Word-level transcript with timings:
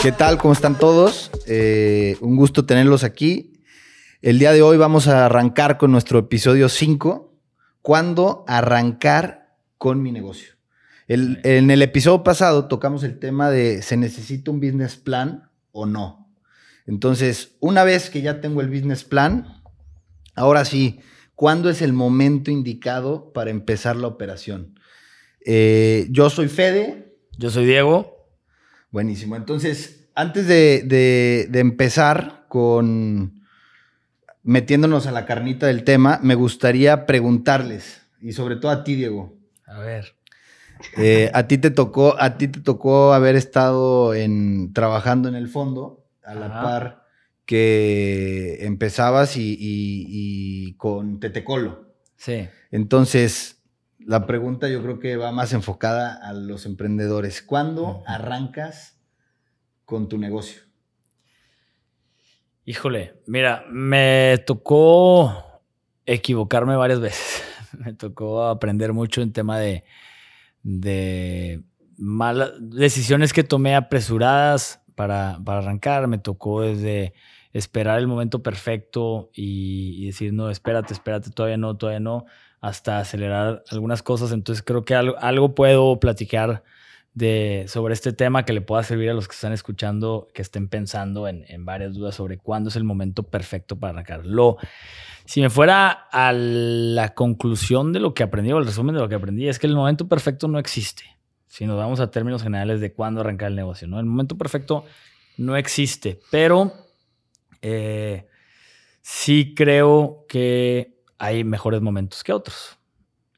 ¿Qué 0.00 0.12
tal? 0.12 0.38
¿Cómo 0.38 0.52
están 0.52 0.78
todos? 0.78 1.32
Eh, 1.46 2.16
un 2.20 2.36
gusto 2.36 2.64
tenerlos 2.64 3.02
aquí. 3.02 3.60
El 4.22 4.38
día 4.38 4.52
de 4.52 4.62
hoy 4.62 4.76
vamos 4.76 5.08
a 5.08 5.26
arrancar 5.26 5.76
con 5.76 5.90
nuestro 5.90 6.20
episodio 6.20 6.68
5, 6.68 7.36
¿cuándo 7.82 8.44
arrancar 8.46 9.56
con 9.76 10.00
mi 10.00 10.12
negocio? 10.12 10.54
en 11.10 11.70
el 11.70 11.80
episodio 11.80 12.22
pasado 12.22 12.68
tocamos 12.68 13.02
el 13.02 13.18
tema 13.18 13.50
de 13.50 13.80
¿se 13.80 13.96
necesita 13.96 14.50
un 14.50 14.60
business 14.60 14.96
plan 14.96 15.50
o 15.72 15.86
no? 15.86 16.30
Entonces, 16.86 17.56
una 17.60 17.82
vez 17.82 18.10
que 18.10 18.20
ya 18.20 18.42
tengo 18.42 18.60
el 18.60 18.68
business 18.68 19.04
plan, 19.04 19.62
ahora 20.34 20.66
sí, 20.66 21.00
¿cuándo 21.34 21.70
es 21.70 21.80
el 21.80 21.94
momento 21.94 22.50
indicado 22.50 23.32
para 23.32 23.50
empezar 23.50 23.96
la 23.96 24.06
operación? 24.06 24.78
Eh, 25.44 26.06
yo 26.10 26.28
soy 26.30 26.48
Fede. 26.48 27.16
Yo 27.38 27.50
soy 27.50 27.64
Diego. 27.64 28.17
Buenísimo. 28.90 29.36
Entonces, 29.36 30.08
antes 30.14 30.46
de, 30.46 31.48
empezar 31.54 32.46
con 32.48 33.42
metiéndonos 34.42 35.06
a 35.06 35.12
la 35.12 35.26
carnita 35.26 35.66
del 35.66 35.84
tema, 35.84 36.20
me 36.22 36.34
gustaría 36.34 37.06
preguntarles, 37.06 38.02
y 38.20 38.32
sobre 38.32 38.56
todo 38.56 38.72
a 38.72 38.82
ti, 38.82 38.94
Diego. 38.94 39.36
A 39.66 39.78
ver. 39.80 40.16
Eh, 40.96 41.30
a 41.34 41.46
ti 41.46 41.58
te 41.58 41.70
tocó, 41.70 42.20
a 42.20 42.38
ti 42.38 42.48
te 42.48 42.60
tocó 42.60 43.12
haber 43.12 43.36
estado 43.36 44.14
en, 44.14 44.72
trabajando 44.72 45.28
en 45.28 45.34
el 45.34 45.48
fondo 45.48 46.06
a 46.24 46.34
la 46.34 46.62
par 46.62 47.04
que 47.44 48.58
empezabas 48.60 49.34
y, 49.36 50.74
con 50.76 51.18
Tetecolo. 51.18 51.94
Sí. 52.16 52.48
Entonces, 52.70 53.57
la 54.08 54.24
pregunta 54.24 54.70
yo 54.70 54.82
creo 54.82 54.98
que 54.98 55.18
va 55.18 55.32
más 55.32 55.52
enfocada 55.52 56.14
a 56.14 56.32
los 56.32 56.64
emprendedores. 56.64 57.42
¿Cuándo 57.42 58.02
arrancas 58.06 58.98
con 59.84 60.08
tu 60.08 60.16
negocio? 60.16 60.62
Híjole, 62.64 63.20
mira, 63.26 63.66
me 63.70 64.42
tocó 64.46 65.60
equivocarme 66.06 66.74
varias 66.74 67.00
veces. 67.02 67.44
me 67.72 67.92
tocó 67.92 68.44
aprender 68.44 68.94
mucho 68.94 69.20
en 69.20 69.34
tema 69.34 69.58
de, 69.58 69.84
de 70.62 71.62
malas 71.98 72.52
decisiones 72.58 73.34
que 73.34 73.44
tomé 73.44 73.76
apresuradas 73.76 74.80
para, 74.94 75.38
para 75.44 75.58
arrancar. 75.58 76.08
Me 76.08 76.16
tocó 76.16 76.62
desde 76.62 77.12
esperar 77.52 77.98
el 77.98 78.06
momento 78.06 78.42
perfecto 78.42 79.30
y, 79.34 80.06
decir, 80.06 80.32
no, 80.32 80.48
espérate, 80.48 80.94
espérate, 80.94 81.30
todavía 81.30 81.58
no, 81.58 81.76
todavía 81.76 82.00
no, 82.00 82.24
hasta 82.60 82.98
acelerar 82.98 83.62
algunas 83.70 84.02
cosas. 84.02 84.32
Entonces 84.32 84.62
creo 84.62 84.84
que 84.84 84.94
algo, 84.94 85.54
puedo 85.54 85.98
platicar 86.00 86.62
de, 87.14 87.64
sobre 87.68 87.94
este 87.94 88.12
tema 88.12 88.44
que 88.44 88.52
le 88.52 88.60
pueda 88.60 88.82
servir 88.82 89.10
a 89.10 89.14
los 89.14 89.28
que 89.28 89.34
están 89.34 89.52
escuchando, 89.52 90.28
que 90.34 90.42
estén 90.42 90.68
pensando 90.68 91.28
en, 91.28 91.64
varias 91.64 91.94
dudas 91.94 92.14
sobre 92.14 92.38
cuándo 92.38 92.68
es 92.68 92.76
el 92.76 92.84
momento 92.84 93.24
perfecto 93.24 93.78
para 93.78 93.92
arrancarlo. 93.92 94.56
Si 95.24 95.40
me 95.40 95.50
fuera 95.50 95.90
a 95.90 96.32
la 96.32 97.14
conclusión 97.14 97.92
de 97.92 98.00
lo 98.00 98.14
que 98.14 98.22
aprendí 98.22 98.52
o 98.52 98.58
el 98.58 98.66
resumen 98.66 98.94
de 98.94 99.00
lo 99.00 99.08
que 99.08 99.14
aprendí, 99.14 99.48
es 99.48 99.58
que 99.58 99.66
el 99.66 99.74
momento 99.74 100.08
perfecto 100.08 100.48
no 100.48 100.58
existe. 100.58 101.04
Si 101.46 101.66
nos 101.66 101.76
vamos 101.76 102.00
a 102.00 102.10
términos 102.10 102.42
generales 102.42 102.80
de 102.80 102.92
cuándo 102.92 103.20
arrancar 103.20 103.48
el 103.48 103.56
negocio, 103.56 103.88
¿no? 103.88 103.98
El 103.98 104.06
momento 104.06 104.38
perfecto 104.38 104.84
no 105.38 105.56
existe, 105.56 106.20
pero 106.30 106.72
eh, 107.62 108.26
sí 109.00 109.54
creo 109.54 110.24
que 110.28 110.97
hay 111.18 111.44
mejores 111.44 111.80
momentos 111.80 112.24
que 112.24 112.32
otros. 112.32 112.78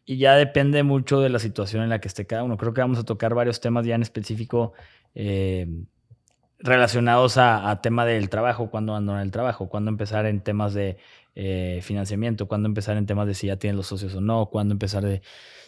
Y 0.04 0.18
ya 0.18 0.34
depende 0.34 0.82
mucho 0.82 1.20
de 1.20 1.28
la 1.28 1.38
situación 1.38 1.82
en 1.82 1.88
la 1.88 2.00
que 2.00 2.08
esté 2.08 2.26
cada 2.26 2.42
uno. 2.42 2.56
Creo 2.56 2.74
que 2.74 2.80
vamos 2.80 2.98
a 2.98 3.04
tocar 3.04 3.34
varios 3.34 3.60
temas 3.60 3.86
ya 3.86 3.94
en 3.94 4.02
específico 4.02 4.72
eh, 5.14 5.66
relacionados 6.58 7.36
a, 7.38 7.80
tema 7.82 8.04
del 8.04 8.28
trabajo, 8.28 8.70
cuándo 8.70 8.92
abandonar 8.92 9.22
el 9.22 9.30
trabajo, 9.30 9.68
cuándo 9.68 9.90
empezar 9.90 10.26
en 10.26 10.40
temas 10.40 10.74
de 10.74 10.98
eh, 11.34 11.80
financiamiento, 11.82 12.48
cuándo 12.48 12.68
empezar 12.68 12.96
en 12.96 13.06
temas 13.06 13.26
de 13.26 13.34
si 13.34 13.46
ya 13.46 13.56
tienen 13.56 13.76
los 13.76 13.86
socios 13.86 14.14
o 14.14 14.20
no, 14.20 14.46
cuándo 14.46 14.72
empezar 14.72 15.04
de 15.04 15.22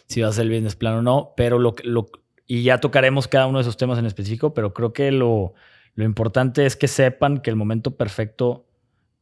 si 0.07 0.21
va 0.21 0.27
a 0.27 0.33
ser 0.33 0.45
el 0.45 0.51
business 0.51 0.75
plan 0.75 0.95
o 0.95 1.01
no, 1.01 1.33
pero 1.35 1.57
lo, 1.57 1.75
lo, 1.83 2.09
y 2.45 2.63
ya 2.63 2.79
tocaremos 2.79 3.27
cada 3.27 3.47
uno 3.47 3.57
de 3.57 3.63
esos 3.63 3.77
temas 3.77 3.97
en 3.97 4.05
específico, 4.05 4.53
pero 4.53 4.73
creo 4.73 4.93
que 4.93 5.11
lo, 5.11 5.53
lo 5.95 6.03
importante 6.03 6.65
es 6.65 6.75
que 6.75 6.87
sepan 6.87 7.39
que 7.39 7.49
el 7.49 7.55
momento 7.55 7.95
perfecto 7.95 8.65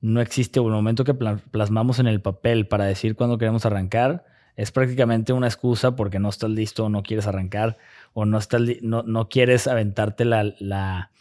no 0.01 0.19
existe 0.19 0.59
el 0.59 0.65
momento 0.65 1.03
que 1.03 1.13
plasmamos 1.13 1.99
en 1.99 2.07
el 2.07 2.21
papel 2.21 2.67
para 2.67 2.85
decir 2.85 3.15
cuándo 3.15 3.37
queremos 3.37 3.65
arrancar 3.65 4.25
es 4.55 4.71
prácticamente 4.71 5.33
una 5.33 5.47
excusa 5.47 5.95
porque 5.95 6.19
no 6.19 6.29
estás 6.29 6.49
listo 6.49 6.85
o 6.85 6.89
no 6.89 7.03
quieres 7.03 7.27
arrancar 7.27 7.77
o 8.13 8.25
no, 8.25 8.37
estás 8.37 8.61
no, 8.81 9.03
no 9.03 9.29
quieres 9.29 9.67
aventarte 9.67 10.25
la, 10.25 10.53
la, 10.59 11.11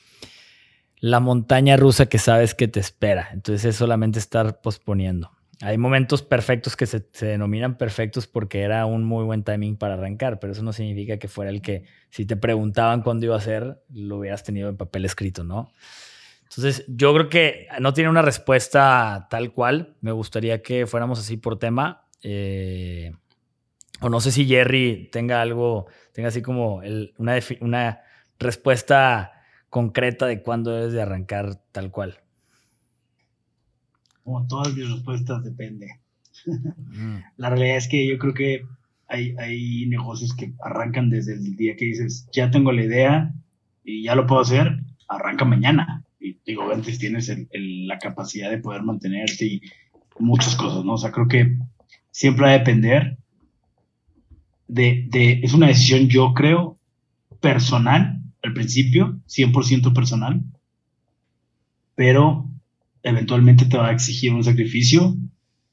la 0.99 1.21
montaña 1.21 1.77
rusa 1.77 2.07
que 2.07 2.19
sabes 2.19 2.55
que 2.55 2.69
te 2.69 2.81
espera. 2.81 3.29
Entonces 3.33 3.65
es 3.65 3.77
solamente 3.77 4.19
estar 4.19 4.61
posponiendo. 4.61 5.31
Hay 5.63 5.77
momentos 5.77 6.23
perfectos 6.23 6.75
que 6.75 6.87
se, 6.87 7.05
denominan 7.21 7.77
perfectos 7.77 8.27
porque 8.27 8.63
era 8.63 8.87
un 8.87 9.05
muy 9.05 9.25
buen 9.25 9.45
timing 9.45 9.77
para 9.77 9.95
arrancar, 9.95 10.41
pero 10.41 10.55
eso 10.55 10.63
no 10.63 10.73
significa 10.73 11.19
que 11.19 11.29
fuera 11.29 11.51
el 11.51 11.61
que, 11.61 11.85
si 12.09 12.25
te 12.25 12.35
preguntaban 12.37 13.03
cuándo 13.03 13.27
iba 13.27 13.37
a 13.37 13.41
ser, 13.41 13.83
lo 13.93 14.17
hubieras 14.17 14.43
tenido 14.43 14.71
en 14.71 14.79
papel 14.79 15.05
escrito, 15.05 15.45
¿no? 15.45 15.71
Entonces, 16.51 16.85
yo 16.89 17.15
creo 17.15 17.29
que 17.29 17.69
no 17.81 17.93
tiene 17.93 18.11
una 18.11 18.23
respuesta 18.23 19.29
tal 19.31 19.53
cual. 19.53 19.97
Me 20.01 20.13
gustaría 20.13 20.63
que 20.63 20.87
fuéramos 20.87 21.21
así 21.21 21.37
por 21.37 21.59
tema. 21.59 22.07
Eh, 22.23 23.13
o 24.01 24.09
no 24.09 24.21
sé 24.21 24.33
si 24.33 24.47
Jerry 24.47 25.09
tenga 25.13 25.41
algo, 25.41 25.87
tenga 26.13 26.29
así 26.29 26.43
como 26.43 26.83
una, 27.19 27.39
una 27.61 28.01
respuesta 28.39 29.33
concreta 29.69 30.27
de 30.27 30.43
cuándo 30.43 30.73
debes 30.73 30.93
de 30.93 31.03
arrancar 31.03 31.55
tal 31.73 31.91
cual 31.91 32.21
como 34.31 34.47
todas 34.47 34.75
mis 34.75 34.89
respuestas, 34.89 35.43
depende. 35.43 36.01
Mm. 36.47 37.19
La 37.37 37.51
realidad 37.51 37.77
es 37.77 37.89
que 37.89 38.09
yo 38.09 38.19
creo 38.19 38.33
que 38.33 38.65
hay, 39.09 39.35
hay 39.39 39.87
negocios 39.87 40.35
que 40.35 40.53
arrancan 40.63 41.11
desde 41.11 41.35
el 41.35 41.57
día 41.57 41.75
que 41.77 41.87
dices, 41.87 42.29
ya 42.33 42.51
tengo 42.51 42.73
la 42.73 42.85
idea 42.85 43.35
y 43.85 44.05
ya 44.05 44.15
lo 44.15 44.27
puedo 44.27 44.43
hacer, 44.43 44.81
arranca 45.09 45.45
mañana. 45.45 46.05
Y 46.21 46.37
digo, 46.45 46.71
antes 46.71 46.99
tienes 46.99 47.35
la 47.53 47.99
capacidad 47.99 48.51
de 48.51 48.59
poder 48.59 48.83
mantenerte 48.83 49.47
y 49.47 49.63
muchas 50.19 50.55
cosas, 50.55 50.85
¿no? 50.85 50.95
O 50.95 50.99
sea, 50.99 51.11
creo 51.11 51.29
que 51.29 51.57
siempre 52.11 52.45
va 52.45 52.51
a 52.51 52.59
depender 52.59 53.17
de, 54.69 55.07
de 55.11 55.41
es 55.43 55.55
una 55.55 55.69
decisión, 55.69 56.09
yo 56.09 56.35
creo, 56.35 56.79
personal 57.41 58.21
al 58.43 58.53
principio, 58.55 59.19
100% 59.29 59.93
personal, 59.95 60.43
pero 61.95 62.49
eventualmente 63.03 63.67
te 63.67 63.77
va 63.77 63.89
a 63.89 63.93
exigir 63.93 64.33
un 64.33 64.45
sacrificio 64.45 65.17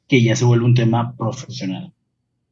que 0.07 0.21
ya 0.21 0.35
se 0.35 0.45
vuelve 0.45 0.65
un 0.65 0.73
tema 0.73 1.15
profesional. 1.15 1.93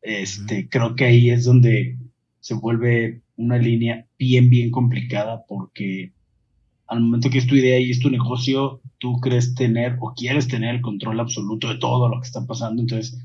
Este, 0.01 0.69
creo 0.69 0.95
que 0.95 1.05
ahí 1.05 1.29
es 1.29 1.45
donde 1.45 1.97
se 2.39 2.53
vuelve 2.53 3.21
una 3.37 3.57
línea 3.57 4.05
bien, 4.19 4.49
bien 4.49 4.71
complicada 4.71 5.45
porque 5.47 6.11
al 6.87 7.01
momento 7.01 7.29
que 7.29 7.39
es 7.39 7.47
tu 7.47 7.55
idea 7.55 7.79
y 7.79 7.91
es 7.91 7.99
tu 7.99 8.09
negocio, 8.09 8.81
tú 8.97 9.19
crees 9.19 9.55
tener 9.55 9.97
o 10.01 10.13
quieres 10.13 10.47
tener 10.47 10.75
el 10.75 10.81
control 10.81 11.19
absoluto 11.19 11.69
de 11.69 11.77
todo 11.77 12.09
lo 12.09 12.19
que 12.19 12.27
está 12.27 12.45
pasando. 12.45 12.81
Entonces, 12.81 13.19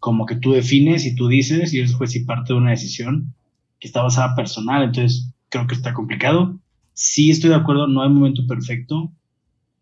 como 0.00 0.26
que 0.26 0.36
tú 0.36 0.52
defines 0.52 1.06
y 1.06 1.14
tú 1.14 1.28
dices 1.28 1.72
y 1.72 1.78
eres 1.78 1.94
juez 1.94 2.14
y 2.16 2.24
parte 2.24 2.52
de 2.52 2.58
una 2.58 2.70
decisión 2.70 3.34
que 3.78 3.88
está 3.88 4.02
basada 4.02 4.34
personal. 4.34 4.82
Entonces, 4.82 5.32
creo 5.48 5.66
que 5.66 5.74
está 5.74 5.94
complicado. 5.94 6.58
Sí 6.92 7.30
estoy 7.30 7.50
de 7.50 7.56
acuerdo, 7.56 7.86
no 7.86 8.02
hay 8.02 8.08
momento 8.08 8.46
perfecto 8.46 9.12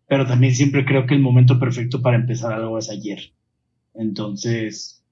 pero 0.07 0.25
también 0.25 0.53
siempre 0.53 0.85
creo 0.85 1.05
que 1.05 1.15
el 1.15 1.21
momento 1.21 1.59
perfecto 1.59 2.01
para 2.01 2.17
empezar 2.17 2.53
algo 2.53 2.77
es 2.77 2.89
ayer. 2.89 3.33
Entonces, 3.93 5.03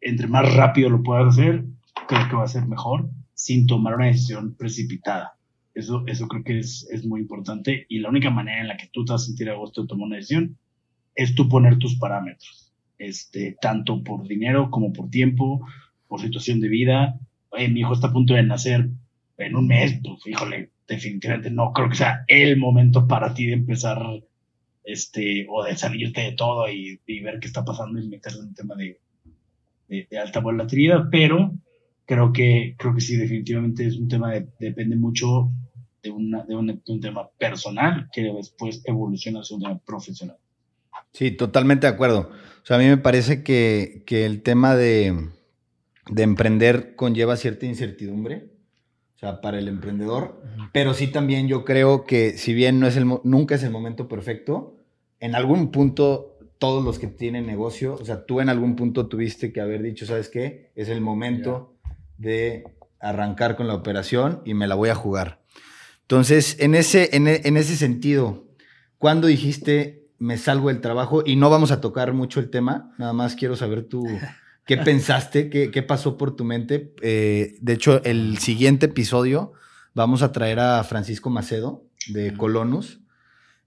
entre 0.00 0.28
más 0.28 0.54
rápido 0.54 0.90
lo 0.90 1.02
puedas 1.02 1.34
hacer, 1.34 1.64
creo 2.06 2.28
que 2.28 2.36
va 2.36 2.44
a 2.44 2.48
ser 2.48 2.66
mejor 2.66 3.10
sin 3.34 3.66
tomar 3.66 3.96
una 3.96 4.06
decisión 4.06 4.54
precipitada. 4.54 5.35
Eso, 5.76 6.04
eso 6.06 6.26
creo 6.26 6.42
que 6.42 6.58
es, 6.58 6.88
es 6.90 7.04
muy 7.04 7.20
importante 7.20 7.84
y 7.90 7.98
la 7.98 8.08
única 8.08 8.30
manera 8.30 8.62
en 8.62 8.68
la 8.68 8.78
que 8.78 8.88
tú 8.90 9.04
te 9.04 9.12
vas 9.12 9.24
a 9.24 9.26
sentir 9.26 9.50
a 9.50 9.56
gusto 9.56 9.82
de 9.82 9.88
tomar 9.88 10.06
una 10.06 10.16
decisión 10.16 10.56
es 11.14 11.34
tú 11.34 11.50
poner 11.50 11.76
tus 11.76 11.96
parámetros, 11.96 12.72
este, 12.96 13.58
tanto 13.60 14.02
por 14.02 14.26
dinero 14.26 14.70
como 14.70 14.90
por 14.94 15.10
tiempo, 15.10 15.66
por 16.08 16.22
situación 16.22 16.60
de 16.60 16.68
vida. 16.68 17.20
mi 17.52 17.80
hijo 17.80 17.92
está 17.92 18.06
a 18.06 18.12
punto 18.14 18.32
de 18.32 18.42
nacer 18.42 18.88
en 19.36 19.54
un 19.54 19.66
mes, 19.66 20.00
pues 20.02 20.26
híjole, 20.26 20.70
definitivamente 20.88 21.50
no 21.50 21.74
creo 21.74 21.90
que 21.90 21.96
sea 21.96 22.24
el 22.26 22.56
momento 22.56 23.06
para 23.06 23.34
ti 23.34 23.44
de 23.44 23.52
empezar 23.52 23.98
este, 24.82 25.46
o 25.50 25.62
de 25.62 25.76
salirte 25.76 26.22
de 26.22 26.32
todo 26.32 26.70
y, 26.70 26.98
ver 27.22 27.38
qué 27.38 27.48
está 27.48 27.66
pasando 27.66 28.00
y 28.00 28.08
meterte 28.08 28.38
en 28.38 28.46
un 28.46 28.54
tema 28.54 28.76
de, 28.76 28.98
de, 29.88 30.18
alta 30.18 30.40
volatilidad, 30.40 31.08
pero 31.10 31.52
creo 32.06 32.32
que, 32.32 32.76
creo 32.78 32.94
que 32.94 33.02
sí, 33.02 33.16
definitivamente 33.16 33.86
es 33.86 33.98
un 33.98 34.08
tema 34.08 34.32
de, 34.32 34.48
depende 34.58 34.96
mucho 34.96 35.50
de, 36.06 36.12
una, 36.12 36.44
de, 36.44 36.54
un, 36.54 37.00
tema 37.00 37.28
personal 37.38 38.08
que 38.12 38.22
después 38.22 38.82
evoluciona 38.84 39.40
hacia 39.40 39.56
un 39.56 39.62
tema 39.62 39.78
profesional. 39.84 40.36
Sí, 41.12 41.30
totalmente 41.30 41.86
de 41.86 41.92
acuerdo. 41.92 42.30
O 42.62 42.66
sea, 42.66 42.76
a 42.76 42.80
mí 42.80 42.86
me 42.86 42.96
parece 42.96 43.42
que, 43.42 44.02
que 44.06 44.26
el 44.26 44.42
tema 44.42 44.76
de, 44.76 45.30
de 46.10 46.22
emprender 46.22 46.94
conlleva 46.96 47.36
cierta 47.36 47.66
incertidumbre. 47.66 48.50
o 49.16 49.18
sea, 49.18 49.40
para 49.40 49.58
el 49.58 49.68
emprendedor, 49.68 50.42
pero 50.72 50.94
sí 50.94 51.08
también 51.08 51.48
yo 51.48 51.64
creo 51.64 52.04
que 52.04 52.36
si 52.38 52.54
bien 52.54 52.80
no 52.80 52.86
es 52.86 52.96
el, 52.96 53.06
nunca 53.24 53.54
es 53.54 53.62
el 53.62 53.70
momento 53.70 54.08
perfecto, 54.08 54.76
en 55.20 55.34
algún 55.34 55.70
punto 55.70 56.38
todos 56.58 56.84
los 56.84 56.98
que 56.98 57.06
tienen 57.06 57.46
negocio, 57.46 57.94
o 57.94 58.04
sea, 58.04 58.24
tú 58.24 58.40
en 58.40 58.48
algún 58.48 58.76
punto 58.76 59.08
tuviste 59.08 59.52
que 59.52 59.60
haber 59.60 59.82
dicho, 59.82 60.06
¿sabes 60.06 60.28
qué? 60.28 60.70
Es 60.74 60.88
el 60.88 61.00
momento 61.00 61.74
de 62.18 62.64
arrancar 63.00 63.56
con 63.56 63.68
la 63.68 63.74
operación 63.74 64.42
y 64.44 64.54
me 64.54 64.66
la 64.66 64.74
voy 64.74 64.88
a 64.88 64.94
jugar. 64.94 65.40
Entonces, 66.06 66.56
en 66.60 66.76
ese, 66.76 67.16
en, 67.16 67.26
en 67.26 67.56
ese 67.56 67.76
sentido, 67.76 68.46
¿cuándo 68.96 69.26
dijiste 69.26 70.06
me 70.18 70.38
salgo 70.38 70.68
del 70.68 70.80
trabajo? 70.80 71.24
Y 71.26 71.34
no 71.34 71.50
vamos 71.50 71.72
a 71.72 71.80
tocar 71.80 72.12
mucho 72.12 72.38
el 72.38 72.48
tema, 72.48 72.94
nada 72.96 73.12
más 73.12 73.34
quiero 73.34 73.56
saber 73.56 73.84
tú 73.84 74.06
qué 74.64 74.76
pensaste, 74.84 75.50
qué, 75.50 75.72
qué, 75.72 75.82
pasó 75.82 76.16
por 76.16 76.36
tu 76.36 76.44
mente. 76.44 76.94
Eh, 77.02 77.56
de 77.60 77.72
hecho, 77.72 78.02
el 78.04 78.38
siguiente 78.38 78.86
episodio 78.86 79.52
vamos 79.94 80.22
a 80.22 80.30
traer 80.30 80.60
a 80.60 80.84
Francisco 80.84 81.28
Macedo 81.28 81.84
de 82.06 82.34
Colonus. 82.34 83.00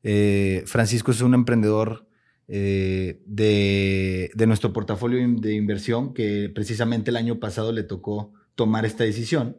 Eh, 0.03 0.63
Francisco 0.65 1.11
es 1.11 1.21
un 1.21 1.33
emprendedor 1.33 2.07
eh, 2.47 3.21
de, 3.25 4.31
de, 4.33 4.47
nuestro 4.47 4.71
portafolio 4.71 5.19
de 5.39 5.53
inversión 5.53 6.13
que 6.13 6.49
precisamente 6.55 7.11
el 7.11 7.17
año 7.17 7.37
pasado 7.39 7.73
le 7.73 7.83
tocó 7.83 8.33
tomar 8.55 8.85
esta 8.85 9.03
decisión. 9.03 9.57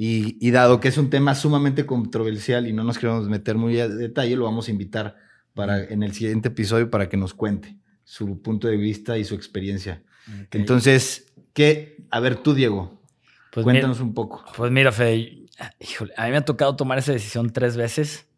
Y, 0.00 0.36
y, 0.38 0.52
dado 0.52 0.78
que 0.78 0.86
es 0.86 0.96
un 0.96 1.10
tema 1.10 1.34
sumamente 1.34 1.84
controversial 1.84 2.68
y 2.68 2.72
no 2.72 2.84
nos 2.84 2.98
queremos 2.98 3.28
meter 3.28 3.56
muy 3.56 3.80
a 3.80 3.88
detalle, 3.88 4.36
lo 4.36 4.44
vamos 4.44 4.68
a 4.68 4.70
invitar 4.70 5.16
para, 5.54 5.82
en 5.82 6.04
el 6.04 6.12
siguiente 6.12 6.50
episodio 6.50 6.88
para 6.88 7.08
que 7.08 7.16
nos 7.16 7.34
cuente 7.34 7.76
su 8.04 8.40
punto 8.40 8.68
de 8.68 8.76
vista 8.76 9.18
y 9.18 9.24
su 9.24 9.34
experiencia. 9.34 10.04
Okay. 10.46 10.60
Entonces, 10.60 11.32
¿qué? 11.52 11.96
A 12.12 12.20
ver, 12.20 12.36
tú, 12.36 12.54
Diego, 12.54 13.02
pues 13.50 13.64
cuéntanos 13.64 13.96
mira, 13.96 14.06
un 14.06 14.14
poco. 14.14 14.44
Pues 14.56 14.70
mira, 14.70 14.92
Fede, 14.92 15.46
híjole, 15.80 16.14
a 16.16 16.26
mí 16.26 16.30
me 16.30 16.36
ha 16.36 16.44
tocado 16.44 16.76
tomar 16.76 16.98
esa 16.98 17.10
decisión 17.10 17.50
tres 17.50 17.76
veces. 17.76 18.28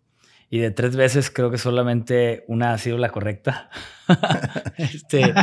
Y 0.49 0.61
de 0.61 0.71
tres 0.71 0.97
veces 0.97 1.31
creo 1.31 1.51
que 1.51 1.59
solamente 1.59 2.43
una 2.49 2.73
ha 2.73 2.79
sido 2.79 2.97
la 2.97 3.11
correcta. 3.11 3.69
este, 4.79 5.35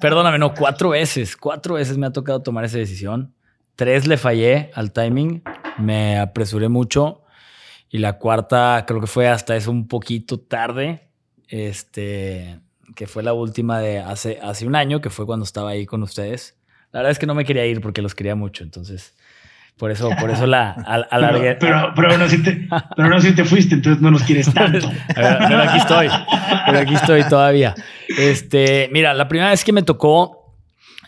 perdóname, 0.00 0.38
no, 0.38 0.54
cuatro 0.54 0.88
veces. 0.88 1.36
Cuatro 1.36 1.74
veces 1.74 1.98
me 1.98 2.06
ha 2.06 2.10
tocado 2.10 2.40
tomar 2.40 2.64
esa 2.64 2.78
decisión. 2.78 3.34
Tres 3.76 4.06
le 4.06 4.16
fallé 4.16 4.70
al 4.74 4.92
timing, 4.92 5.42
me 5.78 6.18
apresuré 6.18 6.68
mucho. 6.68 7.24
Y 7.88 7.98
la 7.98 8.18
cuarta 8.18 8.84
creo 8.86 9.00
que 9.00 9.06
fue 9.06 9.28
hasta 9.28 9.56
eso 9.56 9.70
un 9.70 9.88
poquito 9.88 10.40
tarde. 10.40 11.08
Este, 11.48 12.60
que 12.94 13.06
fue 13.06 13.22
la 13.22 13.32
última 13.32 13.80
de 13.80 13.98
hace, 13.98 14.38
hace 14.42 14.66
un 14.66 14.76
año, 14.76 15.00
que 15.00 15.10
fue 15.10 15.26
cuando 15.26 15.44
estaba 15.44 15.70
ahí 15.70 15.86
con 15.86 16.02
ustedes. 16.02 16.56
La 16.92 17.00
verdad 17.00 17.12
es 17.12 17.18
que 17.18 17.26
no 17.26 17.34
me 17.34 17.44
quería 17.44 17.66
ir 17.66 17.80
porque 17.80 18.02
los 18.02 18.14
quería 18.14 18.34
mucho, 18.34 18.64
entonces 18.64 19.14
por 19.78 19.90
eso, 19.90 20.10
por 20.20 20.30
eso 20.30 20.46
la 20.46 20.70
alargué. 21.10 21.56
Pero, 21.56 21.92
pero, 21.94 22.08
pero, 22.08 22.18
no 22.18 22.28
si 22.28 22.42
te, 22.42 22.68
pero 22.96 23.08
no 23.08 23.20
si 23.20 23.34
te 23.34 23.44
fuiste, 23.44 23.74
entonces 23.74 24.00
no 24.02 24.10
nos 24.10 24.22
quieres 24.22 24.52
tanto. 24.54 24.88
pero, 25.14 25.38
pero 25.48 25.62
aquí 25.62 25.78
estoy, 25.78 26.08
pero 26.66 26.78
aquí 26.78 26.94
estoy 26.94 27.24
todavía. 27.24 27.74
Este, 28.18 28.88
mira, 28.92 29.14
la 29.14 29.28
primera 29.28 29.50
vez 29.50 29.64
que 29.64 29.72
me 29.72 29.82
tocó, 29.82 30.41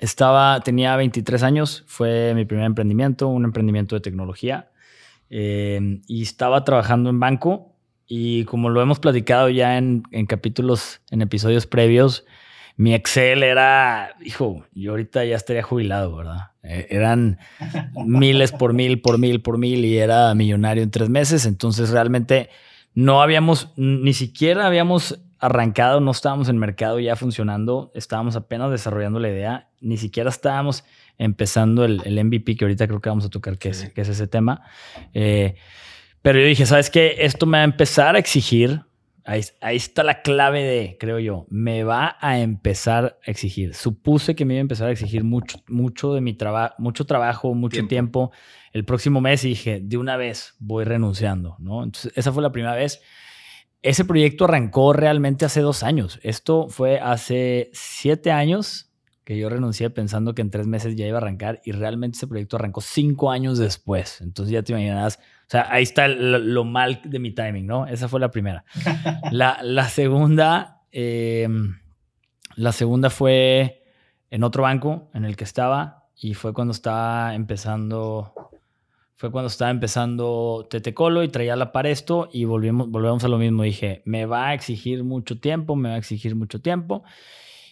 estaba, 0.01 0.61
tenía 0.61 0.97
23 0.97 1.43
años, 1.43 1.85
fue 1.87 2.35
mi 2.35 2.45
primer 2.45 2.67
emprendimiento, 2.67 3.29
un 3.29 3.45
emprendimiento 3.45 3.95
de 3.95 4.01
tecnología, 4.01 4.71
eh, 5.31 6.01
y 6.07 6.23
estaba 6.23 6.65
trabajando 6.65 7.11
en 7.11 7.21
banco 7.21 7.75
y 8.07 8.45
como 8.45 8.69
lo 8.69 8.83
hemos 8.83 8.99
platicado 8.99 9.49
ya 9.49 9.79
en, 9.79 10.03
en, 10.11 10.27
capítulos, 10.27 11.01
en 11.11 11.23
episodios 11.23 11.67
previos, 11.67 12.25
mi 12.77 12.93
Excel 12.93 13.43
era, 13.43 14.17
hijo, 14.25 14.67
yo 14.73 14.93
ahorita 14.93 15.25
ya 15.25 15.37
estaría 15.37 15.63
jubilado, 15.63 16.17
¿verdad? 16.17 16.51
Eh, 16.63 16.89
eran 16.91 17.39
miles 18.07 18.53
por 18.53 18.73
mil, 18.73 19.01
por 19.01 19.19
mil, 19.19 19.41
por 19.43 19.59
mil 19.59 19.85
y 19.85 19.99
era 19.99 20.35
millonario 20.35 20.83
en 20.83 20.91
tres 20.91 21.09
meses. 21.09 21.47
Entonces 21.47 21.91
realmente 21.91 22.51
no 22.95 23.23
habíamos, 23.23 23.73
ni 23.77 24.13
siquiera 24.13 24.67
habíamos 24.67 25.21
arrancado, 25.39 26.01
no 26.01 26.11
estábamos 26.11 26.49
en 26.49 26.59
mercado 26.59 27.01
ya 27.01 27.17
funcionando, 27.17 27.93
estábamos 27.95 28.37
apenas 28.37 28.71
desarrollando 28.71 29.21
la 29.21 29.29
idea, 29.29 29.69
ni 29.81 29.97
siquiera 29.97 30.31
estábamos 30.31 30.85
empezando 31.19 31.85
el, 31.85 32.03
el 32.05 32.23
MVP, 32.25 32.57
que 32.57 32.65
ahorita 32.65 32.87
creo 32.87 33.01
que 33.01 33.09
vamos 33.09 33.25
a 33.25 33.31
tocar, 33.31 33.59
que, 33.59 33.71
es, 33.71 33.91
que 33.91 34.01
es 34.01 34.09
ese 34.09 34.27
tema. 34.27 34.63
Eh, 35.13 35.57
pero 36.23 36.41
yo 36.41 36.47
dije, 36.47 36.67
¿sabes 36.67 36.91
qué? 36.91 37.17
Esto 37.19 37.47
me 37.47 37.59
va 37.59 37.63
a 37.63 37.65
empezar 37.65 38.17
a 38.17 38.19
exigir. 38.19 38.81
Ahí, 39.27 39.43
ahí, 39.63 39.77
está 39.77 40.03
la 40.03 40.21
clave 40.21 40.63
de, 40.63 40.97
creo 41.01 41.19
yo, 41.19 41.47
me 41.49 41.83
va 41.83 42.17
a 42.21 42.41
empezar 42.41 43.19
a 43.27 43.31
exigir. 43.31 43.75
Supuse 43.75 44.35
que 44.35 44.45
me 44.45 44.55
iba 44.55 44.61
a 44.61 44.63
empezar 44.63 44.89
a 44.89 44.93
exigir 44.93 45.25
mucho, 45.25 45.59
mucho 45.67 46.13
de 46.13 46.21
mi 46.21 46.35
trabajo, 46.35 46.75
mucho 46.79 47.07
trabajo, 47.07 47.55
mucho 47.55 47.87
tiempo. 47.87 47.89
tiempo. 47.89 48.33
El 48.73 48.85
próximo 48.85 49.21
mes 49.21 49.45
y 49.45 49.49
dije, 49.49 49.81
de 49.83 49.97
una 49.97 50.17
vez 50.17 50.55
voy 50.59 50.85
renunciando, 50.85 51.57
¿no? 51.59 51.85
Entonces, 51.85 52.13
esa 52.17 52.33
fue 52.33 52.43
la 52.43 52.53
primera 52.53 52.75
vez. 52.75 53.01
Ese 53.85 54.07
proyecto 54.07 54.47
arrancó 54.47 54.95
realmente 54.95 55.45
hace 55.45 55.61
dos 55.61 55.83
años. 55.83 56.19
Esto 56.23 56.69
fue 56.71 57.01
hace 57.01 57.69
siete 57.75 58.33
años 58.33 58.91
que 59.25 59.37
yo 59.37 59.51
renuncié 59.51 59.91
pensando 59.91 60.35
que 60.35 60.41
en 60.41 60.49
tres 60.49 60.67
meses 60.67 60.97
ya 60.97 61.07
iba 61.07 61.19
a 61.19 61.21
arrancar 61.21 61.61
y 61.67 61.73
realmente 61.73 62.17
ese 62.17 62.27
proyecto 62.27 62.57
arrancó 62.57 62.81
cinco 62.81 63.31
años 63.31 63.59
después. 63.59 64.23
Entonces 64.23 64.55
ya 64.55 64.63
te 64.63 64.73
imaginarás, 64.73 65.19
o 65.19 65.51
sea, 65.51 65.67
ahí 65.71 65.83
está 65.83 66.09
lo, 66.09 66.39
lo 66.39 66.65
mal 66.65 67.03
de 67.05 67.19
mi 67.19 67.33
timing, 67.33 67.67
¿no? 67.67 67.87
Esa 67.87 68.09
fue 68.09 68.21
la 68.21 68.31
primera. 68.31 68.65
la, 69.31 69.59
la, 69.63 69.87
segunda, 69.91 70.81
eh, 70.91 71.47
la 72.57 72.73
segunda 72.73 73.11
fue 73.11 73.83
en 74.31 74.45
otro 74.45 74.63
banco 74.63 75.11
en 75.13 75.27
el 75.27 75.37
que 75.37 75.45
estaba 75.45 76.07
y 76.17 76.33
fue 76.33 76.55
cuando 76.55 76.73
estaba 76.73 77.35
empezando, 77.35 78.33
fue 79.17 79.31
cuando 79.31 79.47
estaba 79.49 79.71
empezando 79.71 80.67
Tetecolo 80.69 81.23
y 81.23 81.29
traía 81.29 81.55
la 81.55 81.71
para 81.73 81.89
esto 81.89 82.29
y 82.33 82.45
volvimos, 82.47 82.91
volvemos 82.91 83.23
a 83.25 83.29
lo 83.29 83.39
mismo. 83.39 83.63
Dije, 83.63 84.03
me 84.05 84.27
va 84.27 84.49
a 84.49 84.55
exigir 84.55 85.05
mucho 85.05 85.39
tiempo, 85.39 85.77
me 85.77 85.91
va 85.91 85.95
a 85.95 85.99
exigir 85.99 86.35
mucho 86.35 86.61
tiempo 86.61 87.05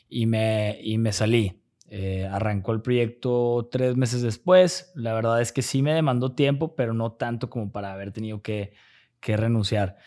y 0.08 0.26
me, 0.26 0.78
y 0.82 0.98
me 0.98 1.12
salí. 1.12 1.58
Eh, 1.88 2.26
arrancó 2.30 2.72
el 2.72 2.80
proyecto 2.80 3.68
tres 3.70 3.96
meses 3.96 4.22
después. 4.22 4.92
La 4.94 5.12
verdad 5.14 5.40
es 5.40 5.52
que 5.52 5.62
sí 5.62 5.82
me 5.82 5.92
demandó 5.92 6.32
tiempo, 6.32 6.76
pero 6.76 6.94
no 6.94 7.12
tanto 7.12 7.50
como 7.50 7.72
para 7.72 7.92
haber 7.92 8.12
tenido 8.12 8.40
que, 8.40 8.72
que 9.20 9.36
renunciar. 9.36 9.98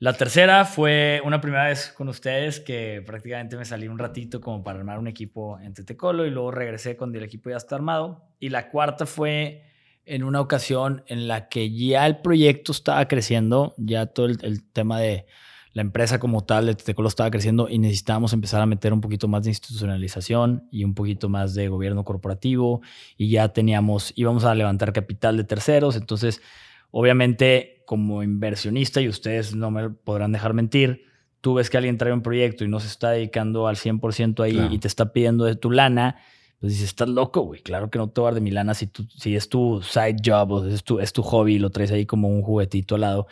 La 0.00 0.14
tercera 0.14 0.64
fue 0.64 1.22
una 1.24 1.40
primera 1.40 1.68
vez 1.68 1.92
con 1.96 2.08
ustedes 2.08 2.58
que 2.58 3.04
prácticamente 3.06 3.56
me 3.56 3.64
salí 3.64 3.86
un 3.86 4.00
ratito 4.00 4.40
como 4.40 4.64
para 4.64 4.80
armar 4.80 4.98
un 4.98 5.06
equipo 5.06 5.60
en 5.60 5.74
Tetecolo 5.74 6.26
y 6.26 6.30
luego 6.30 6.50
regresé 6.50 6.96
cuando 6.96 7.18
el 7.18 7.24
equipo 7.24 7.50
ya 7.50 7.56
está 7.56 7.76
armado. 7.76 8.26
Y 8.40 8.48
la 8.48 8.68
cuarta 8.68 9.06
fue 9.06 9.62
en 10.04 10.24
una 10.24 10.40
ocasión 10.40 11.04
en 11.06 11.28
la 11.28 11.48
que 11.48 11.70
ya 11.70 12.06
el 12.06 12.18
proyecto 12.18 12.72
estaba 12.72 13.06
creciendo, 13.08 13.74
ya 13.76 14.06
todo 14.06 14.26
el, 14.26 14.38
el 14.42 14.64
tema 14.64 14.98
de 14.98 15.26
la 15.72 15.82
empresa 15.82 16.18
como 16.18 16.44
tal 16.44 16.66
de 16.66 16.74
Tetecolo 16.74 17.08
estaba 17.08 17.30
creciendo 17.30 17.68
y 17.68 17.78
necesitábamos 17.78 18.32
empezar 18.32 18.60
a 18.60 18.66
meter 18.66 18.92
un 18.92 19.00
poquito 19.00 19.26
más 19.28 19.44
de 19.44 19.50
institucionalización 19.50 20.68
y 20.70 20.84
un 20.84 20.94
poquito 20.94 21.28
más 21.28 21.54
de 21.54 21.68
gobierno 21.68 22.04
corporativo 22.04 22.82
y 23.16 23.30
ya 23.30 23.48
teníamos, 23.52 24.12
íbamos 24.16 24.44
a 24.44 24.54
levantar 24.54 24.92
capital 24.92 25.36
de 25.36 25.44
terceros, 25.44 25.96
entonces 25.96 26.42
obviamente 26.90 27.82
como 27.86 28.22
inversionista 28.22 29.00
y 29.00 29.08
ustedes 29.08 29.54
no 29.54 29.70
me 29.70 29.88
podrán 29.90 30.32
dejar 30.32 30.52
mentir, 30.52 31.04
tú 31.40 31.54
ves 31.54 31.70
que 31.70 31.78
alguien 31.78 31.96
trae 31.96 32.12
un 32.12 32.22
proyecto 32.22 32.64
y 32.64 32.68
no 32.68 32.78
se 32.78 32.88
está 32.88 33.10
dedicando 33.10 33.66
al 33.66 33.76
100% 33.76 34.44
ahí 34.44 34.52
claro. 34.52 34.74
y 34.74 34.78
te 34.78 34.88
está 34.88 35.12
pidiendo 35.12 35.44
de 35.44 35.56
tu 35.56 35.70
lana, 35.70 36.16
pues 36.62 36.74
dices, 36.74 36.90
estás 36.90 37.08
loco, 37.08 37.40
güey. 37.40 37.60
Claro 37.60 37.90
que 37.90 37.98
no 37.98 38.08
te 38.08 38.20
voy 38.20 38.28
a 38.28 38.30
dar 38.30 38.34
de 38.36 38.40
mi 38.40 38.52
lana 38.52 38.72
si, 38.72 38.86
tú, 38.86 39.04
si 39.08 39.34
es 39.34 39.48
tu 39.48 39.82
side 39.82 40.16
job 40.24 40.52
o 40.52 40.64
es 40.64 40.84
tu, 40.84 41.00
es 41.00 41.12
tu 41.12 41.22
hobby 41.22 41.58
lo 41.58 41.70
traes 41.70 41.90
ahí 41.90 42.06
como 42.06 42.28
un 42.28 42.40
juguetito 42.40 42.94
al 42.94 43.00
lado 43.00 43.26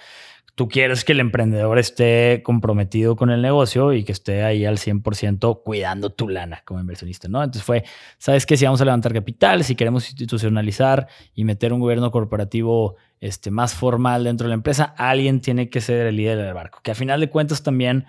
tú 0.61 0.69
quieres 0.69 1.05
que 1.05 1.13
el 1.13 1.21
emprendedor 1.21 1.79
esté 1.79 2.43
comprometido 2.45 3.17
con 3.17 3.31
el 3.31 3.41
negocio 3.41 3.95
y 3.95 4.05
que 4.05 4.13
esté 4.13 4.43
ahí 4.43 4.67
al 4.67 4.77
100% 4.77 5.63
cuidando 5.63 6.11
tu 6.11 6.29
lana 6.29 6.61
como 6.67 6.81
inversionista, 6.81 7.29
¿no? 7.29 7.43
Entonces 7.43 7.63
fue, 7.63 7.85
¿sabes 8.19 8.45
qué? 8.45 8.59
Si 8.59 8.67
vamos 8.67 8.83
a 8.83 8.85
levantar 8.85 9.15
capital, 9.15 9.65
si 9.65 9.75
queremos 9.75 10.07
institucionalizar 10.11 11.09
y 11.35 11.45
meter 11.45 11.73
un 11.73 11.81
gobierno 11.81 12.11
corporativo 12.11 12.97
este, 13.21 13.51
más 13.51 13.75
formal 13.75 14.25
dentro 14.25 14.47
de 14.47 14.49
la 14.51 14.57
empresa, 14.57 14.95
alguien 14.99 15.41
tiene 15.41 15.71
que 15.71 15.81
ser 15.81 16.07
el 16.07 16.17
líder 16.17 16.37
del 16.37 16.53
barco, 16.53 16.81
que 16.83 16.91
a 16.91 16.95
final 16.95 17.21
de 17.21 17.31
cuentas 17.31 17.63
también 17.63 18.05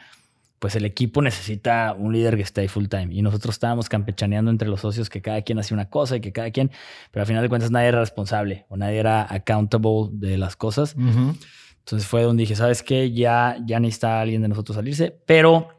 pues 0.61 0.75
el 0.75 0.85
equipo 0.85 1.23
necesita 1.23 1.95
un 1.97 2.13
líder 2.13 2.35
que 2.35 2.43
esté 2.43 2.61
ahí 2.61 2.67
full 2.67 2.85
time. 2.85 3.07
Y 3.09 3.23
nosotros 3.23 3.55
estábamos 3.55 3.89
campechaneando 3.89 4.51
entre 4.51 4.69
los 4.69 4.81
socios 4.81 5.09
que 5.09 5.19
cada 5.19 5.41
quien 5.41 5.57
hacía 5.57 5.73
una 5.73 5.89
cosa 5.89 6.17
y 6.17 6.21
que 6.21 6.31
cada 6.31 6.51
quien, 6.51 6.69
pero 7.09 7.23
al 7.23 7.27
final 7.27 7.41
de 7.41 7.49
cuentas 7.49 7.71
nadie 7.71 7.87
era 7.87 7.99
responsable 7.99 8.67
o 8.69 8.77
nadie 8.77 8.99
era 8.99 9.25
accountable 9.27 10.09
de 10.11 10.37
las 10.37 10.55
cosas. 10.55 10.93
Uh 10.95 10.99
-huh. 10.99 11.35
Entonces 11.79 12.07
fue 12.07 12.21
donde 12.21 12.41
dije, 12.41 12.55
¿sabes 12.55 12.83
qué? 12.83 13.11
Ya, 13.11 13.57
ya 13.65 13.79
necesita 13.79 14.21
alguien 14.21 14.43
de 14.43 14.49
nosotros 14.49 14.75
salirse. 14.75 15.19
Pero, 15.25 15.69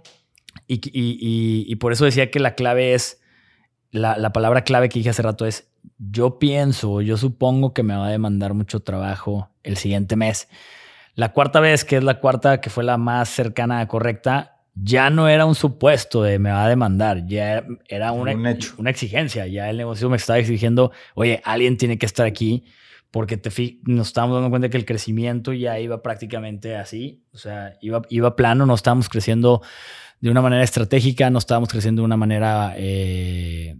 y, 0.66 0.74
y, 0.74 1.16
y, 1.20 1.64
y 1.68 1.76
por 1.76 1.92
eso 1.92 2.04
decía 2.04 2.32
que 2.32 2.40
la 2.40 2.56
clave 2.56 2.94
es, 2.94 3.22
la, 3.92 4.16
la, 4.16 4.32
palabra 4.32 4.64
clave 4.64 4.88
que 4.88 4.98
dije 4.98 5.10
hace 5.10 5.22
rato 5.22 5.46
es, 5.46 5.70
yo 5.98 6.40
pienso, 6.40 7.02
yo 7.02 7.16
supongo 7.16 7.72
que 7.72 7.84
me 7.84 7.94
va 7.94 8.08
a 8.08 8.10
demandar 8.10 8.52
mucho 8.52 8.80
trabajo 8.80 9.48
el 9.62 9.76
siguiente 9.76 10.16
mes. 10.16 10.48
La 11.14 11.32
cuarta 11.32 11.60
vez, 11.60 11.84
que 11.84 11.98
es 11.98 12.02
la 12.02 12.18
cuarta 12.18 12.60
que 12.60 12.68
fue 12.68 12.82
la 12.82 12.96
más 12.96 13.28
cercana 13.28 13.78
a 13.78 13.86
correcta, 13.86 14.51
ya 14.74 15.10
no 15.10 15.28
era 15.28 15.44
un 15.44 15.54
supuesto 15.54 16.22
de 16.22 16.38
me 16.38 16.50
va 16.50 16.64
a 16.64 16.68
demandar, 16.68 17.26
ya 17.26 17.64
era 17.88 18.12
una, 18.12 18.32
un 18.32 18.46
hecho. 18.46 18.74
una 18.78 18.90
exigencia. 18.90 19.46
Ya 19.46 19.68
el 19.68 19.76
negocio 19.76 20.08
me 20.08 20.16
estaba 20.16 20.38
exigiendo, 20.38 20.92
oye, 21.14 21.40
alguien 21.44 21.76
tiene 21.76 21.98
que 21.98 22.06
estar 22.06 22.26
aquí 22.26 22.64
porque 23.10 23.36
te 23.36 23.50
nos 23.84 24.08
estábamos 24.08 24.36
dando 24.36 24.48
cuenta 24.48 24.70
que 24.70 24.78
el 24.78 24.86
crecimiento 24.86 25.52
ya 25.52 25.78
iba 25.78 26.02
prácticamente 26.02 26.76
así, 26.76 27.22
o 27.32 27.36
sea, 27.36 27.74
iba, 27.82 28.00
iba 28.08 28.36
plano, 28.36 28.64
no 28.64 28.74
estábamos 28.74 29.10
creciendo 29.10 29.60
de 30.20 30.30
una 30.30 30.40
manera 30.40 30.62
estratégica, 30.62 31.28
no 31.28 31.38
estábamos 31.38 31.68
creciendo 31.68 32.00
de 32.00 32.06
una 32.06 32.16
manera 32.16 32.72
eh, 32.78 33.76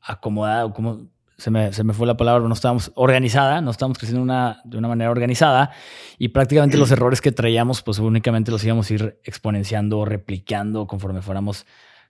acomodada, 0.00 0.72
como 0.72 1.08
se 1.44 1.50
me, 1.50 1.74
se 1.74 1.84
me, 1.84 1.92
fue 1.92 2.06
la 2.06 2.16
palabra, 2.16 2.48
no 2.48 2.54
estábamos 2.54 2.90
organizada, 2.94 3.60
no 3.60 3.70
estábamos 3.70 3.98
creciendo 3.98 4.22
una, 4.22 4.62
de 4.64 4.78
una 4.78 4.88
manera 4.88 5.10
organizada 5.10 5.72
y 6.16 6.28
prácticamente 6.28 6.78
los 6.78 6.90
errores 6.90 7.20
que 7.20 7.32
traíamos, 7.32 7.82
pues 7.82 7.98
únicamente 7.98 8.50
los 8.50 8.64
íbamos 8.64 8.90
a 8.90 8.94
ir 8.94 9.20
exponenciando, 9.24 10.06
replicando 10.06 10.86
conforme 10.86 11.20
fuéramos 11.20 11.66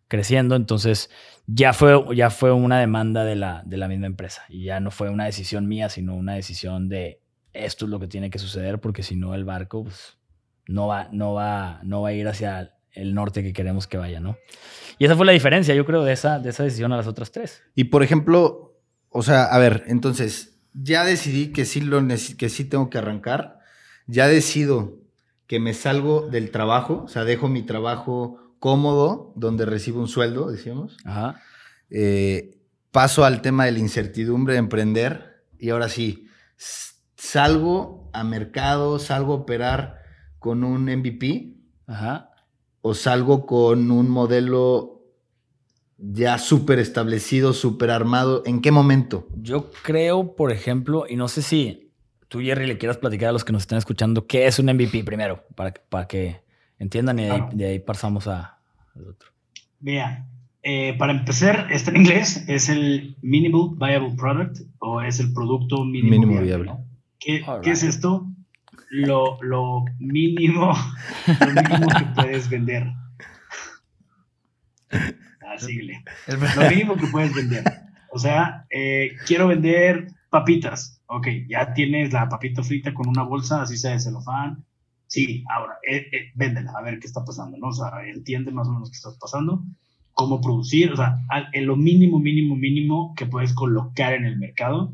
creciendo. 0.07 0.55
Entonces 0.55 1.11
ya 1.49 1.73
fue, 1.73 2.01
ya 2.15 2.31
fue 2.31 2.53
una 2.53 2.79
demanda 2.79 3.25
de 3.25 3.35
la, 3.35 3.65
de 3.67 3.77
la 3.77 3.89
misma 3.89 4.07
empresa 4.07 4.45
y 4.49 4.67
ya 4.67 4.79
no 4.79 4.93
fue 4.93 5.11
una 5.11 5.25
decisión 5.25 5.67
mía, 5.67 5.89
sino 5.89 6.15
una 6.15 6.35
decisión 6.35 6.89
de 6.89 7.21
esto 7.53 7.87
es 7.87 7.91
lo 7.91 7.99
que 7.99 8.07
tiene 8.07 8.31
que 8.31 8.39
suceder 8.39 8.79
porque 8.79 9.03
si 9.03 9.17
no 9.17 9.35
el 9.35 9.45
barco 9.45 9.83
pues, 9.83 10.17
no, 10.69 10.87
va, 10.87 11.09
no, 11.11 11.35
va, 11.35 11.81
no 11.83 12.03
va 12.03 12.11
a 12.11 12.13
ir 12.13 12.29
hacia 12.29 12.77
el 12.93 13.15
norte 13.15 13.43
que 13.43 13.53
queremos 13.53 13.89
que 13.89 13.97
vaya, 13.97 14.21
¿no? 14.21 14.37
Y 14.97 15.07
esa 15.07 15.17
fue 15.17 15.27
la 15.27 15.33
diferencia, 15.33 15.75
yo 15.75 15.85
creo, 15.85 16.05
de 16.05 16.13
esa, 16.13 16.39
de 16.39 16.51
esa 16.51 16.63
decisión 16.63 16.93
a 16.93 16.97
las 16.97 17.09
otras 17.09 17.33
tres. 17.33 17.65
Y 17.75 17.85
por 17.85 18.05
ejemplo, 18.05 18.74
o 19.17 19.23
sea, 19.23 19.45
a 19.45 19.59
ver, 19.59 19.85
entonces, 19.87 20.59
ya 20.73 21.05
decidí 21.05 21.53
que 21.53 21.65
sí, 21.65 21.81
lo 21.81 22.03
que 22.37 22.49
sí 22.49 22.65
tengo 22.65 22.91
que 22.91 22.99
arrancar. 22.99 23.61
Ya 24.09 24.27
decido 24.27 24.99
que 25.47 25.61
me 25.61 25.73
salgo 25.73 26.29
del 26.29 26.51
trabajo, 26.51 27.05
o 27.05 27.09
sea, 27.09 27.23
dejo 27.23 27.49
mi 27.49 27.63
trabajo 27.63 28.57
cómodo, 28.59 29.33
donde 29.37 29.67
recibo 29.67 30.01
un 30.01 30.09
sueldo, 30.09 30.51
decíamos. 30.51 30.97
Ajá. 31.05 31.41
Eh, 31.91 32.59
paso 32.91 33.25
al 33.25 33.41
tema 33.41 33.67
de 33.67 33.73
la 33.73 33.79
incertidumbre 33.79 34.55
de 34.55 34.59
emprender 34.59 35.45
y 35.61 35.71
ahora 35.71 35.89
sí, 35.89 36.27
salgo 37.15 38.11
a 38.13 38.25
mercado, 38.25 38.99
salgo 38.99 39.35
a 39.35 39.37
operar 39.37 40.01
con 40.41 40.65
un 40.65 40.87
MVP 40.87 41.55
Ajá. 41.87 42.31
o 42.81 42.95
salgo 42.95 43.47
con 43.47 43.93
un 43.93 44.11
modelo 44.11 44.94
ya 46.13 46.39
súper 46.39 46.79
establecido, 46.79 47.53
súper 47.53 47.91
armado? 47.91 48.43
¿En 48.47 48.61
qué 48.61 48.71
momento? 48.71 49.29
Yo 49.37 49.71
creo, 49.83 50.35
por 50.37 50.53
ejemplo, 50.53 51.07
y 51.09 51.17
no 51.17 51.29
sé 51.29 51.43
si 51.43 51.91
tú, 52.29 52.41
Jerry, 52.41 52.67
le 52.67 52.79
quieras 52.79 52.99
platicar 52.99 53.31
a 53.31 53.33
los 53.33 53.45
que 53.45 53.53
nos 53.53 53.63
están 53.63 53.79
escuchando 53.79 54.27
qué 54.27 54.47
es 54.47 54.59
un 54.59 54.67
MVP 54.67 55.05
primero, 55.05 55.45
para, 55.55 55.73
para 55.89 56.07
que 56.07 56.43
entiendan 56.79 57.19
y 57.19 57.27
de, 57.53 57.67
ahí, 57.67 57.79
pasamos 57.79 58.27
a, 58.27 58.59
al 58.95 59.09
otro. 59.09 59.31
Mira, 59.81 60.27
eh, 60.63 60.95
para 60.99 61.13
empezar, 61.13 61.69
está 61.71 61.91
en 61.91 61.99
inglés, 61.99 62.45
es 62.49 62.69
el 62.69 63.17
Minimal 63.23 63.77
Viable 63.77 64.15
Product 64.17 64.59
o 64.79 65.01
es 65.01 65.21
el 65.21 65.33
producto 65.33 65.85
mínimo, 65.85 66.41
viable. 66.41 66.73
¿Qué, 67.19 67.43
es 67.65 67.83
esto? 67.83 68.27
Lo, 68.91 69.39
lo 69.43 69.85
mínimo, 69.99 70.75
lo 71.41 71.47
mínimo 71.47 71.89
que 71.89 72.05
puedes 72.15 72.49
vender. 72.51 72.87
Lo 76.57 76.71
mínimo 76.71 76.97
que 76.97 77.07
puedes 77.07 77.35
vender. 77.35 77.65
O 78.11 78.19
sea, 78.19 78.67
eh, 78.71 79.13
quiero 79.27 79.49
vender 79.49 80.09
papitas. 80.31 81.01
Ok, 81.07 81.29
ya 81.49 81.75
tienes 81.75 82.13
la 82.13 82.29
papita 82.29 82.63
frita 82.63 82.95
con 82.95 83.09
una 83.09 83.23
bolsa, 83.23 83.63
así 83.63 83.77
sea 83.77 83.93
de 83.93 84.01
celofán. 84.01 84.65
Sí, 85.07 85.45
ahora, 85.49 85.75
eh, 85.89 86.07
eh, 86.13 86.33
véndela, 86.35 86.73
a 86.77 86.83
ver 86.83 86.99
qué 86.99 87.07
está 87.07 87.25
pasando, 87.25 87.57
¿no? 87.59 87.69
O 87.69 87.73
sea, 87.73 87.91
entiende 88.07 88.51
más 88.51 88.69
o 88.69 88.73
menos 88.73 88.91
qué 88.91 88.97
está 88.97 89.11
pasando, 89.21 89.65
cómo 90.13 90.41
producir, 90.41 90.93
o 90.93 90.97
sea, 90.97 91.19
en 91.53 91.67
lo 91.67 91.77
mínimo, 91.77 92.19
mínimo, 92.19 92.57
mínimo 92.57 93.15
que 93.17 93.27
puedes 93.27 93.53
colocar 93.53 94.13
en 94.15 94.25
el 94.25 94.39
mercado 94.39 94.93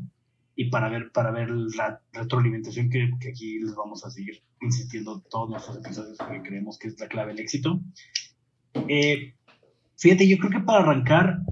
y 0.55 0.69
para 0.69 0.89
ver, 0.89 1.11
para 1.11 1.31
ver 1.31 1.49
la 1.49 2.01
retroalimentación 2.13 2.89
que, 2.89 3.09
que 3.19 3.29
aquí 3.29 3.59
les 3.59 3.75
vamos 3.75 4.05
a 4.05 4.11
seguir 4.11 4.43
insistiendo 4.61 5.21
todos 5.21 5.49
nuestros 5.49 5.77
episodios 5.77 6.17
que 6.17 6.41
creemos 6.41 6.77
que 6.77 6.89
es 6.89 6.99
la 6.99 7.07
clave 7.07 7.33
del 7.33 7.39
éxito. 7.39 7.81
Eh, 8.87 9.35
Fíjate, 10.01 10.27
yo 10.27 10.39
creo 10.39 10.49
que 10.49 10.59
para 10.61 10.79
arrancar 10.79 11.43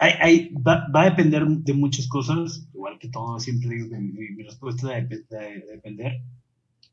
hay, 0.00 0.52
va, 0.54 0.88
a 0.92 1.04
depender 1.04 1.46
de 1.46 1.72
muchas 1.72 2.08
cosas, 2.08 2.66
igual 2.74 2.98
que 2.98 3.08
todo, 3.08 3.38
siempre 3.38 3.70
digo 3.70 3.90
que 3.90 3.98
mi, 3.98 4.42
respuesta 4.42 4.88
va 4.88 4.94
a 4.96 5.02
depender, 5.02 6.20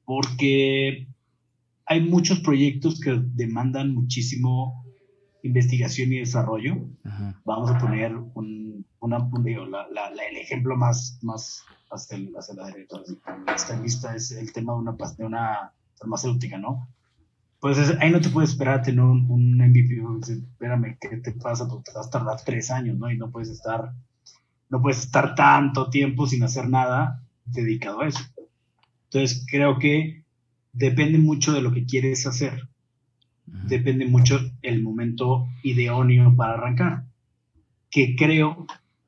porque 0.06 1.08
hay 1.88 2.01
muchos 2.01 2.41
proyectos 2.41 3.00
que 3.00 3.20
demandan 3.34 3.96
muchísimo 3.96 4.86
investigación 5.41 6.13
y 6.13 6.20
desarrollo. 6.20 6.77
Vamos 7.44 7.72
a 7.72 7.80
poner 7.80 8.15
un, 8.15 8.86
una, 9.00 9.18
el 10.30 10.38
ejemplo 10.38 10.77
más, 10.77 11.18
más 11.24 11.63
hacia, 11.89 12.20
la 12.20 12.68
derecha. 12.68 12.98
Esta 13.56 13.82
lista 13.82 14.15
es 14.15 14.32
el 14.32 14.53
tema 14.53 14.74
de 14.74 14.80
una, 14.80 14.96
de 15.18 15.25
una 15.25 15.74
farmacéutica, 15.96 16.60
¿no? 16.60 16.88
Pues 17.62 17.77
ahí 18.00 18.10
no 18.10 18.20
te 18.20 18.30
puedes 18.30 18.50
esperar 18.50 18.80
a 18.80 18.82
tener 18.82 19.01
un, 19.01 19.30
un 19.30 19.58
MVP. 19.58 20.01
espérame, 20.20 20.98
¿qué 21.00 21.18
te 21.18 21.32
pasa? 21.34 21.68
Porque 21.68 21.91
te 21.91 21.98
vas 21.98 22.08
a 22.08 22.10
tardar 22.10 22.38
tres 22.44 22.72
años, 22.72 22.98
¿no? 22.98 23.10
Y 23.12 23.18
no 23.18 23.30
puedes 23.30 23.50
estar, 23.50 23.94
no 24.70 24.82
puedes 24.82 24.98
estar 24.98 25.36
tanto 25.36 25.91
tiempo 25.91 26.25
sin 26.25 26.41
hacer 26.41 26.68
nada 26.68 27.24
dedicado 27.46 28.01
a 28.01 28.08
eso. 28.08 28.20
Entonces, 29.03 29.46
creo 29.48 29.77
que 29.77 30.24
depende 30.74 31.20
mucho 31.20 31.53
de 31.53 31.62
lo 31.62 31.72
que 31.72 31.86
quieres 31.86 32.25
hacer. 32.25 32.68
Depende 33.46 34.08
mucho 34.08 34.39
el 34.63 34.82
momento 34.82 35.48
idóneo 35.62 36.36
para 36.36 36.53
arrancar. 36.53 37.06
Que 37.91 38.15
creo 38.15 38.65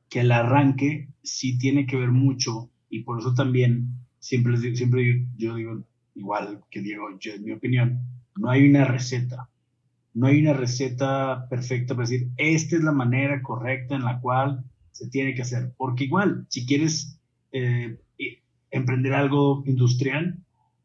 que 0.10 0.20
el 0.20 0.32
arranque 0.32 1.10
sí 1.24 1.58
tiene 1.58 1.88
que 1.88 1.96
ver 1.96 2.12
mucho, 2.12 2.70
y 2.88 3.00
por 3.00 3.20
eso 3.20 3.34
también 3.34 3.88
siempre, 4.20 4.58
siempre 4.76 5.26
yo 5.38 5.56
digo, 5.56 5.84
igual 6.14 6.62
que 6.70 6.82
Diego, 6.82 7.18
yo, 7.20 7.34
en 7.34 7.46
mi 7.46 7.52
opinión, 7.52 8.13
no 8.36 8.50
hay 8.50 8.68
una 8.70 8.86
receta. 8.86 9.50
No 10.14 10.28
hay 10.28 10.42
una 10.42 10.54
receta 10.54 11.48
perfecta 11.50 11.96
para 11.96 12.08
decir, 12.08 12.30
esta 12.38 12.76
es 12.76 12.84
la 12.84 12.92
manera 12.92 13.42
correcta 13.42 13.96
en 13.96 14.04
la 14.04 14.20
cual 14.20 14.64
se 14.92 15.10
tiene 15.10 15.34
que 15.34 15.42
hacer. 15.42 15.74
Porque 15.76 16.04
igual, 16.04 16.46
si 16.50 16.66
quieres 16.66 17.20
eh, 17.52 17.98
emprender 18.70 19.14
algo 19.14 19.64
industrial, 19.66 20.38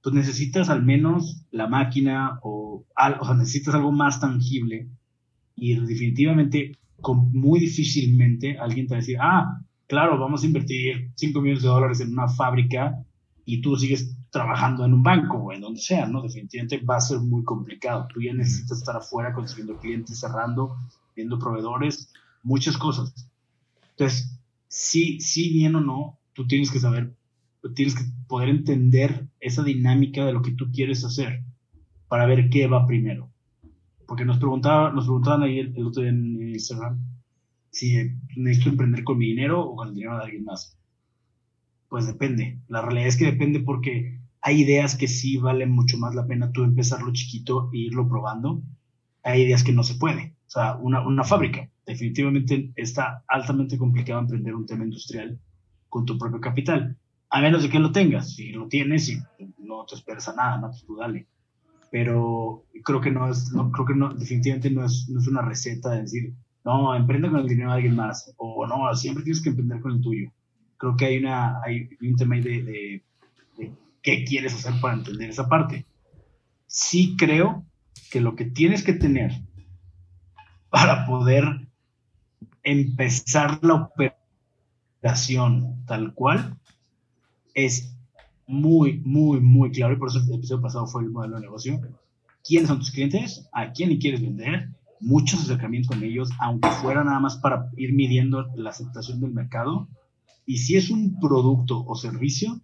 pues 0.03 0.15
necesitas 0.15 0.71
al 0.71 0.85
menos 0.85 1.45
la 1.51 1.67
máquina 1.67 2.39
o, 2.43 2.85
o 3.21 3.25
sea, 3.25 3.35
necesitas 3.35 3.75
algo 3.75 3.93
más 3.93 4.21
tangible. 4.21 4.89
Y 5.57 5.75
definitivamente, 5.75 6.73
muy 7.33 7.61
difícilmente 7.61 8.59
alguien 8.59 8.87
te 8.87 8.95
va 8.95 8.99
a 8.99 9.01
decir, 9.01 9.17
ah, 9.21 9.61
claro, 9.87 10.19
vamos 10.19 10.43
a 10.43 10.47
invertir 10.47 11.11
5 11.17 11.41
millones 11.41 11.63
de 11.63 11.69
dólares 11.69 12.01
en 12.01 12.13
una 12.13 12.29
fábrica 12.29 13.05
y 13.51 13.63
tú 13.63 13.75
sigues 13.77 14.15
trabajando 14.29 14.85
en 14.85 14.93
un 14.93 15.03
banco 15.03 15.39
o 15.39 15.53
en 15.55 15.63
donde 15.63 15.81
sea, 15.81 16.07
¿no? 16.07 16.21
Definitivamente 16.21 16.85
va 16.85 16.97
a 16.97 17.01
ser 17.01 17.19
muy 17.19 17.43
complicado. 17.45 18.07
Tú 18.13 18.21
ya 18.21 18.35
necesitas 18.35 18.77
estar 18.77 18.95
afuera 18.95 19.33
consiguiendo 19.33 19.79
clientes, 19.79 20.21
cerrando, 20.21 20.77
viendo 21.17 21.39
proveedores, 21.39 22.13
muchas 22.43 22.77
cosas. 22.77 23.15
Entonces, 23.93 24.39
sí, 24.69 25.19
sí, 25.21 25.51
bien 25.51 25.77
o 25.77 25.81
no, 25.81 26.19
tú 26.35 26.47
tienes 26.47 26.71
que 26.71 26.79
saber, 26.79 27.15
tienes 27.75 27.95
que 27.95 28.05
poder 28.27 28.51
entender 28.51 29.27
esa 29.41 29.63
dinámica 29.63 30.27
de 30.27 30.35
lo 30.35 30.43
que 30.43 30.53
tú 30.53 30.71
quieres 30.71 31.03
hacer 31.03 31.43
para 32.07 32.27
ver 32.27 32.51
qué 32.51 32.67
va 32.67 32.87
primero. 32.87 33.31
Porque 34.07 34.27
nos, 34.27 34.37
preguntaba, 34.37 34.93
nos 34.93 35.07
preguntaban 35.07 35.45
ayer 35.45 35.73
el 35.75 35.87
otro 35.87 36.03
día 36.03 36.11
en 36.11 36.51
Instagram 36.51 36.99
si 37.71 38.13
necesito 38.37 38.69
emprender 38.69 39.05
con 39.05 39.17
mi 39.17 39.29
dinero 39.29 39.63
o 39.63 39.75
con 39.75 39.89
el 39.89 39.95
dinero 39.95 40.19
de 40.19 40.25
alguien 40.25 40.45
más. 40.45 40.78
Pues 41.89 42.07
depende. 42.07 42.61
La 42.69 42.83
realidad 42.83 43.09
es 43.09 43.17
que 43.17 43.25
depende 43.25 43.61
porque 43.61 44.21
hay 44.41 44.63
ideas 44.63 44.97
que 44.97 45.09
sí 45.09 45.39
valen 45.39 45.71
mucho 45.71 45.99
más 45.99 46.15
la 46.15 46.27
pena 46.27 46.53
tú 46.53 46.63
empezarlo 46.63 47.13
chiquito 47.13 47.71
e 47.73 47.79
irlo 47.79 48.09
probando. 48.09 48.63
Hay 49.23 49.43
ideas 49.43 49.65
que 49.65 49.73
no 49.73 49.83
se 49.83 49.95
puede. 49.95 50.35
O 50.47 50.51
sea, 50.51 50.77
una, 50.77 51.07
una 51.07 51.25
fábrica. 51.25 51.69
Definitivamente 51.87 52.73
está 52.77 53.25
altamente 53.27 53.79
complicado 53.79 54.21
emprender 54.21 54.55
un 54.55 54.67
tema 54.67 54.85
industrial 54.85 55.41
con 55.89 56.05
tu 56.05 56.19
propio 56.19 56.41
capital. 56.41 56.97
A 57.31 57.41
menos 57.41 57.63
de 57.63 57.71
que 57.71 57.79
lo 57.79 57.91
tengas. 57.91 58.35
Si 58.35 58.53
lo 58.53 58.69
tienes 58.69 59.09
y 59.09 59.19
no 59.59 59.85
te 59.87 59.95
esperas 59.95 60.29
a 60.29 60.35
nada, 60.35 60.59
no, 60.59 60.69
pues 60.69 60.85
tú 60.85 60.97
dale. 60.97 61.27
Pero 61.91 62.67
creo 62.85 63.01
que 63.01 63.11
no 63.11 63.31
es, 63.31 63.51
no, 63.53 63.73
creo 63.73 63.87
que 63.87 63.95
no, 63.95 64.13
definitivamente 64.15 64.71
no 64.71 64.85
es, 64.85 65.09
no 65.09 65.21
es 65.21 65.27
una 65.27 65.41
receta 65.41 65.91
de 65.91 66.03
decir, 66.03 66.35
no, 66.65 66.95
emprende 66.95 67.31
con 67.31 67.41
el 67.41 67.49
dinero 67.49 67.71
de 67.71 67.77
alguien 67.77 67.97
más. 67.97 68.35
O 68.37 68.67
no, 68.67 68.95
siempre 68.95 69.25
tienes 69.25 69.43
que 69.43 69.49
emprender 69.49 69.81
con 69.81 69.93
el 69.93 70.03
tuyo 70.03 70.31
creo 70.79 70.97
que 70.97 71.05
hay, 71.05 71.19
una, 71.19 71.61
hay 71.63 71.91
un 72.01 72.17
tema 72.17 72.37
ahí 72.37 72.41
de, 72.41 73.03
qué 74.03 74.25
quieres 74.25 74.55
hacer 74.55 74.81
para 74.81 74.95
entender 74.95 75.29
esa 75.29 75.49
parte. 75.49 75.85
Sí 76.67 77.17
creo 77.19 77.67
que 78.11 78.21
lo 78.21 78.37
que 78.37 78.47
tienes 78.47 78.83
que 78.83 78.95
tener 78.95 79.33
para 80.71 81.05
poder 81.05 81.45
empezar 82.63 83.59
la 83.63 83.91
operación 85.01 85.85
tal 85.87 86.15
cual 86.15 86.57
es 87.55 87.95
muy, 88.47 89.01
muy, 89.05 89.41
muy 89.41 89.71
claro. 89.73 89.95
Y 89.95 89.99
por 89.99 90.09
eso 90.09 90.21
el 90.21 90.35
episodio 90.35 90.63
pasado 90.63 90.87
fue 90.87 91.03
el 91.03 91.11
modelo 91.11 91.37
de 91.37 91.43
negocio. 91.43 91.81
¿Quiénes 92.45 92.69
son 92.69 92.79
tus 92.79 92.93
clientes? 92.93 93.49
¿A 93.53 93.73
quién 93.73 93.91
le 93.91 93.99
quieres 93.99 94.23
vender? 94.23 94.71
Muchos 95.01 95.41
acercamientos 95.41 95.89
con 95.89 96.03
ellos, 96.03 96.31
aunque 96.41 96.71
fuera 96.71 97.05
nada 97.05 97.21
más 97.21 97.37
para 97.37 97.71
ir 97.77 97.93
midiendo 97.93 98.47
la 98.55 98.71
aceptación 98.71 99.21
del 99.21 99.33
mercado 99.33 99.89
Y 100.49 100.57
si 100.57 100.79
es 100.79 100.89
un 100.89 101.21
producto 101.21 101.85
o 101.87 101.95
servicio, 101.95 102.59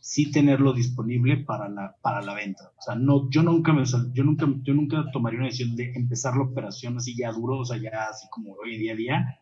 sí 0.00 0.30
tenerlo 0.30 0.72
disponible 0.72 1.36
para 1.36 1.68
la, 1.68 1.94
para 2.00 2.22
la 2.22 2.32
venta. 2.32 2.72
O 2.78 2.80
sea, 2.80 2.94
no, 2.94 3.28
yo 3.28 3.42
nunca 3.42 3.74
me 3.74 3.84
yo 3.84 4.24
nunca, 4.24 4.48
yo 4.62 4.72
nunca 4.72 5.04
tomaría 5.12 5.40
una 5.40 5.48
decisión 5.48 5.76
de 5.76 5.92
empezar 5.92 6.34
la 6.34 6.44
operación 6.44 6.96
así 6.96 7.14
ya 7.14 7.30
duro, 7.30 7.58
o 7.58 7.64
sea, 7.66 7.76
ya 7.76 8.08
así 8.10 8.26
como 8.30 8.54
hoy 8.54 8.78
día 8.78 8.94
a 8.94 8.96
día, 8.96 9.40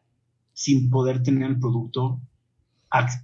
sin 0.53 0.91
poder 0.91 1.23
tener 1.23 1.49
el 1.49 1.61
producto 1.61 2.21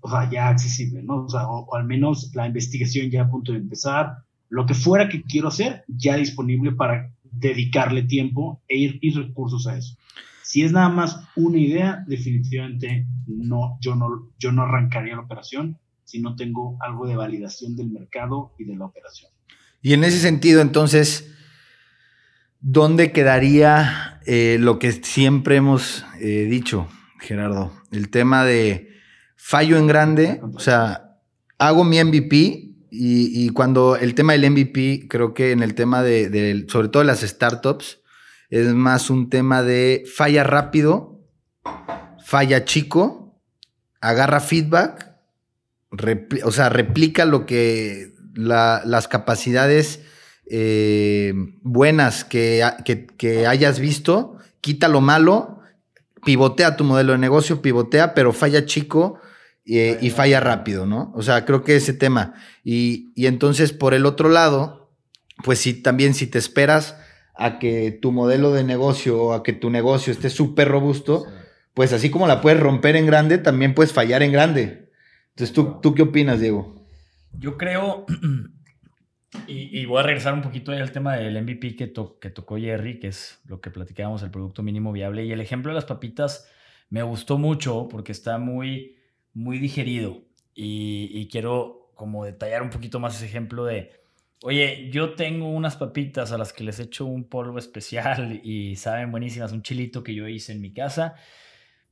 o 0.03 0.31
ya 0.31 0.49
accesible, 0.49 1.03
¿no? 1.03 1.27
O, 1.27 1.75
al 1.75 1.85
menos 1.85 2.31
la 2.37 2.47
investigación 2.47 3.11
ya 3.11 3.23
a 3.23 3.29
punto 3.29 3.51
de 3.51 3.59
empezar, 3.59 4.19
lo 4.49 4.65
que 4.65 4.75
fuera 4.75 5.09
que 5.09 5.25
quiero 5.25 5.49
hacer, 5.49 5.83
ya 5.89 6.15
disponible 6.15 6.71
para 6.71 7.13
dedicarle 7.25 8.05
tiempo 8.05 8.63
e 8.69 8.79
ir, 8.79 8.99
y 9.03 9.11
recursos 9.11 9.67
a 9.67 9.77
eso. 9.77 9.97
Si 10.47 10.63
es 10.63 10.71
nada 10.71 10.89
más 10.89 11.19
una 11.35 11.59
idea, 11.59 12.05
definitivamente 12.07 13.05
no, 13.27 13.79
yo 13.81 13.97
no, 13.97 14.31
yo 14.39 14.53
no 14.53 14.63
arrancaría 14.63 15.17
la 15.17 15.23
operación 15.23 15.77
si 16.05 16.21
no 16.23 16.37
tengo 16.37 16.79
algo 16.81 17.09
de 17.09 17.17
validación 17.17 17.75
del 17.75 17.91
mercado 17.91 18.55
y 18.57 18.63
de 18.63 18.77
la 18.77 18.85
operación. 18.85 19.33
Y 19.83 19.93
en 19.93 20.05
ese 20.05 20.21
sentido, 20.21 20.61
entonces, 20.61 21.35
¿dónde 22.61 23.11
quedaría 23.11 24.21
eh, 24.25 24.59
lo 24.61 24.79
que 24.79 24.93
siempre 24.93 25.57
hemos 25.57 26.07
eh, 26.21 26.47
dicho, 26.49 26.87
Gerardo? 27.19 27.73
El 27.91 28.09
tema 28.11 28.45
de 28.45 28.93
fallo 29.35 29.77
en 29.79 29.89
grande, 29.89 30.41
o 30.55 30.61
sea, 30.61 31.19
hago 31.59 31.83
mi 31.83 32.01
MVP 32.01 32.71
y, 32.89 33.49
cuando 33.49 33.97
el 33.97 34.15
tema 34.15 34.35
del 34.35 34.49
MVP, 34.49 35.09
creo 35.09 35.35
que 35.35 35.51
en 35.51 35.65
el 35.65 35.75
tema 35.75 36.05
de, 36.05 36.67
sobre 36.69 36.89
todo 36.89 37.03
las 37.03 37.23
startups, 37.23 37.99
es 38.51 38.73
más 38.75 39.11
un 39.11 39.31
tema 39.31 39.63
de 39.63 40.05
falla 40.15 40.45
rápido, 40.45 41.21
falla 42.25 42.65
chico, 42.65 43.41
agarra 44.01 44.41
feedback, 44.41 45.15
o 46.45 46.53
sea, 46.53 46.69
replica 46.69 47.25
lo 47.25 47.47
que 47.47 48.15
las 48.35 49.09
capacidades 49.09 50.01
eh, 50.49 51.33
buenas 51.63 52.25
que, 52.25 52.63
que 53.17 53.47
hayas 53.47 53.81
visto, 53.81 54.37
quita 54.61 54.89
lo 54.89 55.01
malo, 55.01 55.61
pivotea 56.25 56.77
tu 56.77 56.85
modelo 56.85 57.13
de 57.13 57.19
negocio, 57.19 57.63
pivotea, 57.63 58.15
pero 58.15 58.33
falla 58.33 58.67
chico 58.67 59.21
y, 59.67 60.11
falla 60.11 60.39
rápido, 60.39 60.87
¿no? 60.87 61.13
O 61.17 61.23
sea, 61.23 61.45
creo 61.45 61.65
que 61.65 61.75
ese 61.75 61.93
tema. 61.93 62.35
Y, 62.63 63.13
entonces, 63.17 63.73
por 63.73 63.95
el 63.95 64.07
otro 64.07 64.29
lado, 64.29 64.93
pues 65.43 65.59
sí, 65.59 65.75
también 65.75 66.15
si 66.15 66.29
te 66.29 66.39
esperas 66.39 66.97
a 67.39 67.59
que 67.59 67.91
tu 67.91 68.13
modelo 68.13 68.53
de 68.53 68.65
negocio 68.65 69.23
o 69.23 69.33
a 69.33 69.43
que 69.43 69.53
tu 69.53 69.71
negocio 69.71 70.13
esté 70.13 70.31
súper 70.31 70.69
robusto, 70.69 71.27
pues 71.75 71.93
así 71.93 72.11
como 72.11 72.27
la 72.27 72.41
puedes 72.41 72.61
romper 72.61 72.97
en 72.97 73.07
grande, 73.07 73.39
también 73.39 73.75
puedes 73.75 73.93
fallar 73.93 74.23
en 74.23 74.33
grande. 74.33 74.91
Entonces, 75.31 75.55
¿tú, 75.55 75.79
¿tú 75.83 75.95
qué 75.95 76.03
opinas, 76.03 76.41
Diego? 76.41 76.75
Yo 77.39 77.59
creo, 77.59 78.07
y, 79.47 79.85
voy 79.85 80.01
a 80.01 80.03
regresar 80.03 80.35
un 80.35 80.43
poquito 80.43 80.73
al 80.73 80.93
tema 80.93 81.17
del 81.17 81.43
MVP 81.43 81.77
que, 81.77 81.93
que 82.21 82.31
tocó 82.31 82.57
Jerry, 82.57 82.99
que 82.99 83.09
es 83.09 83.41
lo 83.47 83.61
que 83.61 83.71
platicábamos, 83.71 84.23
el 84.23 84.31
producto 84.31 84.63
mínimo 84.63 84.93
viable. 84.93 85.25
Y 85.25 85.33
el 85.33 85.41
ejemplo 85.41 85.71
de 85.71 85.75
las 85.75 85.85
papitas 85.85 86.49
me 86.89 87.03
gustó 87.03 87.37
mucho 87.37 87.89
porque 87.89 88.13
está 88.13 88.39
muy 88.39 88.97
muy 89.37 89.59
digerido 89.59 90.23
y, 90.55 91.29
quiero 91.31 91.91
como 91.95 92.25
detallar 92.25 92.63
un 92.63 92.71
poquito 92.71 92.99
más 92.99 93.17
ese 93.17 93.27
ejemplo 93.27 93.67
de, 93.67 93.93
oye, 94.47 94.91
yo 94.93 95.15
tengo 95.15 95.49
unas 95.49 95.77
papitas 95.77 96.31
a 96.31 96.39
las 96.39 96.53
que 96.53 96.63
les 96.63 96.79
echo 96.79 97.05
un 97.05 97.25
polvo 97.25 97.59
especial 97.59 98.41
y 98.45 98.77
saben 98.77 99.11
buenísimas, 99.11 99.51
un 99.51 99.63
chilito 99.63 100.05
que 100.05 100.15
yo 100.15 100.29
hice 100.29 100.53
en 100.53 100.61
mi 100.61 100.73
casa. 100.73 101.17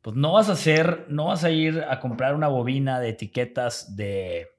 Pues 0.01 0.17
no 0.17 0.35
vas 0.35 0.49
a 0.49 0.53
hacer, 0.53 1.07
no 1.09 1.27
vas 1.27 1.43
a 1.43 1.51
ir 1.51 1.85
a 1.89 1.99
comprar 1.99 2.37
una 2.37 2.47
bobina 2.47 3.01
de 3.01 3.09
etiquetas 3.09 3.97
de 3.97 4.51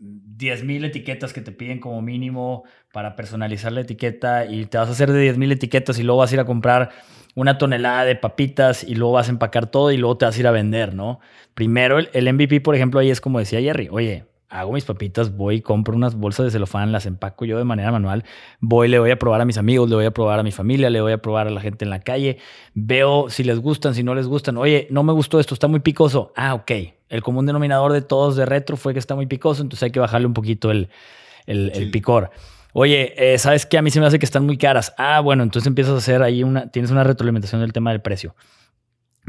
10.000 0.00 0.86
etiquetas 0.86 1.32
que 1.32 1.40
te 1.40 1.52
piden 1.52 1.78
como 1.78 2.02
mínimo 2.02 2.64
para 2.92 3.14
personalizar 3.14 3.70
la 3.70 3.82
etiqueta 3.82 4.44
y 4.44 4.66
te 4.66 4.78
vas 4.78 4.88
a 4.88 4.92
hacer 4.92 5.12
de 5.12 5.32
10.000 5.32 5.52
etiquetas 5.52 6.00
y 6.00 6.02
luego 6.02 6.18
vas 6.18 6.32
a 6.32 6.34
ir 6.34 6.40
a 6.40 6.46
comprar 6.46 6.90
una 7.36 7.58
tonelada 7.58 8.04
de 8.04 8.16
papitas 8.16 8.82
y 8.82 8.96
luego 8.96 9.12
vas 9.12 9.28
a 9.28 9.30
empacar 9.30 9.70
todo 9.70 9.92
y 9.92 9.98
luego 9.98 10.18
te 10.18 10.24
vas 10.24 10.36
a 10.36 10.40
ir 10.40 10.48
a 10.48 10.50
vender, 10.50 10.94
¿no? 10.94 11.20
Primero, 11.54 12.00
el, 12.00 12.34
MVP, 12.34 12.60
por 12.60 12.74
ejemplo, 12.74 12.98
ahí 12.98 13.10
es 13.10 13.20
como 13.20 13.38
decía 13.38 13.60
Jerry, 13.60 13.86
oye, 13.92 14.24
hago 14.48 14.72
mis 14.72 14.84
papitas, 14.84 15.36
voy, 15.36 15.60
compro 15.60 15.96
unas 15.96 16.14
bolsas 16.14 16.44
de 16.44 16.50
celofán, 16.50 16.92
las 16.92 17.06
empaco 17.06 17.44
yo 17.44 17.58
de 17.58 17.64
manera 17.64 17.90
manual, 17.92 18.24
voy, 18.60 18.88
le 18.88 18.98
voy 18.98 19.10
a 19.10 19.18
probar 19.18 19.40
a 19.40 19.44
mis 19.44 19.58
amigos, 19.58 19.88
le 19.88 19.96
voy 19.96 20.04
a 20.04 20.10
probar 20.12 20.38
a 20.38 20.42
mi 20.42 20.52
familia, 20.52 20.90
le 20.90 21.00
voy 21.00 21.12
a 21.12 21.18
probar 21.18 21.48
a 21.48 21.50
la 21.50 21.60
gente 21.60 21.84
en 21.84 21.90
la 21.90 22.00
calle, 22.00 22.38
veo 22.74 23.28
si 23.28 23.44
les 23.44 23.58
gustan, 23.58 23.94
si 23.94 24.02
no 24.02 24.14
les 24.14 24.26
gustan, 24.26 24.56
oye, 24.56 24.86
no 24.90 25.02
me 25.02 25.12
gustó 25.12 25.40
esto, 25.40 25.54
está 25.54 25.68
muy 25.68 25.80
picoso, 25.80 26.32
ah, 26.36 26.54
ok, 26.54 26.70
el 27.08 27.22
común 27.22 27.46
denominador 27.46 27.92
de 27.92 28.02
todos 28.02 28.36
de 28.36 28.46
retro 28.46 28.76
fue 28.76 28.92
que 28.92 28.98
está 28.98 29.14
muy 29.14 29.26
picoso, 29.26 29.62
entonces 29.62 29.82
hay 29.82 29.90
que 29.90 30.00
bajarle 30.00 30.26
un 30.26 30.34
poquito 30.34 30.70
el, 30.70 30.88
el 31.46 31.90
picor. 31.90 32.30
Oye, 32.78 33.14
eh, 33.16 33.38
¿sabes 33.38 33.64
qué? 33.64 33.78
A 33.78 33.82
mí 33.82 33.90
se 33.90 34.00
me 34.00 34.06
hace 34.06 34.18
que 34.18 34.26
están 34.26 34.44
muy 34.44 34.58
caras. 34.58 34.92
Ah, 34.98 35.20
bueno, 35.20 35.42
entonces 35.42 35.66
empiezas 35.66 35.94
a 35.94 35.96
hacer 35.96 36.22
ahí 36.22 36.42
una, 36.42 36.70
tienes 36.70 36.90
una 36.90 37.04
retroalimentación 37.04 37.62
del 37.62 37.72
tema 37.72 37.90
del 37.90 38.02
precio. 38.02 38.36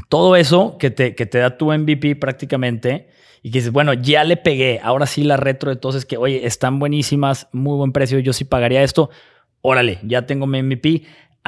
Todo 0.09 0.35
eso 0.35 0.77
que 0.77 0.91
te, 0.91 1.15
que 1.15 1.25
te 1.25 1.37
da 1.37 1.57
tu 1.57 1.71
MVP 1.71 2.17
prácticamente 2.17 3.07
y 3.43 3.51
que 3.51 3.59
dices, 3.59 3.71
bueno, 3.71 3.93
ya 3.93 4.23
le 4.23 4.37
pegué, 4.37 4.79
ahora 4.83 5.05
sí 5.05 5.23
la 5.23 5.37
retro 5.37 5.69
de 5.69 5.77
todos 5.77 5.95
es 5.95 6.05
que, 6.05 6.17
oye, 6.17 6.45
están 6.45 6.79
buenísimas, 6.79 7.47
muy 7.51 7.77
buen 7.77 7.91
precio, 7.91 8.19
yo 8.19 8.33
sí 8.33 8.45
pagaría 8.45 8.83
esto. 8.83 9.09
Órale, 9.61 9.99
ya 10.03 10.25
tengo 10.25 10.47
mi 10.47 10.61
MVP 10.61 11.03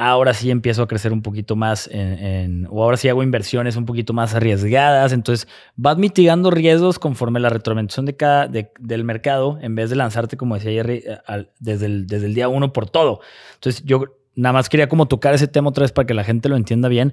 ahora 0.08 0.32
sí 0.32 0.50
empiezo 0.50 0.82
a 0.82 0.88
crecer 0.88 1.12
un 1.12 1.20
poquito 1.20 1.56
más 1.56 1.88
en, 1.92 2.66
o 2.70 2.82
ahora 2.82 2.96
sí 2.96 3.08
hago 3.10 3.22
inversiones 3.22 3.76
un 3.76 3.84
poquito 3.84 4.14
más 4.14 4.34
arriesgadas. 4.34 5.12
Entonces 5.12 5.46
vas 5.76 5.98
mitigando 5.98 6.50
riesgos 6.50 6.98
conforme 6.98 7.38
la 7.38 7.50
retroalimentación 7.50 8.06
de 8.06 8.16
cada, 8.16 8.48
del 8.48 9.04
mercado 9.04 9.58
en 9.60 9.74
vez 9.74 9.90
de 9.90 9.96
lanzarte, 9.96 10.38
como 10.38 10.54
decía 10.54 10.72
Jerry, 10.72 11.04
eh, 11.06 11.46
desde, 11.58 11.86
el, 11.86 12.06
desde 12.06 12.26
el 12.26 12.34
día 12.34 12.48
uno 12.48 12.72
por 12.72 12.88
todo. 12.88 13.20
Entonces 13.54 13.84
yo 13.84 14.04
nada 14.34 14.54
más 14.54 14.70
quería 14.70 14.88
como 14.88 15.06
tocar 15.06 15.34
ese 15.34 15.48
tema 15.48 15.68
otra 15.68 15.82
vez 15.82 15.92
para 15.92 16.06
que 16.06 16.14
la 16.14 16.24
gente 16.24 16.48
lo 16.48 16.56
entienda 16.56 16.88
bien. 16.88 17.12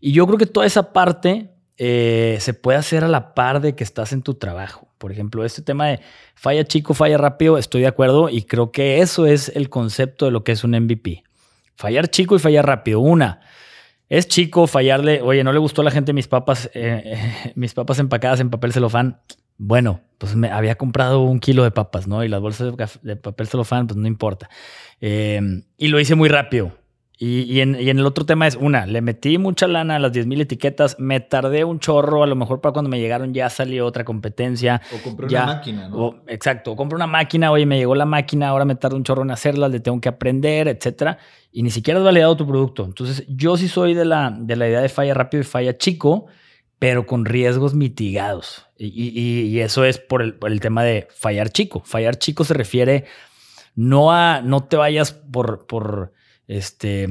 Y 0.00 0.12
yo 0.12 0.24
creo 0.26 0.38
que 0.38 0.46
toda 0.46 0.64
esa 0.64 0.92
parte 0.92 1.50
eh, 1.78 2.38
se 2.40 2.54
puede 2.54 2.78
hacer 2.78 3.04
a 3.04 3.08
la 3.08 3.34
par 3.34 3.60
de 3.60 3.74
que 3.74 3.84
estás 3.84 4.12
en 4.12 4.22
tu 4.22 4.34
trabajo. 4.34 4.88
Por 4.98 5.12
ejemplo, 5.12 5.44
este 5.44 5.62
tema 5.62 5.86
de 5.86 6.00
falla 6.34 6.64
chico, 6.64 6.92
falla 6.92 7.16
rápido, 7.18 7.56
estoy 7.56 7.82
de 7.82 7.86
acuerdo 7.86 8.28
y 8.28 8.42
creo 8.42 8.72
que 8.72 9.00
eso 9.00 9.26
es 9.26 9.50
el 9.54 9.70
concepto 9.70 10.24
de 10.24 10.32
lo 10.32 10.42
que 10.42 10.52
es 10.52 10.64
un 10.64 10.72
MVP. 10.72 11.22
Fallar 11.76 12.08
chico 12.08 12.34
y 12.34 12.40
fallar 12.40 12.66
rápido. 12.66 12.98
Una, 12.98 13.40
es 14.08 14.26
chico 14.26 14.66
fallarle, 14.66 15.20
oye, 15.22 15.44
no 15.44 15.52
le 15.52 15.58
gustó 15.58 15.82
a 15.82 15.84
la 15.84 15.90
gente 15.90 16.12
mis 16.12 16.28
papas, 16.28 16.70
eh, 16.74 17.52
mis 17.54 17.74
papas 17.74 18.00
empacadas 18.00 18.40
en 18.40 18.50
papel 18.50 18.72
celofán. 18.72 19.20
Bueno, 19.56 20.00
pues 20.18 20.34
me 20.34 20.50
había 20.50 20.76
comprado 20.76 21.20
un 21.20 21.40
kilo 21.40 21.64
de 21.64 21.70
papas, 21.70 22.06
¿no? 22.06 22.24
Y 22.24 22.28
las 22.28 22.40
bolsas 22.40 22.74
de, 23.02 23.16
papel 23.16 23.48
celofán, 23.48 23.86
pues 23.86 23.96
no 23.96 24.06
importa. 24.06 24.48
Eh, 25.00 25.40
y 25.76 25.88
lo 25.88 26.00
hice 26.00 26.14
muy 26.14 26.28
rápido. 26.28 26.72
Y, 27.20 27.60
en, 27.60 27.74
el 27.74 28.06
otro 28.06 28.24
tema 28.24 28.46
es, 28.46 28.54
una, 28.54 28.86
le 28.86 29.00
metí 29.00 29.38
mucha 29.38 29.66
lana 29.66 29.96
a 29.96 29.98
las 29.98 30.12
10.000 30.12 30.42
etiquetas, 30.42 31.00
me 31.00 31.18
tardé 31.18 31.64
un 31.64 31.80
chorro, 31.80 32.22
a 32.22 32.28
lo 32.28 32.36
mejor 32.36 32.60
para 32.60 32.72
cuando 32.72 32.88
me 32.88 33.00
llegaron 33.00 33.34
ya 33.34 33.50
salió 33.50 33.86
otra 33.86 34.04
competencia. 34.04 34.80
O 34.94 35.02
compré 35.02 35.26
una 35.26 35.46
máquina, 35.46 35.88
¿no? 35.88 36.22
exacto, 36.28 36.70
o 36.70 36.76
compré 36.76 36.94
una 36.94 37.08
máquina, 37.08 37.50
oye, 37.50 37.66
me 37.66 37.76
llegó 37.76 37.96
la 37.96 38.04
máquina, 38.04 38.50
ahora 38.50 38.64
me 38.64 38.76
tardo 38.76 38.96
un 38.96 39.02
chorro 39.02 39.22
en 39.22 39.32
hacerla, 39.32 39.68
le 39.68 39.80
tengo 39.80 40.00
que 40.00 40.08
aprender, 40.08 40.68
etcétera. 40.68 41.18
Y 41.50 41.64
ni 41.64 41.70
siquiera 41.70 41.98
has 41.98 42.04
validado 42.04 42.36
tu 42.36 42.46
producto. 42.46 42.84
Entonces, 42.84 43.24
yo 43.26 43.56
sí 43.56 43.66
soy 43.66 43.94
de 43.94 44.04
la, 44.04 44.32
de 44.38 44.54
la 44.54 44.68
idea 44.68 44.80
de 44.80 44.88
falla 44.88 45.12
rápido 45.12 45.40
y 45.40 45.44
falla 45.44 45.76
chico, 45.76 46.26
pero 46.78 47.04
con 47.04 47.24
riesgos 47.24 47.74
mitigados. 47.74 48.66
Y, 48.78 49.58
eso 49.58 49.84
es 49.84 49.98
por 49.98 50.22
el, 50.22 50.34
por 50.34 50.52
el 50.52 50.60
tema 50.60 50.84
de 50.84 51.08
fallar 51.10 51.50
chico. 51.50 51.82
Fallar 51.84 52.16
chico 52.16 52.44
se 52.44 52.54
refiere 52.54 53.06
no 53.74 54.12
a, 54.12 54.40
no 54.40 54.62
te 54.62 54.76
vayas 54.76 55.10
por... 55.12 55.66
por 55.66 56.16
este, 56.48 57.06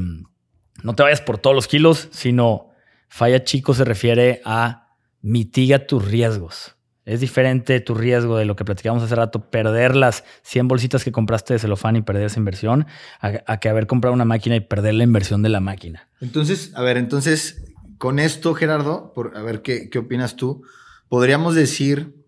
no 0.83 0.95
te 0.95 1.03
vayas 1.03 1.21
por 1.21 1.37
todos 1.37 1.55
los 1.55 1.67
kilos, 1.67 2.09
sino 2.11 2.71
falla 3.07 3.43
chico 3.43 3.73
se 3.73 3.85
refiere 3.85 4.41
a 4.43 4.95
mitiga 5.21 5.87
tus 5.87 6.05
riesgos. 6.05 6.75
Es 7.05 7.21
diferente 7.21 7.79
tu 7.79 7.95
riesgo 7.95 8.37
de 8.37 8.43
lo 8.43 8.57
que 8.57 8.65
platicamos 8.65 9.01
hace 9.01 9.15
rato, 9.15 9.49
perder 9.49 9.95
las 9.95 10.25
100 10.41 10.67
bolsitas 10.67 11.05
que 11.05 11.13
compraste 11.13 11.53
de 11.53 11.59
celofán 11.59 11.95
y 11.95 12.01
perder 12.01 12.25
esa 12.25 12.39
inversión, 12.39 12.85
a, 13.21 13.59
que 13.59 13.69
haber 13.69 13.87
comprado 13.87 14.13
una 14.13 14.25
máquina 14.25 14.57
y 14.57 14.59
perder 14.59 14.95
la 14.95 15.05
inversión 15.05 15.41
de 15.41 15.47
la 15.47 15.61
máquina. 15.61 16.09
Entonces, 16.19 16.73
a 16.75 16.81
ver, 16.81 16.97
entonces, 16.97 17.63
con 17.97 18.19
esto, 18.19 18.53
Gerardo, 18.55 19.13
por, 19.13 19.37
a 19.37 19.41
ver 19.41 19.61
qué, 19.61 19.89
qué 19.89 19.99
opinas 19.99 20.35
tú, 20.35 20.63
podríamos 21.07 21.55
decir 21.55 22.25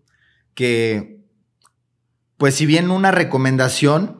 que, 0.54 1.20
pues 2.38 2.54
si 2.54 2.64
bien 2.64 2.90
una 2.90 3.10
recomendación 3.10 4.19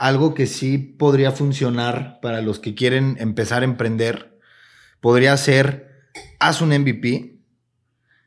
algo 0.00 0.32
que 0.32 0.46
sí 0.46 0.78
podría 0.78 1.30
funcionar 1.30 2.20
para 2.22 2.40
los 2.40 2.58
que 2.58 2.74
quieren 2.74 3.16
empezar 3.20 3.60
a 3.60 3.66
emprender 3.66 4.38
podría 5.00 5.36
ser, 5.36 6.08
haz 6.38 6.62
un 6.62 6.70
MVP, 6.70 7.38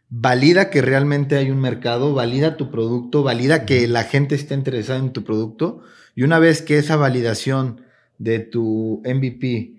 valida 0.08 0.70
que 0.70 0.84
realmente 0.84 1.36
hay 1.36 1.50
un 1.50 1.60
mercado, 1.60 2.14
valida 2.14 2.58
tu 2.58 2.70
producto, 2.70 3.24
valida 3.24 3.66
que 3.66 3.88
la 3.88 4.04
gente 4.04 4.36
está 4.36 4.54
interesada 4.54 5.00
en 5.00 5.14
tu 5.14 5.24
producto 5.24 5.82
y 6.14 6.22
una 6.22 6.38
vez 6.38 6.62
que 6.62 6.78
esa 6.78 6.96
validación 6.96 7.82
de 8.20 8.38
tu 8.38 9.02
MVP 9.04 9.78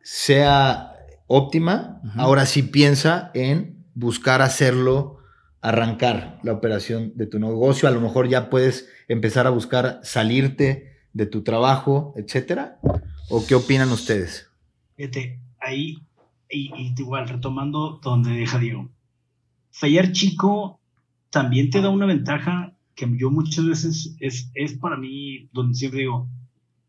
sea 0.00 0.94
óptima, 1.26 2.00
ahora 2.16 2.46
sí 2.46 2.62
piensa 2.62 3.30
en 3.34 3.84
buscar 3.94 4.40
hacerlo 4.40 5.18
arrancar 5.60 6.38
la 6.42 6.52
operación 6.52 7.12
de 7.14 7.26
tu 7.26 7.38
negocio, 7.38 7.88
a 7.88 7.92
lo 7.92 8.00
mejor 8.00 8.26
ya 8.26 8.48
puedes 8.48 8.88
empezar 9.06 9.46
a 9.46 9.50
buscar 9.50 10.00
salirte 10.02 10.95
de 11.16 11.24
tu 11.24 11.42
trabajo, 11.42 12.12
etcétera? 12.16 12.78
¿O 13.30 13.46
qué 13.46 13.54
opinan 13.54 13.90
ustedes? 13.90 14.50
Fíjate, 14.96 15.40
ahí, 15.58 15.96
y, 16.50 16.92
igual, 16.98 17.26
retomando 17.26 17.98
donde 18.02 18.32
deja 18.32 18.58
Diego, 18.58 18.90
fallar 19.70 20.12
chico 20.12 20.78
también 21.30 21.70
te 21.70 21.80
da 21.80 21.88
una 21.88 22.04
ventaja 22.04 22.76
que 22.94 23.10
yo 23.16 23.30
muchas 23.30 23.64
veces 23.64 24.14
es, 24.20 24.50
es 24.54 24.74
para 24.74 24.98
mí 24.98 25.48
donde 25.52 25.74
siempre 25.74 26.00
digo, 26.00 26.28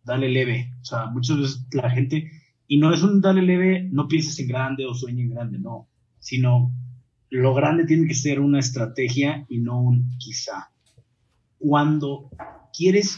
dale 0.04 0.28
leve. 0.28 0.74
O 0.82 0.86
sea, 0.86 1.06
muchas 1.06 1.38
veces 1.38 1.66
la 1.72 1.90
gente, 1.90 2.30
y 2.68 2.80
no 2.80 2.94
es 2.94 3.04
un 3.04 3.22
dale 3.22 3.42
leve, 3.42 3.88
no 3.92 4.10
pienses 4.10 4.38
en 4.40 4.50
grande 4.50 4.86
o 4.86 4.94
sueña 4.94 5.24
en 5.24 5.30
grande, 5.30 5.58
no, 5.58 5.88
sino 6.20 6.74
lo 7.30 7.54
grande 7.54 7.86
tiene 7.86 8.08
que 8.08 8.13
ser 8.13 8.42
una 8.42 8.60
estrategia 8.60 9.46
y 9.48 9.60
no 9.60 9.80
un 9.80 10.18
quizá. 10.18 10.70
Cuando 11.60 12.30
quieres 12.74 13.18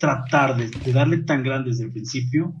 tratar 0.00 0.56
de, 0.56 0.92
darle 0.92 1.18
tan 1.18 1.42
grande 1.42 1.70
desde 1.70 1.84
el 1.84 1.92
principio 1.92 2.54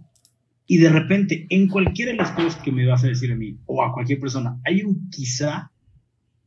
y 0.66 0.76
de 0.76 0.90
repente 0.90 1.46
en 1.48 1.68
cualquiera 1.68 2.12
de 2.12 2.18
las 2.18 2.32
cosas 2.32 2.56
que 2.56 2.70
me 2.70 2.86
vas 2.86 3.02
a 3.02 3.08
decir 3.08 3.32
a 3.32 3.34
mí 3.34 3.58
o 3.64 3.82
a 3.82 3.92
cualquier 3.94 4.20
persona 4.20 4.60
hay 4.64 4.82
un 4.82 5.08
quizá, 5.08 5.72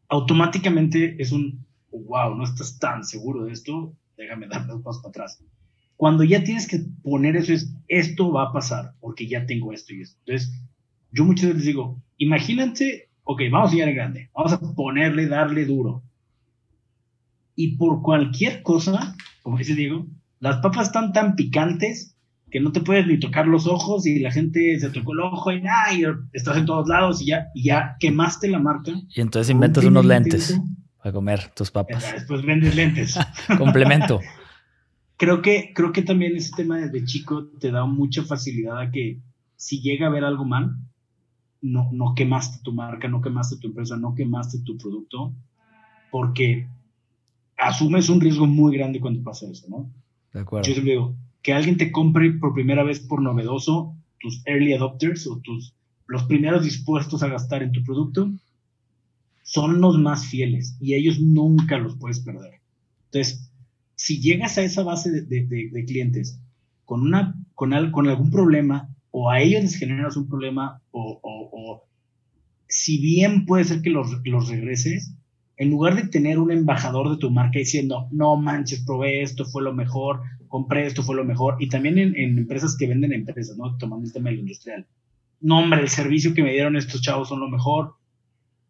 automáticamente 0.08 1.19
es 1.19 1.32
un 1.32 1.65
wow, 1.91 2.36
no 2.36 2.43
estás 2.43 2.77
tan 2.77 3.03
seguro 3.03 3.45
de 3.45 3.53
esto, 3.53 3.95
déjame 4.17 4.47
dar 4.47 4.67
dos 4.67 4.84
pasos 4.84 5.01
para 5.01 5.10
atrás. 5.10 5.43
Cuando 5.97 6.23
ya 6.23 6.43
tienes 6.43 6.67
que 6.67 6.79
poner 7.01 7.36
eso 7.36 7.53
es, 7.53 7.73
esto 7.88 8.32
va 8.32 8.49
a 8.49 8.53
pasar 8.53 8.93
porque 8.99 9.27
ya 9.27 9.45
tengo 9.47 9.73
esto 9.73 9.93
y 9.93 10.01
esto. 10.01 10.17
Entonces, 10.25 10.53
yo 11.12 11.25
muchas 11.25 11.45
veces 11.45 11.58
les 11.58 11.65
digo, 11.65 12.01
imagínate, 12.17 13.10
ok, 13.23 13.41
vamos 13.51 13.71
a 13.71 13.73
llegar 13.73 13.89
en 13.89 13.95
grande, 13.95 14.29
vamos 14.36 14.53
a 14.53 14.60
ponerle, 14.60 15.27
darle 15.27 15.65
duro. 15.65 16.03
Y 17.56 17.77
por 17.77 18.01
cualquier 18.01 18.62
cosa, 18.62 19.15
como 19.41 19.58
dice 19.58 19.75
Diego, 19.75 20.08
las 20.43 20.58
papas 20.58 20.88
están 20.88 21.13
tan 21.13 21.36
picantes 21.36 22.17
que 22.51 22.60
no 22.60 22.73
te 22.73 22.82
puedes 22.82 23.08
ni 23.08 23.17
tocar 23.17 23.47
los 23.47 23.65
ojos 23.65 24.06
y 24.06 24.19
la 24.19 24.29
gente 24.29 24.77
se 24.77 24.89
tocó 24.89 25.13
el 25.13 25.21
ojo 25.21 25.53
y, 25.53 25.63
estás 26.34 26.58
en 26.58 26.65
todos 26.65 26.89
lados 26.89 27.21
y 27.21 27.27
ya, 27.27 27.47
y 27.56 27.63
ya 27.63 27.95
quemaste 27.97 28.49
la 28.49 28.60
marca. 28.60 28.91
Y 29.15 29.21
entonces 29.21 29.49
inventas 29.49 29.86
unos 29.86 30.06
lentes 30.06 30.60
para 30.97 31.13
comer 31.13 31.49
tus 31.56 31.71
papas. 31.71 32.12
Después 32.13 32.45
vendes 32.45 32.75
lentes. 32.75 33.17
Complemento. 33.58 34.19
creo 35.17 35.41
que, 35.41 35.71
creo 35.73 35.93
que 35.93 36.01
también 36.01 36.36
ese 36.36 36.51
tema 36.58 36.77
desde 36.77 37.06
chico 37.06 37.47
te 37.62 37.71
da 37.71 37.86
mucha 37.86 38.23
facilidad 38.23 38.82
a 38.82 38.91
que 38.91 39.21
si 39.56 39.79
llega 39.79 40.08
a 40.08 40.10
haber 40.10 40.25
algo 40.25 40.43
mal, 40.43 40.75
no, 41.62 41.88
no 41.93 42.15
quemaste 42.15 42.60
tu 42.63 42.73
marca, 42.73 43.08
no 43.08 43.21
quemaste 43.21 43.56
tu 43.60 43.67
empresa, 43.67 43.95
no 43.95 44.13
quemaste 44.13 44.60
tu 44.65 44.77
producto, 44.77 45.34
porque 46.12 46.67
asumes 47.58 48.10
un 48.10 48.19
riesgo 48.19 48.45
muy 48.45 48.75
grande 48.75 48.99
cuando 48.99 49.23
pasa 49.23 49.49
eso, 49.49 49.69
¿no? 49.69 50.02
De 50.34 50.41
acuerdo. 50.41 50.67
Yo 50.67 50.74
siempre 50.74 50.93
digo, 50.93 51.15
que 51.41 51.54
alguien 51.54 51.78
te 51.78 51.91
compre 51.91 52.32
por 52.32 52.54
primera 52.54 52.84
vez 52.84 53.00
por 53.00 53.22
novedoso, 53.22 53.96
tus 54.19 54.41
early 54.48 54.74
adopters 54.74 55.28
o 55.28 55.39
tus, 55.39 55.76
los 56.08 56.24
primeros 56.24 56.63
dispuestos 56.63 57.22
a 57.22 57.28
gastar 57.28 57.63
en 57.63 57.72
tu 57.72 57.84
producto, 57.84 58.32
son 59.43 59.82
los 59.82 59.98
más 60.00 60.26
fieles 60.26 60.78
y 60.80 60.96
ellos 60.96 61.19
nunca 61.19 61.78
los 61.78 61.98
puedes 61.98 62.22
perder. 62.22 62.62
Entonces, 63.06 63.52
si 63.96 64.19
llegas 64.19 64.58
a 64.58 64.63
esa 64.63 64.84
base 64.84 65.12
de, 65.12 65.86
clientes 65.86 66.39
con, 66.86 67.02
una, 67.02 67.36
con, 67.54 67.91
con 67.91 68.08
algún 68.08 68.32
problema 68.32 68.89
o 69.12 69.30
a 69.30 69.41
ellos 69.41 69.62
les 69.62 69.76
generas 69.76 70.17
un 70.17 70.28
problema 70.28 70.82
o, 70.91 71.19
o, 71.22 71.84
si 72.67 73.00
bien 73.00 73.46
puede 73.46 73.65
ser 73.65 73.82
que 73.82 73.91
los, 73.91 74.10
los 74.24 74.50
regreses, 74.50 75.13
en 75.57 75.69
lugar 75.69 75.95
de 75.95 76.07
tener 76.07 76.39
un 76.39 76.51
embajador 76.51 77.09
de 77.09 77.17
tu 77.17 77.29
marca 77.29 77.59
diciendo, 77.59 78.07
no 78.11 78.35
manches, 78.35 78.83
probé 78.85 79.21
esto, 79.21 79.45
fue 79.45 79.61
lo 79.61 79.73
mejor, 79.73 80.21
compré 80.47 80.87
esto, 80.87 81.03
fue 81.03 81.15
lo 81.15 81.25
mejor, 81.25 81.57
y 81.59 81.69
también 81.69 81.97
en, 81.97 82.37
empresas 82.37 82.75
que 82.77 82.87
venden 82.87 83.13
empresas, 83.13 83.57
¿no? 83.57 83.77
Tomando 83.77 84.05
el 84.05 84.13
tema 84.13 84.31
industrial. 84.31 84.85
No, 85.41 85.59
hombre, 85.59 85.81
el 85.81 85.89
servicio 85.89 86.33
que 86.33 86.43
me 86.43 86.53
dieron 86.53 86.75
estos 86.75 87.01
chavos 87.01 87.29
son 87.29 87.39
lo 87.39 87.49
mejor. 87.49 87.95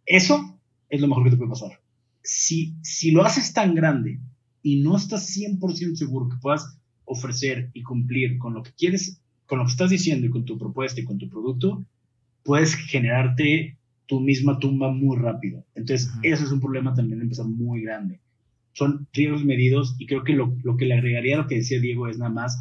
Eso 0.05 0.59
es 0.89 0.99
lo 0.99 1.07
mejor 1.07 1.23
que 1.23 1.29
te 1.31 1.37
puede 1.37 1.51
pasar. 1.51 1.79
Si, 2.21 2.75
si 2.81 3.11
lo 3.11 3.23
haces 3.23 3.53
tan 3.53 3.75
grande 3.75 4.19
y 4.61 4.81
no 4.81 4.97
estás 4.97 5.37
100% 5.37 5.95
seguro 5.95 6.29
que 6.29 6.37
puedas 6.41 6.77
ofrecer 7.05 7.69
y 7.73 7.83
cumplir 7.83 8.37
con 8.37 8.53
lo 8.53 8.63
que 8.63 8.71
quieres, 8.71 9.21
con 9.45 9.59
lo 9.59 9.65
que 9.65 9.71
estás 9.71 9.89
diciendo 9.89 10.25
y 10.25 10.29
con 10.29 10.45
tu 10.45 10.57
propuesta 10.57 10.99
y 10.99 11.05
con 11.05 11.17
tu 11.17 11.29
producto, 11.29 11.85
puedes 12.43 12.75
generarte 12.75 13.77
tu 14.05 14.19
misma 14.19 14.59
tumba 14.59 14.91
muy 14.91 15.17
rápido. 15.17 15.63
Entonces, 15.75 16.11
eso 16.23 16.43
es 16.43 16.51
un 16.51 16.59
problema 16.59 16.93
también 16.93 17.27
de 17.27 17.43
muy 17.43 17.81
grande. 17.81 18.19
Son 18.73 19.07
riesgos 19.13 19.45
medidos 19.45 19.95
y 19.99 20.07
creo 20.07 20.23
que 20.23 20.33
lo, 20.33 20.55
que 20.77 20.85
le 20.85 20.95
agregaría 20.95 21.35
a 21.35 21.41
lo 21.41 21.47
que 21.47 21.55
decía 21.55 21.79
Diego 21.79 22.07
es 22.07 22.17
nada 22.17 22.31
más, 22.31 22.57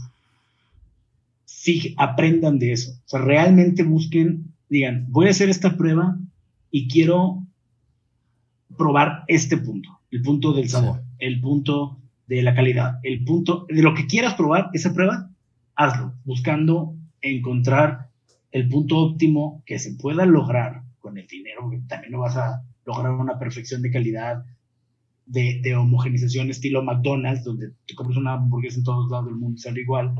sí, 1.44 1.94
aprendan 1.96 2.59
de 2.59 2.72
eso. 2.72 2.92
O 3.07 3.09
sea, 3.09 3.20
realmente 3.20 3.83
busquen, 3.83 4.52
digan, 4.68 5.07
voy 5.09 5.26
a 5.26 5.31
hacer 5.31 5.48
esta 5.48 5.76
prueba 5.76 6.18
y 6.70 6.88
quiero 6.88 7.42
probar 8.76 9.24
este 9.28 9.57
punto, 9.57 10.00
el 10.11 10.22
punto 10.22 10.52
del 10.52 10.68
sabor, 10.68 11.02
el 11.18 11.40
punto 11.40 11.98
de 12.26 12.42
la 12.42 12.55
calidad, 12.55 12.98
el 13.02 13.24
punto 13.24 13.66
de 13.68 13.83
lo 13.83 13.94
que 13.94 14.07
quieras 14.07 14.35
probar, 14.35 14.70
esa 14.72 14.94
prueba, 14.94 15.31
hazlo, 15.74 16.14
buscando 16.24 16.94
encontrar 17.20 18.09
el 18.50 18.68
punto 18.68 18.98
óptimo 18.98 19.62
que 19.66 19.78
se 19.78 19.94
pueda 19.94 20.26
lograr 20.26 20.82
con 21.03 21.19
el 21.19 21.27
dinero, 21.27 21.71
también 21.88 22.12
no 22.12 22.21
vas 22.21 22.37
a 22.37 22.62
lograr 22.87 23.12
una 23.12 23.38
perfección 23.38 23.83
de 23.83 23.91
calidad, 23.91 24.45
de, 25.27 25.61
de 25.62 25.77
homogenización 25.77 26.51
estilo 26.51 26.83
McDonald's, 26.83 27.45
donde 27.45 27.73
te 27.87 27.95
compras 27.95 28.17
una 28.17 28.35
hamburguesa 28.35 28.79
en 28.79 28.85
todos 28.85 29.11
lados 29.11 29.27
del 29.27 29.37
mundo 29.37 29.57
y 29.57 29.61
sale 29.61 29.81
igual, 29.83 30.15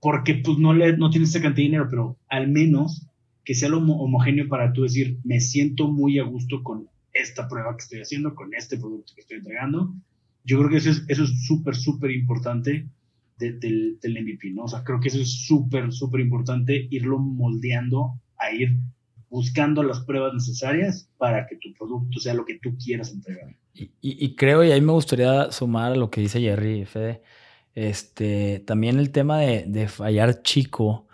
porque 0.00 0.34
pues 0.34 0.58
no, 0.58 0.74
le, 0.74 0.96
no 0.96 1.10
tienes 1.10 1.30
esa 1.30 1.40
cantidad 1.40 1.64
de 1.64 1.70
dinero, 1.70 1.86
pero 1.88 2.18
al 2.28 2.48
menos 2.48 3.06
que 3.44 3.54
sea 3.54 3.68
lo 3.68 3.78
homogéneo 3.78 4.48
para 4.48 4.72
tú 4.72 4.82
decir, 4.82 5.18
me 5.24 5.40
siento 5.40 5.88
muy 5.90 6.18
a 6.18 6.24
gusto 6.24 6.62
con 6.62 6.88
esta 7.12 7.48
prueba 7.48 7.76
que 7.76 7.82
estoy 7.82 8.00
haciendo, 8.00 8.34
con 8.34 8.54
este 8.54 8.78
producto 8.78 9.12
que 9.14 9.22
estoy 9.22 9.38
entregando. 9.38 9.94
Yo 10.44 10.58
creo 10.58 10.70
que 10.70 10.76
eso 10.76 10.90
es 10.90 11.04
eso 11.08 11.24
es 11.24 11.46
súper, 11.46 11.74
súper 11.74 12.10
importante 12.12 12.86
del, 13.38 13.98
del 14.00 14.22
MVP, 14.22 14.50
¿no? 14.52 14.64
O 14.64 14.68
sea, 14.68 14.84
creo 14.84 15.00
que 15.00 15.08
eso 15.08 15.20
es 15.20 15.46
súper, 15.46 15.92
súper 15.92 16.20
importante 16.20 16.86
irlo 16.90 17.18
moldeando 17.18 18.20
a 18.38 18.52
ir 18.52 18.78
buscando 19.32 19.82
las 19.82 20.00
pruebas 20.00 20.34
necesarias 20.34 21.08
para 21.16 21.46
que 21.46 21.56
tu 21.56 21.72
producto 21.72 22.20
sea 22.20 22.34
lo 22.34 22.44
que 22.44 22.58
tú 22.62 22.76
quieras 22.76 23.10
entregar. 23.12 23.56
Y, 24.02 24.36
creo, 24.36 24.62
y 24.62 24.70
ahí 24.70 24.82
me 24.82 24.92
gustaría 24.92 25.50
sumar 25.50 25.92
a 25.92 25.96
lo 25.96 26.10
que 26.10 26.20
dice 26.20 26.38
Jerry, 26.38 26.84
Fede, 26.84 27.22
este, 27.74 28.62
también 28.66 28.98
el 28.98 29.10
tema 29.10 29.38
de, 29.38 29.88
fallar 29.88 30.42
chico. 30.42 31.06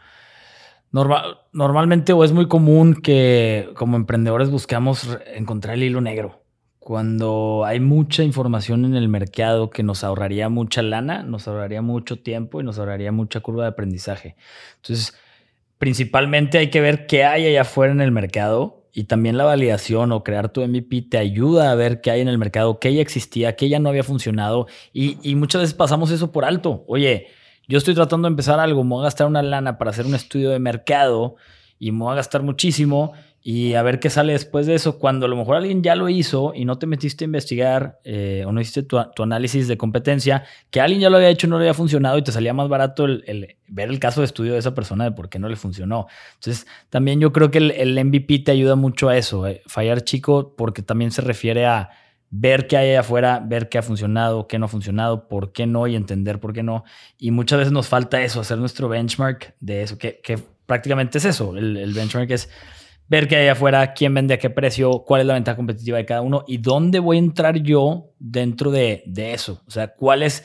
normalmente 0.91 2.13
o 2.13 2.25
es 2.25 2.33
muy 2.33 2.49
común 2.49 2.95
que 2.95 3.71
como 3.77 3.97
emprendedores 3.97 4.51
buscamos 4.51 5.17
encontrar 5.33 5.77
el 5.77 5.85
hilo 5.85 6.01
negro. 6.01 6.43
Cuando 6.81 7.63
hay 7.65 7.79
mucha 7.79 8.25
información 8.25 8.85
en 8.85 8.97
el 8.97 9.09
mercado 9.09 9.71
que 9.71 9.85
nos 9.85 10.03
ahorraría 10.03 10.49
mucha 10.49 10.83
lana, 10.83 11.23
nos 11.23 11.47
ahorraría 11.47 11.83
mucho 11.83 12.19
tiempo 12.21 12.61
y 12.61 12.65
nos 12.65 12.81
ahorraría 12.81 13.13
mucha 13.13 13.39
curva 13.39 13.63
de 13.63 13.69
aprendizaje. 13.69 14.35
Entonces, 14.77 15.15
principalmente 15.79 16.59
hay 16.59 16.71
que 16.71 16.81
ver 16.81 17.07
qué 17.07 17.25
hay 17.25 17.47
allá 17.47 17.63
afuera 17.63 17.93
en 17.93 18.01
el 18.01 18.11
mercado 18.11 18.79
y 18.93 19.05
también 19.05 19.37
la 19.37 19.45
validación 19.45 20.11
o 20.13 20.25
crear 20.25 20.49
tu 20.49 20.61
MVP 20.61 21.03
te 21.03 21.19
ayuda 21.19 21.71
a 21.71 21.75
ver 21.75 22.01
qué 22.01 22.11
hay 22.11 22.21
en 22.21 22.29
el 22.29 22.39
mercado, 22.39 22.81
qué 22.81 22.93
ya 22.93 23.01
existía, 23.01 23.55
qué 23.55 23.69
ya 23.69 23.79
no 23.79 23.89
había 23.89 24.03
funcionado 24.03 24.67
y, 24.93 25.35
muchas 25.37 25.63
veces 25.63 25.75
pasamos 25.75 26.11
eso 26.11 26.33
por 26.33 26.45
alto. 26.45 26.85
Oye, 26.89 27.29
yo 27.69 27.79
estoy 27.79 27.95
tratando 27.95 28.27
de 28.27 28.33
empezar 28.33 28.59
algo, 28.59 28.83
me 28.83 28.91
voy 28.91 29.01
a 29.01 29.05
gastar 29.05 29.29
una 29.29 29.43
lana 29.43 29.79
para 29.79 29.91
hacer 29.91 30.07
un 30.07 30.15
estudio 30.15 30.51
de 30.51 30.59
mercado 30.59 31.37
y 31.79 31.93
me 31.93 32.01
voy 32.01 32.13
a 32.13 32.17
gastar 32.17 32.43
muchísimo 32.43 33.13
y 33.51 33.73
a 33.77 33.83
ver 33.83 33.99
qué 33.99 34.11
sale 34.11 34.35
después 34.35 34.67
de 34.67 34.75
eso. 34.75 34.99
Cuando 34.99 35.25
a 35.25 35.29
lo 35.31 35.35
mejor 35.35 35.57
alguien 35.57 35.83
ya 35.83 35.95
lo 35.95 36.11
hizo 36.11 36.53
y 36.55 36.67
no 36.67 36.79
te 36.79 36.87
metiste 36.87 37.25
a 37.25 37.29
investigar 37.29 37.99
eh, 38.05 38.45
o 38.47 38.53
no 38.53 38.61
hiciste 38.61 38.83
tu, 38.83 38.99
análisis 38.99 39.67
de 39.69 39.79
competencia, 39.79 40.45
que 40.71 40.83
alguien 40.83 41.01
ya 41.01 41.09
lo 41.09 41.17
había 41.17 41.31
hecho 41.31 41.47
y 41.47 41.51
no 41.51 41.57
le 41.57 41.63
había 41.63 41.73
funcionado 41.73 42.19
y 42.19 42.23
te 42.23 42.31
salía 42.31 42.53
más 42.53 42.69
barato 42.69 43.07
el, 43.07 43.57
ver 43.67 43.89
el 43.89 43.99
caso 44.01 44.21
de 44.21 44.27
estudio 44.27 44.53
de 44.53 44.59
esa 44.59 44.75
persona 44.75 45.05
de 45.05 45.13
por 45.13 45.31
qué 45.31 45.39
no 45.39 45.49
le 45.49 45.57
funcionó. 45.57 46.09
Entonces, 46.35 46.67
también 46.91 47.21
yo 47.21 47.33
creo 47.33 47.51
que 47.51 47.57
el, 47.57 48.05
MVP 48.05 48.41
te 48.41 48.53
ayuda 48.53 48.77
mucho 48.77 49.09
a 49.09 49.17
eso, 49.17 49.47
eh, 49.47 49.63
fallar 49.67 50.03
chico, 50.03 50.55
porque 50.55 50.83
también 50.83 51.11
se 51.11 51.23
refiere 51.23 51.65
a 51.65 51.89
ver 52.29 52.67
qué 52.67 52.77
hay 52.77 52.97
afuera, 52.97 53.43
ver 53.43 53.71
qué 53.71 53.79
ha 53.79 53.83
funcionado, 53.83 54.47
qué 54.47 54.59
no 54.59 54.67
ha 54.67 54.69
funcionado, 54.69 55.27
por 55.27 55.53
qué 55.53 55.67
no 55.67 55.87
y 55.87 55.97
entender 55.97 56.39
por 56.39 56.53
qué 56.53 56.63
no. 56.63 56.85
Y 57.17 57.31
muchas 57.31 57.61
veces 57.61 57.73
nos 57.73 57.89
falta 57.89 58.21
eso, 58.21 58.43
hacer 58.43 58.59
nuestro 58.59 58.91
benchmark 58.91 59.55
de 59.61 59.85
eso, 59.85 59.97
que, 59.97 60.21
prácticamente 60.67 61.17
es 61.17 61.25
eso. 61.25 61.57
El, 61.57 61.79
el 61.79 61.95
benchmark 61.95 62.31
es 62.31 62.51
ver 63.09 63.27
qué 63.27 63.37
hay 63.37 63.49
afuera, 63.49 63.95
quién 63.95 64.15
vende 64.15 64.35
a 64.35 64.39
qué 64.39 64.51
precio, 64.51 65.05
cuál 65.07 65.23
es 65.23 65.27
la 65.27 65.35
ventaja 65.35 65.57
competitiva 65.57 65.99
de 65.99 66.05
cada 66.05 66.21
uno 66.21 66.45
y 66.47 66.59
dónde 66.59 66.99
voy 66.99 67.17
a 67.17 67.21
entrar 67.21 67.57
yo 67.63 68.13
dentro 68.19 68.71
de, 68.71 69.03
eso. 69.17 69.63
O 69.67 69.71
sea, 69.71 69.89
cuál 69.89 70.23
es, 70.23 70.45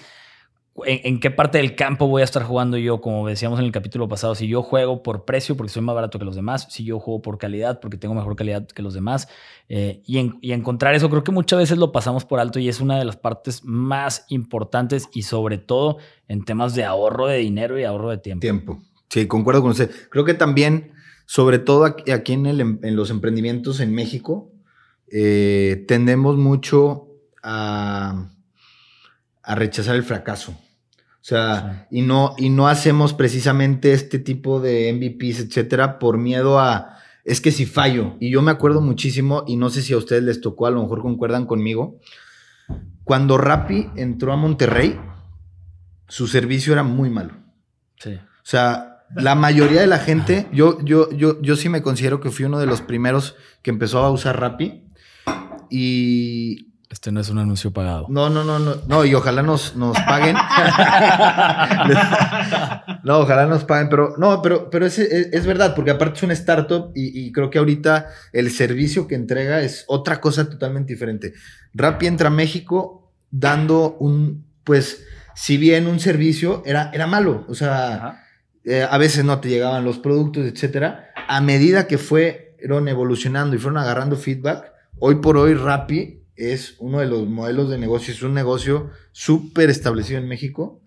en, 0.86 1.19
qué 1.19 1.30
parte 1.30 1.58
del 1.58 1.76
campo 1.76 2.08
voy 2.08 2.21
a 2.21 2.26
estar 2.26 2.43
jugando 2.43 2.78
yo, 2.78 3.02
como 3.02 3.28
decíamos 3.28 3.60
en 3.60 3.65
el 3.65 3.71
capítulo 3.71 4.08
pasado, 4.08 4.34
si 4.34 4.47
yo 4.47 4.63
juego 4.63 5.04
por 5.04 5.26
precio 5.26 5.58
porque 5.58 5.73
soy 5.73 5.82
más 5.82 5.93
barato 5.93 6.17
que 6.19 6.26
los 6.26 6.36
demás, 6.36 6.67
si 6.69 6.86
yo 6.86 6.99
juego 6.99 7.21
por 7.21 7.38
calidad 7.38 7.82
porque 7.82 7.97
tengo 7.97 8.15
mejor 8.15 8.36
calidad 8.38 8.65
que 8.65 8.82
los 8.82 8.93
demás, 8.93 9.28
eh, 9.67 10.02
y, 10.06 10.52
encontrar 10.54 10.95
eso, 10.95 11.10
creo 11.10 11.23
que 11.23 11.32
muchas 11.32 11.60
veces 11.60 11.78
lo 11.78 11.91
pasamos 11.91 12.23
por 12.23 12.39
alto 12.39 12.60
y 12.60 12.69
es 12.69 12.80
una 12.80 12.97
de 12.97 13.06
las 13.06 13.17
partes 13.17 13.63
más 13.65 14.26
importantes 14.30 15.10
y 15.13 15.23
sobre 15.23 15.58
todo 15.58 15.97
en 16.30 16.45
temas 16.45 16.76
de 16.76 16.86
ahorro 16.86 17.28
de 17.28 17.39
dinero 17.39 17.78
y 17.78 17.84
ahorro 17.84 18.10
de 18.10 18.19
tiempo. 18.19 18.41
Tiempo, 18.41 18.82
sí, 19.10 19.28
concuerdo 19.28 19.62
con 19.62 19.71
usted. 19.71 19.91
Creo 20.10 20.23
que 20.23 20.34
también, 20.34 20.93
sobre 21.26 21.60
todo 21.60 21.86
aquí, 21.86 22.34
en, 22.34 22.96
los 22.96 23.10
emprendimientos 23.10 23.80
en 23.80 23.94
México, 23.94 24.52
eh, 25.08 25.86
tendemos 25.88 26.38
mucho 26.38 27.08
a 27.42 28.30
a 29.44 29.56
rechazar 29.56 29.96
el 29.96 30.04
fracaso. 30.04 30.52
O 30.52 31.26
sea, 31.26 31.88
y, 31.92 32.02
no, 32.02 32.34
y 32.38 32.50
no 32.50 32.68
hacemos 32.68 33.14
precisamente 33.14 33.94
este 33.94 34.20
tipo 34.20 34.60
de 34.60 34.92
MVPs, 34.92 35.42
etcétera, 35.42 36.00
por 36.00 36.18
miedo 36.18 36.60
a, 36.60 36.98
es 37.24 37.40
que 37.40 37.52
si 37.52 37.66
fallo, 37.66 38.16
y 38.20 38.30
yo 38.30 38.42
me 38.42 38.52
acuerdo 38.52 38.82
muchísimo, 38.82 39.44
y 39.48 39.56
no 39.56 39.70
sé 39.70 39.82
si 39.82 39.94
a 39.94 39.98
ustedes 39.98 40.24
les 40.24 40.42
tocó, 40.42 40.66
a 40.66 40.72
lo 40.72 40.82
mejor 40.82 41.02
concuerdan 41.02 41.46
conmigo, 41.46 42.00
cuando 43.06 43.38
Rappi 43.38 43.90
entró 43.96 44.34
a 44.34 44.38
Monterrey, 44.38 45.00
su 46.10 46.28
servicio 46.28 46.74
era 46.74 46.84
muy 46.84 47.10
malo. 47.10 47.34
Sí. 48.00 48.16
O 48.16 48.46
sea, 48.46 48.93
la 49.15 49.36
mayoría 49.36 49.82
de 49.82 49.88
la 49.88 49.99
gente, 49.99 50.47
yo, 50.52 50.80
yo, 50.84 51.10
yo, 51.12 51.41
yo 51.41 51.56
sí 51.56 51.69
me 51.69 51.82
considero 51.82 52.19
que 52.19 52.30
fui 52.30 52.45
uno 52.45 52.60
de 52.60 52.65
los 52.65 52.82
primeros 52.82 53.36
que 53.62 53.71
empezó 53.71 53.99
a 53.99 54.12
usar 54.12 54.39
Rappi. 54.39 54.84
Y 55.69 56.73
este 56.93 57.12
no 57.12 57.19
es 57.19 57.30
un 57.30 57.39
anuncio 57.39 57.73
pagado. 57.73 58.06
No, 58.10 58.30
no, 58.30 58.43
no, 58.43 58.60
no. 58.60 58.76
No, 58.88 59.04
y 59.04 59.15
ojalá 59.15 59.41
nos, 59.41 59.76
nos 59.76 59.99
paguen. 60.02 60.36
no, 63.04 63.17
ojalá 63.17 63.47
nos 63.47 63.63
paguen, 63.63 63.89
pero 63.89 64.13
no, 64.19 64.43
pero, 64.43 64.69
pero 64.69 64.86
es, 64.86 64.99
es, 64.99 65.45
verdad, 65.47 65.73
porque 65.73 65.89
aparte 65.89 66.17
es 66.17 66.23
una 66.23 66.34
startup 66.34 66.91
y, 66.93 67.32
creo 67.32 67.49
que 67.49 67.58
ahorita 67.58 68.10
el 68.32 68.52
servicio 68.52 69.08
que 69.08 69.15
entrega 69.15 69.62
es 69.62 69.86
otra 69.88 70.21
cosa 70.21 70.47
totalmente 70.47 70.93
diferente. 70.93 71.34
Rappi 71.73 72.06
entra 72.06 72.28
a 72.28 72.32
México 72.32 73.12
dando 73.32 73.97
un, 73.99 74.45
pues, 74.63 75.04
si 75.34 75.58
bien 75.58 75.88
un 75.88 75.99
servicio 75.99 76.62
era, 76.63 76.91
era 76.93 77.08
malo, 77.08 77.43
o 77.47 77.56
sea, 77.56 78.23
eh, 78.65 78.88
a 78.89 78.97
veces 78.97 79.26
no 79.26 79.39
te 79.39 79.49
llegaban 79.49 79.84
los 79.84 79.99
productos, 79.99 80.45
etcétera. 80.45 81.10
A 81.28 81.41
medida 81.41 81.88
que 81.88 81.97
fueron 81.97 82.88
evolucionando 82.88 83.56
y 83.56 83.60
fueron 83.60 83.78
agarrando 83.78 84.15
feedback, 84.15 84.71
hoy 84.99 85.15
por 85.15 85.38
hoy 85.38 85.54
Rappi 85.54 86.23
es 86.36 86.76
uno 86.80 86.99
de 86.99 87.08
los 87.08 87.28
modelos 87.28 87.69
de 87.69 87.78
negocio, 87.78 88.13
es 88.13 88.23
un 88.23 88.34
negocio 88.34 88.89
súper 89.12 89.69
establecido 89.69 90.19
en 90.19 90.28
México. 90.28 90.82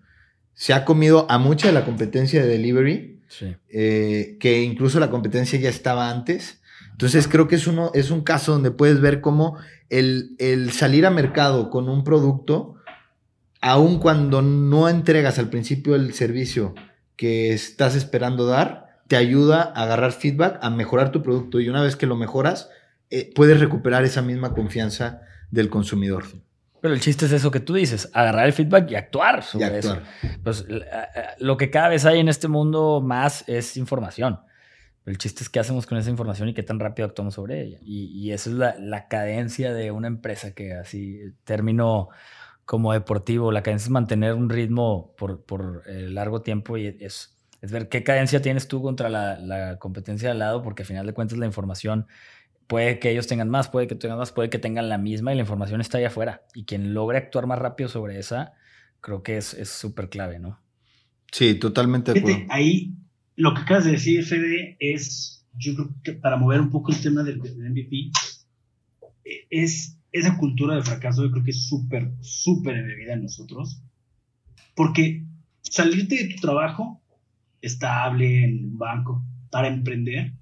Se 0.53 0.73
ha 0.73 0.85
comido 0.85 1.29
a 1.29 1.37
mucha 1.37 1.67
de 1.67 1.73
la 1.73 1.85
competencia 1.85 2.41
de 2.41 2.47
delivery, 2.47 3.21
eh, 3.69 4.37
que 4.39 4.63
incluso 4.63 4.99
la 4.99 5.11
competencia 5.11 5.59
ya 5.59 5.69
estaba 5.69 6.09
antes. 6.09 6.61
Entonces 6.91 7.27
creo 7.27 7.47
que 7.47 7.55
es, 7.55 7.67
uno, 7.67 7.91
es 7.93 8.09
un 8.09 8.21
caso 8.21 8.53
donde 8.53 8.71
puedes 8.71 8.99
ver 8.99 9.21
cómo 9.21 9.57
el, 9.89 10.35
el 10.39 10.71
salir 10.71 11.05
a 11.05 11.11
mercado 11.11 11.69
con 11.69 11.89
un 11.89 12.03
producto, 12.03 12.75
aun 13.61 13.99
cuando 13.99 14.41
no 14.41 14.89
entregas 14.89 15.37
al 15.37 15.49
principio 15.49 15.93
el 15.93 16.13
servicio 16.13 16.73
que 17.17 17.51
estás 17.53 17.95
esperando 17.95 18.45
dar, 18.45 19.01
te 19.07 19.17
ayuda 19.17 19.73
a 19.75 19.83
agarrar 19.83 20.11
feedback, 20.13 20.59
a 20.61 20.69
mejorar 20.69 21.11
tu 21.11 21.21
producto 21.21 21.59
y 21.59 21.67
una 21.67 21.81
vez 21.81 21.95
que 21.95 22.05
lo 22.05 22.15
mejoras, 22.15 22.69
eh, 23.09 23.31
puedes 23.35 23.59
recuperar 23.59 24.03
esa 24.03 24.21
misma 24.21 24.53
confianza 24.53 25.21
del 25.51 25.69
consumidor. 25.69 26.25
Pero 26.81 26.93
el 26.93 26.99
chiste 26.99 27.25
es 27.25 27.31
eso 27.31 27.51
que 27.51 27.59
tú 27.59 27.73
dices, 27.73 28.09
agarrar 28.13 28.45
el 28.45 28.53
feedback 28.53 28.91
y 28.91 28.95
actuar 28.95 29.43
sobre 29.43 29.79
eso. 29.79 29.97
Pues 30.43 30.65
lo 31.39 31.57
que 31.57 31.69
cada 31.69 31.89
vez 31.89 32.05
hay 32.05 32.19
en 32.19 32.29
este 32.29 32.47
mundo 32.47 33.01
más 33.01 33.43
es 33.47 33.77
información. 33.77 34.39
El 35.05 35.17
chiste 35.17 35.41
es 35.41 35.49
qué 35.49 35.59
hacemos 35.59 35.87
con 35.87 35.97
esa 35.97 36.09
información 36.09 36.49
y 36.49 36.53
qué 36.53 36.63
tan 36.63 36.79
rápido 36.79 37.07
actuamos 37.07 37.35
sobre 37.35 37.61
ella. 37.61 37.77
Y, 37.81 38.07
y 38.07 38.33
esa 38.33 38.49
es 38.49 38.55
la, 38.79 39.07
cadencia 39.07 39.73
de 39.73 39.89
una 39.91 40.07
empresa 40.07 40.51
que 40.53 40.73
así, 40.73 41.19
término 41.45 42.09
como 42.67 42.93
deportivo, 42.93 43.51
la 43.51 43.63
cadencia 43.63 43.85
es 43.85 43.91
mantener 43.91 44.35
un 44.35 44.51
ritmo 44.51 45.15
por, 45.17 45.41
por 45.43 45.81
eh, 45.87 46.07
largo 46.11 46.43
tiempo 46.43 46.77
y 46.77 46.85
es, 46.99 47.35
es 47.63 47.71
ver 47.71 47.89
qué 47.89 48.03
cadencia 48.03 48.43
tienes 48.43 48.67
tú 48.67 48.83
contra 48.83 49.09
la, 49.09 49.39
la 49.39 49.79
competencia 49.79 50.27
de 50.27 50.33
al 50.33 50.39
lado, 50.39 50.61
porque 50.61 50.83
al 50.83 50.87
final 50.87 51.07
de 51.07 51.13
cuentas 51.13 51.39
la 51.39 51.47
información 51.47 52.05
Puede 52.67 52.99
que 52.99 53.09
ellos 53.09 53.27
tengan 53.27 53.49
más, 53.49 53.69
puede 53.69 53.87
que 53.87 53.95
tengan 53.95 54.17
más, 54.17 54.33
puede 54.33 54.49
que 54.49 54.59
tengan 54.59 54.89
la 54.89 54.97
misma 54.97 55.31
y 55.31 55.35
la 55.35 55.41
información 55.41 55.79
está 55.79 55.99
ahí 55.99 56.03
afuera. 56.03 56.43
Y 56.53 56.65
quien 56.65 56.93
logre 56.93 57.17
actuar 57.17 57.47
más 57.47 57.57
rápido 57.57 57.87
sobre 57.87 58.19
esa, 58.19 58.55
creo 58.99 59.23
que 59.23 59.37
es 59.37 59.55
súper 59.69 60.09
clave, 60.09 60.37
¿no? 60.37 60.59
Sí, 61.31 61.55
totalmente 61.55 62.11
de 62.11 62.19
acuerdo. 62.19 62.45
Ahí 62.49 62.93
lo 63.37 63.53
que 63.53 63.61
acabas 63.61 63.85
de 63.85 63.91
decir, 63.91 64.25
Fede, 64.25 64.75
es, 64.79 65.45
yo 65.57 65.75
creo 65.75 65.89
que 66.03 66.13
para 66.13 66.35
mover 66.35 66.59
un 66.59 66.69
poco 66.69 66.91
el 66.91 67.01
tema 67.01 67.23
del, 67.23 67.39
MVP, 67.39 68.11
es 69.49 69.96
esa 70.11 70.37
cultura 70.37 70.75
de 70.75 70.83
fracaso, 70.83 71.23
yo 71.23 71.31
creo 71.31 71.43
que 71.43 71.51
es 71.51 71.67
súper, 71.67 72.11
súper 72.21 72.77
embebida 72.77 73.13
en 73.13 73.23
nosotros. 73.23 73.81
Porque 74.75 75.25
salirte 75.61 76.15
de 76.15 76.33
tu 76.35 76.41
trabajo 76.41 77.01
estable 77.61 78.45
en 78.45 78.65
un 78.65 78.77
banco 78.77 79.23
para 79.49 79.67
emprender 79.67 80.33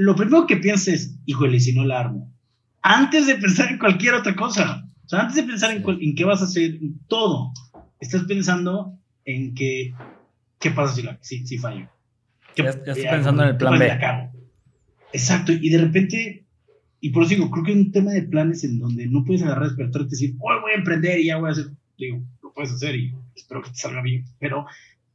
lo 0.00 0.16
primero 0.16 0.46
que 0.46 0.56
pienses, 0.56 1.18
híjole, 1.26 1.60
si 1.60 1.74
no 1.74 1.84
la 1.84 2.00
armo. 2.00 2.32
Antes 2.80 3.26
de 3.26 3.34
pensar 3.34 3.70
en 3.70 3.76
cualquier 3.76 4.14
otra 4.14 4.34
cosa. 4.34 4.88
O 5.04 5.08
sea, 5.10 5.20
antes 5.20 5.36
de 5.36 5.42
pensar 5.42 5.72
en, 5.72 5.84
en 5.86 6.14
qué 6.14 6.24
vas 6.24 6.40
a 6.40 6.44
hacer, 6.44 6.78
todo, 7.06 7.52
estás 7.98 8.22
pensando 8.22 8.98
en 9.26 9.54
que, 9.54 9.92
qué 10.58 10.70
pasa 10.70 10.94
si, 10.94 11.02
la, 11.02 11.18
si, 11.20 11.46
si 11.46 11.58
fallo. 11.58 11.86
Ya, 12.56 12.70
estoy 12.70 13.02
pensando 13.02 13.42
en 13.42 13.48
el 13.50 13.56
plan 13.58 13.78
B. 13.78 13.90
Exacto, 15.12 15.52
y 15.52 15.68
de 15.68 15.78
repente, 15.78 16.46
y 17.00 17.10
por 17.10 17.22
eso 17.22 17.34
digo, 17.34 17.50
creo 17.50 17.64
que 17.64 17.72
hay 17.72 17.78
un 17.78 17.92
tema 17.92 18.12
de 18.12 18.22
planes 18.22 18.62
en 18.64 18.78
donde 18.78 19.06
no 19.06 19.24
puedes 19.24 19.42
agarrar, 19.42 19.68
despertarte 19.68 20.08
y 20.08 20.10
decir, 20.10 20.36
hoy 20.40 20.60
voy 20.60 20.72
a 20.72 20.78
emprender 20.78 21.18
y 21.18 21.26
ya 21.26 21.38
voy 21.38 21.48
a 21.48 21.52
hacer. 21.52 21.66
Digo, 21.96 22.22
lo 22.42 22.52
puedes 22.52 22.72
hacer 22.72 22.94
y 22.96 23.14
espero 23.34 23.62
que 23.62 23.70
te 23.70 23.76
salga 23.76 24.02
bien, 24.02 24.24
pero 24.38 24.66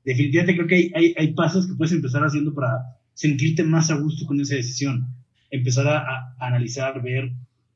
definitivamente 0.04 0.56
creo 0.56 0.68
que 0.68 0.76
hay, 0.76 0.92
hay, 0.96 1.16
hay 1.18 1.34
pasos 1.34 1.68
que 1.68 1.76
puedes 1.76 1.94
empezar 1.94 2.24
haciendo 2.24 2.54
para 2.54 2.98
sentirte 3.14 3.64
más 3.64 3.92
a 3.92 3.96
gusto 3.96 4.26
con 4.26 4.40
esa 4.40 4.56
decisión, 4.56 5.08
empezar 5.50 5.88
a, 5.88 6.36
analizar, 6.40 7.02
ver 7.02 7.32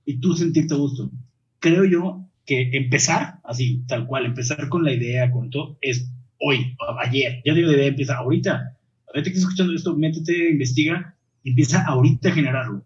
y 0.05 0.19
tú 0.19 0.33
sentirte 0.33 0.73
a 0.73 0.77
gusto. 0.77 1.11
Creo 1.59 1.85
yo 1.85 2.25
que 2.45 2.69
empezar 2.73 3.39
así, 3.43 3.83
tal 3.87 4.07
cual, 4.07 4.25
empezar 4.25 4.69
con 4.69 4.83
la 4.83 4.93
idea, 4.93 5.31
con 5.31 5.49
todo, 5.49 5.77
es 5.81 6.11
hoy, 6.39 6.75
ayer. 7.03 7.41
Ya 7.45 7.53
digo 7.53 7.69
de 7.69 7.77
idea, 7.77 7.87
empieza 7.87 8.17
ahorita. 8.17 8.75
Ahorita 9.07 9.23
que 9.23 9.37
estás 9.37 9.43
escuchando 9.43 9.73
esto, 9.73 9.95
métete, 9.95 10.51
investiga, 10.51 11.15
empieza 11.43 11.85
ahorita 11.85 12.29
a 12.29 12.33
generarlo. 12.33 12.85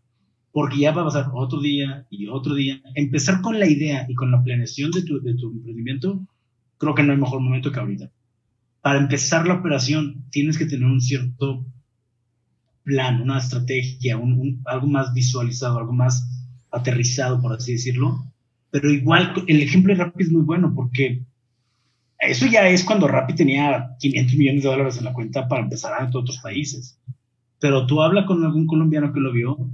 Porque 0.53 0.77
ya 0.77 0.93
va 0.93 1.01
a 1.01 1.05
pasar 1.05 1.31
otro 1.33 1.59
día 1.59 2.07
y 2.09 2.27
otro 2.27 2.55
día. 2.55 2.81
Empezar 2.95 3.41
con 3.41 3.59
la 3.59 3.67
idea 3.67 4.05
y 4.07 4.13
con 4.13 4.31
la 4.31 4.41
planeación 4.41 4.91
de 4.91 5.01
tu, 5.01 5.21
de 5.21 5.33
tu 5.33 5.51
emprendimiento, 5.51 6.25
creo 6.77 6.95
que 6.95 7.03
no 7.03 7.11
hay 7.11 7.17
mejor 7.17 7.41
momento 7.41 7.71
que 7.71 7.79
ahorita. 7.79 8.09
Para 8.81 8.99
empezar 8.99 9.45
la 9.47 9.55
operación, 9.55 10.23
tienes 10.29 10.57
que 10.57 10.65
tener 10.65 10.85
un 10.85 11.01
cierto 11.01 11.65
plan, 12.83 13.21
una 13.21 13.39
estrategia, 13.39 14.19
algo 14.65 14.87
más 14.87 15.13
visualizado, 15.13 15.79
algo 15.79 15.93
más 15.93 16.29
aterrizado, 16.71 17.41
por 17.41 17.53
así 17.53 17.73
decirlo. 17.73 18.25
Pero 18.71 18.91
igual, 18.91 19.33
el 19.47 19.61
ejemplo 19.61 19.93
de 19.93 20.03
Rappi 20.03 20.23
es 20.23 20.31
muy 20.31 20.41
bueno 20.41 20.73
porque 20.75 21.23
eso 22.19 22.45
ya 22.47 22.67
es 22.69 22.83
cuando 22.83 23.07
Rappi 23.07 23.35
tenía 23.35 23.95
500 23.99 24.35
millones 24.35 24.63
de 24.63 24.69
dólares 24.69 24.97
en 24.97 25.05
la 25.05 25.13
cuenta 25.13 25.47
para 25.47 25.63
empezar 25.63 25.93
a 25.93 26.05
otros 26.05 26.39
países. 26.39 26.99
Pero 27.59 27.85
tú 27.85 28.01
habla 28.01 28.25
con 28.25 28.43
algún 28.43 28.67
colombiano 28.67 29.13
que 29.13 29.19
lo 29.19 29.31
vio 29.31 29.69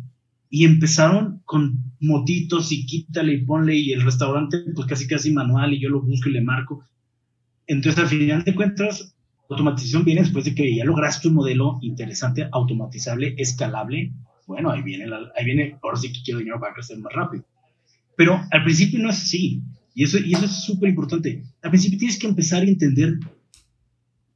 y 0.50 0.66
empezaron 0.66 1.42
con 1.46 1.94
motitos 2.00 2.72
y 2.72 2.86
quítale 2.86 3.34
y 3.34 3.46
ponle 3.46 3.76
y 3.76 3.92
el 3.92 4.02
restaurante 4.02 4.64
pues 4.76 4.88
casi 4.88 5.08
casi 5.08 5.32
manual 5.32 5.74
y 5.74 5.80
yo 5.80 5.90
lo 5.90 6.02
busco 6.02 6.30
y 6.30 6.34
le 6.34 6.42
marco. 6.42 6.84
Entonces 7.68 8.02
al 8.02 8.08
final 8.08 8.44
de 8.44 8.56
cuentas 8.56 9.16
automatización 9.50 10.06
viene 10.06 10.22
después 10.22 10.46
de 10.46 10.56
que 10.56 10.76
ya 10.76 10.86
lograste 10.86 11.28
un 11.28 11.36
modelo 11.36 11.80
interesante, 11.82 12.48
automatizable, 12.52 13.36
escalable. 13.38 14.14
Bueno, 14.48 14.72
ahí 14.72 14.82
viene, 14.82 15.06
ahí 15.38 15.46
viene, 15.46 15.78
ahora 15.82 15.98
sí 15.98 16.12
que 16.12 16.22
quiero 16.24 16.40
dinero 16.40 16.60
para 16.60 16.74
crecer 16.74 16.98
más 17.00 17.14
rápido. 17.14 17.44
Pero 18.16 18.42
al 18.52 18.64
principio 18.64 19.00
no 19.00 19.10
es 19.10 19.18
así. 19.24 19.62
Y 19.96 20.04
eso, 20.04 20.18
y 20.20 20.34
eso 20.34 20.46
es 20.46 20.64
súper 20.64 20.90
importante. 20.90 21.44
Al 21.62 21.72
principio 21.72 21.98
tienes 21.98 22.20
que 22.20 22.28
empezar 22.28 22.62
a 22.62 22.68
entender 22.68 23.20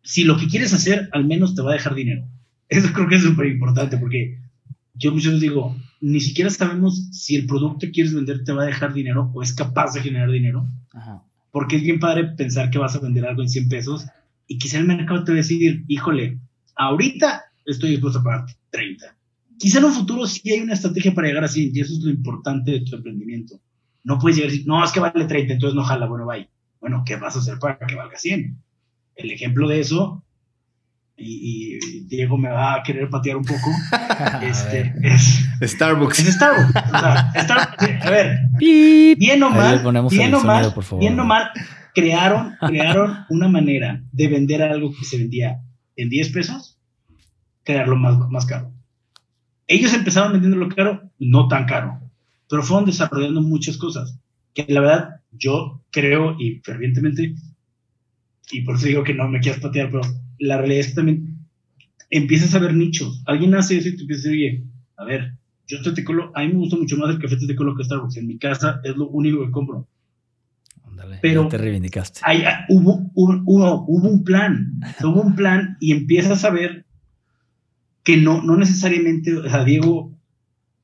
si 0.01 0.23
lo 0.23 0.37
que 0.37 0.47
quieres 0.47 0.73
hacer 0.73 1.09
al 1.11 1.25
menos 1.25 1.55
te 1.55 1.61
va 1.61 1.71
a 1.71 1.75
dejar 1.75 1.95
dinero. 1.95 2.27
Eso 2.67 2.91
creo 2.91 3.07
que 3.07 3.15
es 3.15 3.23
súper 3.23 3.47
importante 3.47 3.97
porque 3.97 4.39
yo 4.95 5.11
muchas 5.11 5.33
veces 5.33 5.41
digo, 5.41 5.75
ni 6.05 6.19
siquiera 6.19 6.49
sabemos 6.49 7.07
si 7.13 7.37
el 7.37 7.45
producto 7.45 7.79
que 7.79 7.91
quieres 7.91 8.13
vender 8.13 8.43
te 8.43 8.51
va 8.51 8.63
a 8.63 8.65
dejar 8.65 8.93
dinero 8.93 9.31
o 9.33 9.41
es 9.41 9.53
capaz 9.53 9.93
de 9.93 10.01
generar 10.01 10.29
dinero. 10.29 10.67
Porque 11.49 11.77
es 11.77 11.81
bien 11.81 12.01
padre 12.01 12.25
pensar 12.35 12.69
que 12.69 12.77
vas 12.77 12.93
a 12.93 12.99
vender 12.99 13.25
algo 13.25 13.41
en 13.41 13.47
100 13.47 13.69
pesos 13.69 14.05
y 14.45 14.57
quizá 14.57 14.79
el 14.79 14.85
mercado 14.85 15.23
te 15.23 15.31
va 15.31 15.35
a 15.35 15.37
decir, 15.37 15.85
híjole, 15.87 16.39
ahorita 16.75 17.43
estoy 17.65 17.91
dispuesto 17.91 18.19
a 18.19 18.23
pagar 18.23 18.45
30. 18.71 19.15
Quizá 19.57 19.79
en 19.79 19.85
un 19.85 19.93
futuro 19.93 20.27
sí 20.27 20.51
hay 20.51 20.59
una 20.59 20.73
estrategia 20.73 21.13
para 21.13 21.29
llegar 21.29 21.45
así, 21.45 21.71
y 21.73 21.79
eso 21.79 21.93
es 21.93 21.99
lo 21.99 22.11
importante 22.11 22.71
de 22.71 22.81
tu 22.81 22.97
emprendimiento. 22.97 23.61
No 24.03 24.19
puedes 24.19 24.35
llegar 24.35 24.49
y 24.49 24.57
decir, 24.57 24.67
no, 24.67 24.83
es 24.83 24.91
que 24.91 24.99
vale 24.99 25.23
30, 25.23 25.53
entonces 25.53 25.73
no 25.73 25.85
jala, 25.85 26.07
bueno, 26.07 26.25
bye. 26.25 26.49
Bueno, 26.81 27.03
¿qué 27.05 27.15
vas 27.15 27.37
a 27.37 27.39
hacer 27.39 27.59
para 27.59 27.77
que 27.77 27.95
valga 27.95 28.17
100? 28.17 28.57
El 29.15 29.31
ejemplo 29.31 29.69
de 29.69 29.79
eso, 29.79 30.21
y, 31.15 31.79
Diego 32.07 32.37
me 32.37 32.49
va 32.49 32.75
a 32.75 32.83
querer 32.83 33.09
patear 33.09 33.37
un 33.37 33.45
poco, 33.45 33.69
este, 34.41 34.93
es 35.03 35.43
Starbucks. 35.61 36.19
Es 36.19 36.35
Starbucks. 36.35 36.75
O 36.75 36.99
sea, 36.99 37.33
a 38.01 38.09
ver, 38.09 38.39
bien 38.59 39.43
o 39.43 39.49
mal, 39.49 39.81
bien 40.09 40.33
o 40.33 40.43
mal, 40.43 40.73
bien 40.99 41.19
o 41.19 41.25
mal, 41.25 41.49
crearon, 41.93 42.55
crearon 42.59 43.25
una 43.29 43.47
manera 43.47 44.03
de 44.11 44.27
vender 44.27 44.61
algo 44.61 44.91
que 44.91 45.05
se 45.05 45.17
vendía 45.17 45.61
en 45.95 46.09
10 46.09 46.29
pesos, 46.29 46.79
crearlo 47.63 47.95
más, 47.95 48.17
más 48.29 48.45
caro. 48.45 48.71
Ellos 49.67 49.93
empezaron 49.93 50.33
vendiéndolo 50.33 50.69
caro, 50.69 51.09
no 51.19 51.47
tan 51.47 51.65
caro, 51.65 51.99
pero 52.49 52.63
fueron 52.63 52.85
desarrollando 52.85 53.41
muchas 53.41 53.77
cosas 53.77 54.19
que 54.53 54.65
la 54.67 54.81
verdad 54.81 55.09
yo 55.31 55.81
creo 55.89 56.35
y 56.39 56.59
fervientemente, 56.63 57.35
y 58.51 58.61
por 58.61 58.75
eso 58.75 58.87
digo 58.87 59.03
que 59.03 59.13
no 59.13 59.27
me 59.27 59.39
quieras 59.39 59.61
patear, 59.61 59.89
pero 59.89 60.01
la 60.39 60.57
realidad 60.57 60.81
es 60.81 60.87
que 60.87 60.95
también 60.95 61.37
empiezas 62.09 62.53
a 62.55 62.59
ver 62.59 62.73
nichos. 62.73 63.21
Alguien 63.25 63.55
hace 63.55 63.77
eso 63.77 63.89
y 63.89 63.95
te 63.95 64.01
empiezas 64.01 64.25
a 64.25 64.29
decir, 64.29 64.49
oye, 64.51 64.63
a 64.97 65.05
ver, 65.05 65.33
yo 65.67 65.77
este 65.77 65.93
tecolo, 65.93 66.31
a 66.35 66.41
mí 66.41 66.49
me 66.49 66.59
gusta 66.59 66.75
mucho 66.75 66.97
más 66.97 67.09
el 67.09 67.19
café 67.19 67.37
tecolo 67.47 67.75
que 67.75 67.83
Starbucks. 67.83 68.17
En 68.17 68.27
mi 68.27 68.37
casa 68.37 68.81
es 68.83 68.95
lo 68.95 69.07
único 69.09 69.45
que 69.45 69.51
compro. 69.51 69.87
pero 71.21 71.47
te 71.47 71.57
reivindicaste. 71.57 72.21
Hay, 72.23 72.43
hubo, 72.69 73.09
hubo, 73.13 73.85
hubo, 73.87 74.09
un 74.09 74.23
plan, 74.23 74.79
hubo 75.03 75.21
un 75.21 75.35
plan 75.35 75.77
y 75.79 75.91
empiezas 75.91 76.43
a 76.43 76.49
ver 76.49 76.85
que 78.03 78.17
no, 78.17 78.43
no 78.43 78.57
necesariamente, 78.57 79.35
o 79.35 79.49
sea, 79.49 79.63
Diego, 79.63 80.11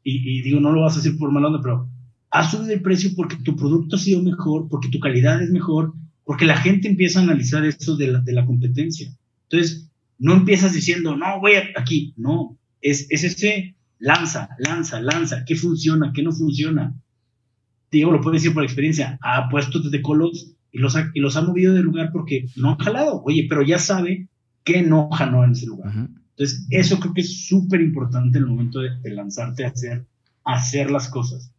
y, 0.03 0.41
digo, 0.41 0.59
no 0.59 0.71
lo 0.71 0.81
vas 0.81 0.93
a 0.93 1.01
decir 1.01 1.17
por 1.17 1.31
mal 1.31 1.45
onda, 1.45 1.61
pero 1.61 1.87
has 2.31 2.49
subido 2.49 2.71
el 2.71 2.81
precio 2.81 3.11
porque 3.15 3.35
tu 3.35 3.55
producto 3.55 3.97
ha 3.97 3.99
sido 3.99 4.23
mejor, 4.23 4.67
porque 4.69 4.89
tu 4.89 4.99
calidad 4.99 5.41
es 5.43 5.51
mejor, 5.51 5.93
porque 6.23 6.45
la 6.45 6.57
gente 6.57 6.87
empieza 6.87 7.19
a 7.19 7.23
analizar 7.23 7.65
esto 7.65 7.95
de 7.97 8.07
la, 8.07 8.21
de 8.21 8.33
la 8.33 8.45
competencia. 8.45 9.11
Entonces, 9.49 9.89
no 10.17 10.33
empiezas 10.33 10.73
diciendo, 10.73 11.15
no, 11.15 11.39
voy 11.39 11.53
aquí, 11.75 12.13
no, 12.17 12.57
es, 12.81 13.07
es 13.09 13.23
ese 13.23 13.75
lanza, 13.97 14.49
lanza, 14.59 15.01
lanza, 15.01 15.43
qué 15.45 15.55
funciona, 15.55 16.11
qué 16.13 16.23
no 16.23 16.31
funciona. 16.31 16.93
Diego 17.91 18.11
lo 18.11 18.21
puede 18.21 18.35
decir 18.37 18.53
por 18.53 18.63
experiencia, 18.63 19.17
ha 19.21 19.49
puesto 19.49 19.79
desde 19.79 20.01
colos 20.01 20.55
y 20.71 20.79
los 20.79 20.95
ha, 20.95 21.09
y 21.13 21.19
los 21.19 21.35
ha 21.35 21.41
movido 21.41 21.73
de 21.73 21.81
lugar 21.81 22.11
porque 22.11 22.45
no 22.55 22.71
han 22.71 22.77
jalado, 22.77 23.21
oye, 23.23 23.47
pero 23.49 23.63
ya 23.63 23.79
sabe 23.79 24.27
que 24.63 24.81
no 24.81 25.09
jaló 25.09 25.43
en 25.43 25.51
ese 25.51 25.65
lugar. 25.65 25.93
Entonces, 26.39 26.67
eso 26.69 26.99
creo 26.99 27.13
que 27.13 27.21
es 27.21 27.47
súper 27.47 27.81
importante 27.81 28.37
en 28.37 28.43
el 28.43 28.49
momento 28.49 28.79
de, 28.79 28.91
lanzarte 29.11 29.65
a 29.65 29.69
hacer, 29.69 30.05
hacer 30.45 30.91
las 30.91 31.09
cosas. 31.09 31.51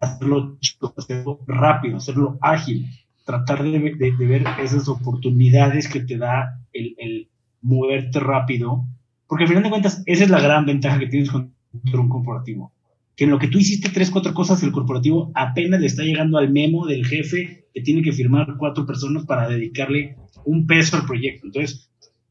Hacerlo 0.00 0.58
hacerlo 0.96 1.40
rápido, 1.46 1.98
hacerlo 1.98 2.36
ágil, 2.40 2.90
tratar 3.24 3.62
de, 3.62 3.78
ver 4.18 4.44
esas 4.62 4.88
oportunidades 4.88 5.88
que 5.88 6.00
te 6.00 6.16
da 6.18 6.60
el, 6.72 7.28
moverte 7.64 8.18
rápido, 8.18 8.84
porque 9.28 9.44
al 9.44 9.48
final 9.48 9.62
de 9.62 9.70
cuentas, 9.70 10.02
esa 10.06 10.24
es 10.24 10.30
la 10.30 10.40
gran 10.40 10.66
ventaja 10.66 10.98
que 10.98 11.06
tienes 11.06 11.30
con 11.30 11.54
un 11.72 12.08
corporativo. 12.08 12.72
Que 13.14 13.24
en 13.24 13.30
lo 13.30 13.38
que 13.38 13.46
tú 13.46 13.58
hiciste 13.58 13.90
tres, 13.90 14.10
cuatro 14.10 14.34
cosas, 14.34 14.62
el 14.64 14.72
corporativo 14.72 15.30
apenas 15.34 15.80
le 15.80 15.86
está 15.86 16.02
llegando 16.02 16.38
al 16.38 16.50
memo 16.50 16.86
del 16.86 17.06
jefe 17.06 17.66
que 17.72 17.80
tiene 17.82 18.02
que 18.02 18.12
firmar 18.12 18.56
cuatro 18.58 18.84
personas 18.84 19.24
para 19.26 19.48
dedicarle 19.48 20.16
un 20.44 20.66
peso 20.66 20.96
al 20.96 21.06
proyecto. 21.06 21.46
Entonces, 21.46 21.88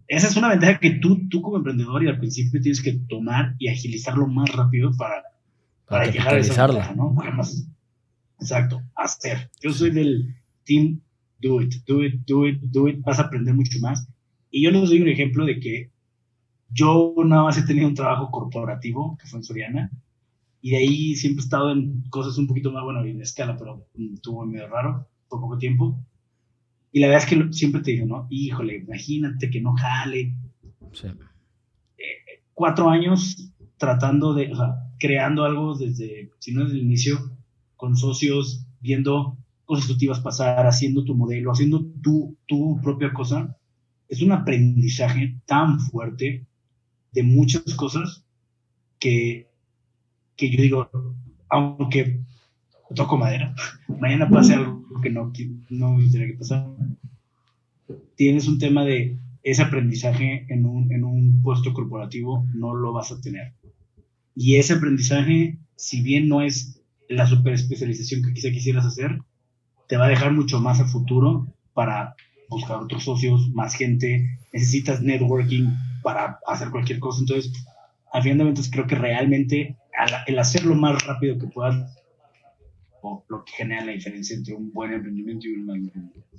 esa 0.07 0.27
es 0.27 0.35
una 0.35 0.49
ventaja 0.49 0.79
que 0.79 0.91
tú, 0.91 1.29
tú 1.29 1.41
como 1.41 1.55
emprendedor 1.55 2.03
y 2.03 2.09
al 2.09 2.19
principio 2.19 2.59
tienes 2.59 2.81
que 2.81 2.99
tomar 3.07 3.55
y 3.57 3.69
agilizarlo 3.69 4.27
más 4.27 4.51
rápido 4.51 4.91
para, 4.97 5.23
para, 5.87 6.11
llegar 6.11 6.35
a 6.35 6.39
esa 6.39 6.67
ventaja, 6.67 6.93
¿no? 6.93 7.15
exacto, 8.37 8.81
hacer. 8.95 9.49
Yo 9.61 9.71
soy 9.71 9.91
del 9.91 10.35
team 10.63 11.01
do 11.41 11.61
it, 11.61 11.73
do 11.85 12.03
it, 12.03 12.21
do 12.25 12.47
it, 12.47 12.59
do 12.61 12.87
it, 12.87 13.01
vas 13.01 13.19
a 13.19 13.23
aprender 13.23 13.53
mucho 13.53 13.79
más. 13.79 14.07
Y 14.51 14.63
yo 14.63 14.71
les 14.71 14.89
doy 14.89 15.01
un 15.01 15.09
ejemplo 15.09 15.45
de 15.45 15.59
que 15.59 15.91
yo 16.69 17.13
nada 17.25 17.43
más 17.43 17.57
he 17.57 17.63
tenido 17.63 17.87
un 17.87 17.95
trabajo 17.95 18.29
corporativo, 18.31 19.17
que 19.19 19.27
fue 19.27 19.39
en 19.39 19.43
Soriana, 19.43 19.91
y 20.61 20.71
de 20.71 20.77
ahí 20.77 21.15
siempre 21.15 21.41
he 21.41 21.43
estado 21.43 21.71
en 21.71 22.03
cosas 22.09 22.37
un 22.37 22.47
poquito 22.47 22.71
más, 22.71 22.83
bueno, 22.83 23.03
en 23.03 23.21
escala, 23.21 23.57
pero 23.57 23.87
estuvo 24.13 24.45
medio 24.45 24.67
raro, 24.67 25.07
por 25.27 25.41
poco 25.41 25.57
tiempo. 25.57 25.99
Y 26.91 26.99
la 26.99 27.07
verdad 27.07 27.23
es 27.23 27.29
que 27.29 27.53
siempre 27.53 27.81
te 27.81 27.91
digo, 27.91 28.05
¿no? 28.05 28.27
Híjole, 28.29 28.77
imagínate 28.77 29.49
que 29.49 29.61
no 29.61 29.73
jale. 29.73 30.35
Sí. 30.91 31.07
Eh, 31.07 32.43
cuatro 32.53 32.89
años 32.89 33.51
tratando 33.77 34.33
de, 34.33 34.51
o 34.51 34.55
sea, 34.55 34.75
creando 34.99 35.43
algo 35.43 35.75
desde, 35.75 36.31
si 36.37 36.53
no 36.53 36.65
desde 36.65 36.77
el 36.77 36.83
inicio, 36.83 37.31
con 37.75 37.97
socios, 37.97 38.67
viendo 38.81 39.37
cosas 39.79 40.19
pasar, 40.19 40.65
haciendo 40.67 41.03
tu 41.03 41.15
modelo, 41.15 41.51
haciendo 41.51 41.85
tu, 42.01 42.37
tu 42.45 42.79
propia 42.81 43.13
cosa. 43.13 43.55
Es 44.09 44.21
un 44.21 44.31
aprendizaje 44.31 45.37
tan 45.45 45.79
fuerte 45.79 46.45
de 47.13 47.23
muchas 47.23 47.63
cosas 47.75 48.25
que, 48.99 49.47
que 50.35 50.49
yo 50.49 50.61
digo, 50.61 50.89
aunque 51.49 52.19
toco 52.95 53.17
madera, 53.17 53.55
mañana 53.99 54.29
pase 54.29 54.55
algo 54.55 54.83
que 55.01 55.09
no, 55.09 55.31
no 55.69 55.93
me 55.93 56.03
gustaría 56.03 56.27
que 56.27 56.33
pasara. 56.33 56.67
Tienes 58.15 58.47
un 58.47 58.59
tema 58.59 58.83
de 58.83 59.17
ese 59.43 59.61
aprendizaje 59.61 60.45
en 60.49 60.65
un, 60.65 60.91
en 60.91 61.03
un 61.03 61.41
puesto 61.41 61.73
corporativo, 61.73 62.45
no 62.53 62.75
lo 62.75 62.93
vas 62.93 63.11
a 63.11 63.19
tener. 63.21 63.53
Y 64.35 64.55
ese 64.55 64.73
aprendizaje, 64.73 65.57
si 65.75 66.01
bien 66.01 66.27
no 66.27 66.41
es 66.41 66.81
la 67.09 67.27
super 67.27 67.53
especialización 67.53 68.21
que 68.21 68.33
quizá 68.33 68.51
quisieras 68.51 68.85
hacer, 68.85 69.19
te 69.91 69.97
va 69.97 70.05
a 70.05 70.07
dejar 70.07 70.31
mucho 70.31 70.61
más 70.61 70.79
a 70.79 70.85
futuro 70.85 71.53
para 71.73 72.15
buscar 72.47 72.77
otros 72.77 73.03
socios, 73.03 73.49
más 73.49 73.75
gente, 73.75 74.39
necesitas 74.53 75.01
networking 75.01 75.67
para 76.01 76.39
hacer 76.47 76.69
cualquier 76.69 76.99
cosa. 76.99 77.19
Entonces, 77.19 77.51
a 78.13 78.21
fin 78.21 78.37
de 78.37 78.45
cuentas, 78.45 78.69
creo 78.71 78.87
que 78.87 78.95
realmente 78.95 79.75
el 80.27 80.39
hacerlo 80.39 80.75
más 80.75 81.05
rápido 81.05 81.37
que 81.37 81.47
puedas 81.47 81.93
lo 83.27 83.43
que 83.43 83.51
genera 83.51 83.83
la 83.83 83.91
diferencia 83.91 84.33
entre 84.33 84.53
un 84.53 84.71
buen 84.71 84.93
emprendimiento 84.93 85.49
y 85.49 85.55
un 85.55 85.65
mal 85.65 85.75
emprendimiento. 85.75 86.37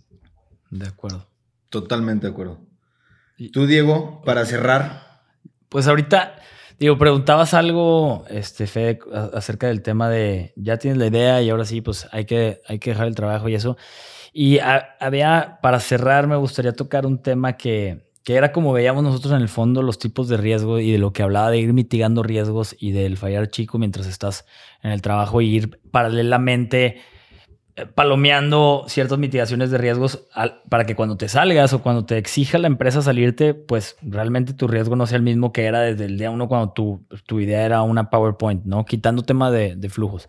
De 0.71 0.89
acuerdo. 0.89 1.29
Totalmente 1.69 2.29
de 2.29 2.33
acuerdo. 2.33 2.59
¿Y 3.37 3.51
tú, 3.51 3.67
Diego, 3.67 4.23
para 4.25 4.47
cerrar? 4.47 5.21
Pues 5.69 5.89
ahorita, 5.89 6.41
digo, 6.83 6.99
preguntabas 6.99 7.55
algo, 7.55 8.25
este, 8.29 8.67
Fede, 8.67 8.99
acerca 9.35 9.69
del 9.69 9.83
tema 9.83 10.11
de 10.11 10.53
ya 10.57 10.79
tienes 10.79 10.99
la 10.99 11.07
idea 11.07 11.41
y 11.41 11.49
ahora 11.49 11.65
sí, 11.65 11.81
pues 11.81 12.09
hay 12.11 12.25
que, 12.25 12.61
hay 12.67 12.81
que 12.81 12.91
dejar 12.91 13.07
el 13.07 13.15
trabajo 13.15 13.49
y 13.49 13.55
eso. 13.55 13.77
Y 14.33 14.59
había, 14.59 15.61
para 15.63 15.79
cerrar, 15.79 16.27
me 16.27 16.35
gustaría 16.35 16.73
tocar 16.73 17.07
un 17.07 17.23
tema 17.23 17.57
que, 17.57 18.11
que 18.25 18.35
era 18.35 18.51
como 18.51 18.73
veíamos 18.73 19.05
nosotros 19.05 19.33
en 19.33 19.43
el 19.43 19.49
fondo 19.49 19.81
los 19.81 20.01
tipos 20.01 20.27
de 20.27 20.39
riesgo 20.39 20.81
y 20.81 20.91
de 20.91 20.99
lo 20.99 21.13
que 21.13 21.23
hablaba 21.23 21.53
de 21.53 21.59
ir 21.59 21.73
mitigando 21.73 22.25
riesgos 22.25 22.75
y 22.77 22.91
del 22.91 23.17
fallar 23.17 23.49
chico 23.49 23.79
mientras 23.79 24.09
estás 24.09 24.45
en 24.83 24.91
el 24.91 25.03
trabajo 25.03 25.41
y 25.41 25.55
ir 25.55 25.81
paralelamente 25.93 27.01
palomeando 27.95 28.85
ciertas 28.87 29.19
mitigaciones 29.19 29.71
de 29.71 29.79
riesgos 29.79 30.27
para 30.69 30.85
que 30.85 30.95
cuando 30.95 31.17
te 31.17 31.29
salgas 31.29 31.73
o 31.73 31.83
cuando 31.83 32.05
te 32.05 32.19
exija 32.19 32.59
la 32.59 32.67
empresa 32.67 33.01
salirte, 33.01 33.55
pues 33.55 33.97
realmente 34.03 34.53
tu 34.53 34.69
riesgo 34.69 34.95
no 34.95 35.07
sea 35.07 35.17
el 35.17 35.23
mismo 35.23 35.53
que 35.53 35.65
era 35.65 35.81
desde 35.81 36.05
el 36.05 36.19
día 36.19 36.31
uno 36.31 36.49
cuando 36.49 36.73
tu, 36.73 37.07
tu 37.27 37.41
idea 37.41 37.65
era 37.65 37.83
una 37.83 38.11
PowerPoint, 38.11 38.65
¿no? 38.65 38.85
Quitando 38.85 39.23
tema 39.23 39.51
de, 39.51 39.75
de 39.75 39.89
flujos. 39.89 40.29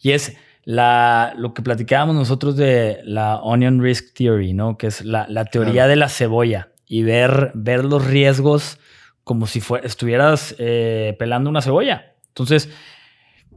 Y 0.00 0.12
es 0.12 0.36
la, 0.64 1.34
lo 1.36 1.52
que 1.52 1.62
platicábamos 1.62 2.14
nosotros 2.14 2.56
de 2.56 3.00
la 3.04 3.38
Onion 3.38 3.82
Risk 3.82 4.14
Theory, 4.14 4.52
¿no? 4.52 4.78
Que 4.78 4.86
es 4.86 5.04
la, 5.04 5.26
la 5.28 5.46
teoría 5.46 5.88
de 5.88 5.96
la 5.96 6.08
cebolla 6.08 6.68
y 6.86 7.02
ver, 7.02 7.50
ver 7.54 7.84
los 7.84 8.06
riesgos 8.06 8.78
como 9.24 9.46
si 9.46 9.60
estuvieras 9.82 10.54
eh, 10.58 11.16
pelando 11.18 11.50
una 11.50 11.60
cebolla. 11.60 12.14
Entonces, 12.28 12.70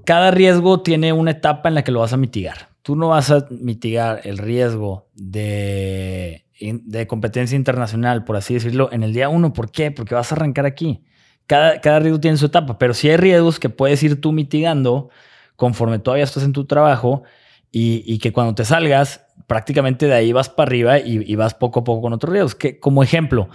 cada 0.05 0.31
riesgo 0.31 0.81
tiene 0.81 1.13
una 1.13 1.31
etapa 1.31 1.69
en 1.69 1.75
la 1.75 1.83
que 1.83 1.91
lo 1.91 1.99
vas 1.99 2.13
a 2.13 2.17
mitigar. 2.17 2.70
Tú 2.81 2.95
no 2.95 3.09
vas 3.09 3.31
a 3.31 3.47
mitigar 3.49 4.21
el 4.23 4.37
riesgo 4.37 5.09
de, 5.13 6.45
de 6.59 7.07
competencia 7.07 7.55
internacional, 7.55 8.23
por 8.23 8.35
así 8.35 8.55
decirlo, 8.55 8.89
en 8.91 9.03
el 9.03 9.13
día 9.13 9.29
uno. 9.29 9.53
¿Por 9.53 9.71
qué? 9.71 9.91
Porque 9.91 10.15
vas 10.15 10.31
a 10.31 10.35
arrancar 10.35 10.65
aquí. 10.65 11.03
Cada, 11.47 11.81
cada 11.81 11.99
riesgo 11.99 12.19
tiene 12.19 12.37
su 12.37 12.45
etapa, 12.47 12.77
pero 12.77 12.93
si 12.93 13.09
hay 13.09 13.17
riesgos 13.17 13.59
que 13.59 13.69
puedes 13.69 14.01
ir 14.03 14.21
tú 14.21 14.31
mitigando 14.31 15.09
conforme 15.55 15.99
todavía 15.99 16.23
estás 16.23 16.43
en 16.43 16.53
tu 16.53 16.65
trabajo 16.65 17.23
y, 17.71 18.03
y 18.05 18.19
que 18.19 18.31
cuando 18.31 18.55
te 18.55 18.65
salgas 18.65 19.25
prácticamente 19.51 20.05
de 20.05 20.13
ahí 20.13 20.31
vas 20.31 20.47
para 20.47 20.69
arriba 20.69 20.99
y, 20.99 21.35
vas 21.35 21.53
poco 21.53 21.81
a 21.81 21.83
poco 21.83 22.03
con 22.03 22.13
otros 22.13 22.31
riesgos. 22.31 22.55
Que, 22.55 22.79
como 22.79 23.03
ejemplo, 23.03 23.49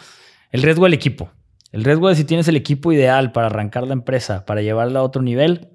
el 0.51 0.63
riesgo 0.63 0.85
del 0.85 0.93
equipo. 0.93 1.31
El 1.73 1.85
riesgo 1.85 2.11
de 2.11 2.17
si 2.17 2.25
tienes 2.25 2.47
el 2.49 2.57
equipo 2.57 2.93
ideal 2.93 3.33
para 3.33 3.47
arrancar 3.47 3.87
la 3.87 3.95
empresa, 3.95 4.45
para 4.45 4.61
llevarla 4.61 5.01
a 5.01 5.03
otro 5.03 5.23
nivel, 5.23 5.71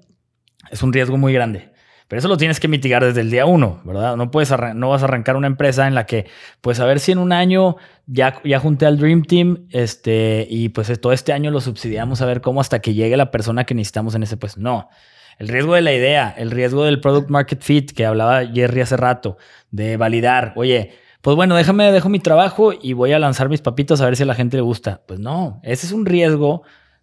es 0.70 0.80
un 0.84 0.92
riesgo 0.92 1.18
muy 1.18 1.32
grande. 1.32 1.71
Pero 2.12 2.18
eso 2.18 2.28
lo 2.28 2.36
tienes 2.36 2.60
que 2.60 2.68
mitigar 2.68 3.02
desde 3.02 3.22
el 3.22 3.30
día 3.30 3.46
uno, 3.46 3.80
¿verdad? 3.84 4.18
No, 4.18 4.30
puedes 4.30 4.52
no 4.74 4.90
vas 4.90 5.00
a 5.00 5.06
arrancar 5.06 5.34
una 5.34 5.46
empresa 5.46 5.88
en 5.88 5.94
la 5.94 6.04
que, 6.04 6.26
pues 6.60 6.78
a 6.78 6.84
ver 6.84 7.00
si 7.00 7.10
en 7.10 7.16
un 7.16 7.32
año 7.32 7.76
ya, 8.04 8.38
ya 8.44 8.58
junté 8.58 8.84
al 8.84 8.98
Dream 8.98 9.22
Team 9.22 9.66
este, 9.70 10.46
y 10.50 10.68
pues 10.68 10.92
todo 11.00 11.14
este 11.14 11.32
año 11.32 11.50
lo 11.50 11.62
subsidiamos 11.62 12.20
a 12.20 12.26
ver 12.26 12.42
cómo 12.42 12.60
hasta 12.60 12.80
que 12.80 12.92
llegue 12.92 13.16
la 13.16 13.30
persona 13.30 13.64
que 13.64 13.74
necesitamos 13.74 14.14
en 14.14 14.24
ese, 14.24 14.36
pues 14.36 14.58
no. 14.58 14.90
El 15.38 15.48
riesgo 15.48 15.74
de 15.74 15.80
la 15.80 15.94
idea, 15.94 16.34
el 16.36 16.50
riesgo 16.50 16.84
del 16.84 17.00
product 17.00 17.30
market 17.30 17.62
fit 17.62 17.92
que 17.92 18.04
hablaba 18.04 18.44
Jerry 18.44 18.82
hace 18.82 18.98
rato, 18.98 19.38
de 19.70 19.96
validar, 19.96 20.52
oye, 20.56 20.90
pues 21.22 21.34
bueno, 21.34 21.56
déjame, 21.56 21.90
dejo 21.92 22.10
mi 22.10 22.18
trabajo 22.18 22.74
y 22.78 22.92
voy 22.92 23.14
a 23.14 23.18
lanzar 23.18 23.48
mis 23.48 23.62
papitas 23.62 24.02
a 24.02 24.04
ver 24.04 24.16
si 24.16 24.24
a 24.24 24.26
la 24.26 24.34
gente 24.34 24.58
le 24.58 24.62
gusta. 24.62 25.00
Pues 25.06 25.18
no, 25.18 25.60
ese 25.62 25.86
es 25.86 25.92
un 25.92 26.04
riesgo 26.04 26.62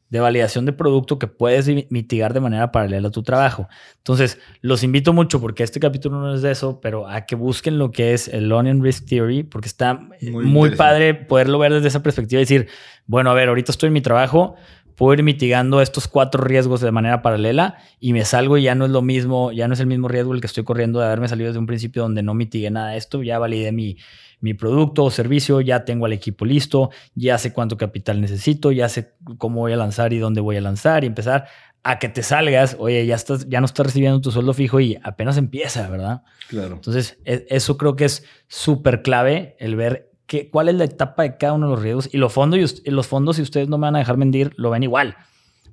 de 0.10 0.20
validación 0.20 0.66
de 0.66 0.74
producto 0.74 1.20
que 1.20 1.28
puedes 1.28 1.68
mitigar 1.89 2.34
de 2.34 2.39
manera 2.39 2.72
paralela 2.72 3.10
a 3.10 3.12
tu 3.12 3.24
trabajo. 3.24 3.68
Entonces, 3.97 4.39
los 4.62 4.84
invito 4.84 5.14
mucho 5.14 5.39
porque 5.39 5.64
este 5.64 5.80
capítulo 5.80 6.20
no 6.20 6.34
es 6.34 6.41
de 6.41 6.51
eso, 6.51 6.80
pero 6.82 7.07
a 7.07 7.26
que 7.26 7.36
busquen 7.36 7.78
lo 7.78 7.91
que 7.91 8.14
es 8.14 8.28
el 8.28 8.51
Onion 8.51 8.84
Risk 8.84 9.05
Theory, 9.05 9.43
porque 9.43 9.68
está 9.68 9.99
muy, 10.22 10.45
muy 10.45 10.76
padre 10.76 11.14
poderlo 11.14 11.60
ver 11.60 11.74
desde 11.74 11.89
esa 11.89 12.01
perspectiva 12.01 12.39
y 12.39 12.43
decir, 12.43 12.68
bueno, 13.05 13.30
a 13.30 13.34
ver, 13.34 13.49
ahorita 13.49 13.72
estoy 13.72 13.88
en 13.88 13.93
mi 13.93 14.01
trabajo, 14.01 14.55
puedo 14.95 15.14
ir 15.14 15.24
mitigando 15.24 15.82
estos 15.82 16.07
cuatro 16.07 16.43
riesgos 16.43 16.82
de 16.82 16.91
manera 16.91 17.22
paralela 17.22 17.78
y 18.01 18.12
me 18.12 18.26
salgo 18.26 18.57
y 18.57 18.64
ya 18.64 18.76
no 18.76 18.86
es 18.86 18.91
lo 18.91 19.01
mismo, 19.01 19.51
ya 19.51 19.68
no 19.68 19.74
es 19.74 19.80
el 19.80 19.88
mismo 19.88 20.07
riesgo 20.07 20.34
el 20.34 20.41
que 20.41 20.47
estoy 20.47 20.66
corriendo 20.66 20.99
de 20.99 21.05
haberme 21.05 21.30
salido 21.30 21.47
desde 21.47 21.60
un 21.60 21.68
principio 21.68 22.01
donde 22.01 22.22
no 22.22 22.34
mitigué 22.34 22.70
nada 22.70 22.89
de 22.89 22.97
esto, 22.97 23.24
ya 23.24 23.39
validé 23.39 23.72
mi, 23.72 23.95
mi 24.41 24.53
producto 24.53 25.03
o 25.03 25.11
servicio, 25.11 25.61
ya 25.61 25.85
tengo 25.85 26.05
al 26.05 26.13
equipo 26.13 26.45
listo, 26.45 26.91
ya 27.15 27.37
sé 27.37 27.53
cuánto 27.53 27.77
capital 27.77 28.21
necesito, 28.21 28.71
ya 28.71 28.89
sé 28.89 29.13
cómo 29.37 29.61
voy 29.61 29.73
a 29.73 29.77
lanzar 29.77 30.13
y 30.13 30.19
dónde 30.19 30.41
voy 30.41 30.57
a 30.57 30.61
lanzar 30.61 31.03
y 31.03 31.07
empezar 31.07 31.45
a 31.83 31.99
que 31.99 32.09
te 32.09 32.23
salgas, 32.23 32.75
oye, 32.79 33.05
ya 33.05 33.15
estás, 33.15 33.47
ya 33.47 33.59
no 33.59 33.65
estás 33.65 33.87
recibiendo 33.87 34.19
tu 34.21 34.31
sueldo 34.31 34.53
fijo 34.53 34.79
y 34.79 34.99
apenas 35.03 35.37
empieza, 35.37 35.89
¿verdad? 35.89 36.23
Claro. 36.49 36.75
Entonces, 36.75 37.17
e, 37.25 37.45
eso 37.49 37.77
creo 37.77 37.95
que 37.95 38.05
es 38.05 38.25
súper 38.47 39.01
clave 39.01 39.55
el 39.59 39.75
ver 39.75 40.11
que, 40.25 40.49
cuál 40.49 40.69
es 40.69 40.75
la 40.75 40.83
etapa 40.83 41.23
de 41.23 41.37
cada 41.37 41.53
uno 41.53 41.67
de 41.67 41.75
los 41.75 41.81
riesgos 41.81 42.09
y 42.11 42.17
los 42.17 42.33
fondos, 42.33 42.81
y 42.83 42.91
los 42.91 43.07
fondos, 43.07 43.37
si 43.37 43.41
ustedes 43.41 43.69
no 43.69 43.77
me 43.77 43.87
van 43.87 43.95
a 43.95 43.99
dejar 43.99 44.17
mentir, 44.17 44.53
lo 44.57 44.69
ven 44.69 44.83
igual. 44.83 45.15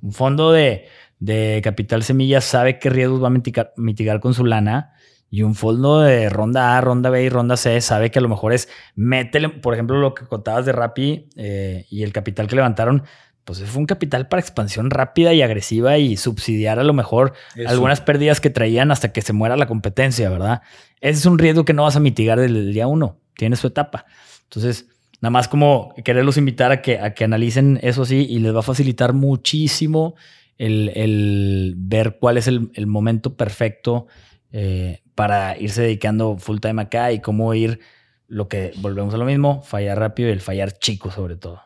Un 0.01 0.13
fondo 0.13 0.53
de, 0.53 0.87
de 1.19 1.61
capital 1.63 2.03
semilla 2.03 2.41
sabe 2.41 2.79
qué 2.79 2.89
riesgos 2.89 3.23
va 3.23 3.27
a 3.27 3.31
mitigar, 3.31 3.73
mitigar 3.77 4.21
con 4.21 4.35
su 4.35 4.45
lana 4.45 4.93
y 5.31 5.43
un 5.43 5.55
fondo 5.55 6.01
de 6.01 6.29
ronda 6.29 6.77
A, 6.77 6.81
ronda 6.81 7.11
B 7.11 7.25
y 7.25 7.29
ronda 7.29 7.57
C 7.57 7.81
sabe 7.81 8.11
que 8.11 8.19
a 8.19 8.23
lo 8.23 8.29
mejor 8.29 8.53
es 8.53 8.69
métele, 8.95 9.49
por 9.49 9.75
ejemplo, 9.75 9.99
lo 9.99 10.15
que 10.15 10.25
contabas 10.25 10.67
de 10.67 10.73
Rappi 10.73 11.29
eh, 11.37 11.87
y 11.91 12.03
el 12.03 12.13
capital 12.13 12.47
que 12.47 12.57
levantaron, 12.57 13.03
pues 13.45 13.63
fue 13.65 13.81
un 13.81 13.87
capital 13.87 14.29
para 14.29 14.41
expansión 14.41 14.91
rápida 14.91 15.33
y 15.33 15.43
agresiva 15.43 15.99
y 15.99 16.17
subsidiar 16.17 16.79
a 16.79 16.85
lo 16.85 16.93
mejor 16.93 17.33
algunas 17.67 18.01
pérdidas 18.01 18.41
que 18.41 18.51
traían 18.51 18.91
hasta 18.91 19.13
que 19.13 19.23
se 19.23 19.33
muera 19.33 19.57
la 19.57 19.67
competencia, 19.67 20.31
¿verdad? 20.31 20.63
Ese 21.01 21.21
es 21.21 21.27
un 21.27 21.39
riesgo 21.39 21.65
que 21.65 21.73
no 21.73 21.85
vas 21.85 21.97
a 21.97 22.01
mitigar 22.01 22.41
desde 22.41 22.59
el 22.59 22.73
día 22.73 22.87
uno, 22.87 23.21
tiene 23.37 23.57
su 23.57 23.69
etapa. 23.69 24.07
Entonces, 24.45 24.89
nada 25.21 25.31
más 25.31 25.49
como 25.49 25.95
quererlos 26.05 26.39
invitar 26.39 26.73
a 26.73 26.83
que, 26.83 26.99
a 26.99 27.15
que 27.15 27.25
analicen 27.25 27.79
eso 27.83 28.03
así 28.03 28.27
y 28.29 28.41
les 28.41 28.55
va 28.55 28.61
a 28.61 28.63
facilitar 28.63 29.13
muchísimo 29.13 30.17
el, 30.59 31.75
ver 31.77 32.19
cuál 32.19 32.39
es 32.39 32.49
el, 32.49 32.71
el 32.75 32.87
momento 32.87 33.37
perfecto 33.37 34.07
eh, 34.51 35.03
para 35.17 35.59
irse 35.59 35.83
dedicando 35.83 36.37
full 36.37 36.59
time 36.61 36.83
acá 36.83 37.11
y 37.11 37.21
cómo 37.21 37.53
ir 37.55 37.81
lo 38.29 38.49
que 38.49 38.73
volvemos 38.81 39.15
a 39.15 39.17
lo 39.17 39.25
mismo, 39.25 39.63
fallar 39.63 39.99
rápido 39.99 40.29
y 40.29 40.33
el 40.33 40.41
fallar 40.41 40.79
chico 40.79 41.11
sobre 41.11 41.37
todo. 41.37 41.61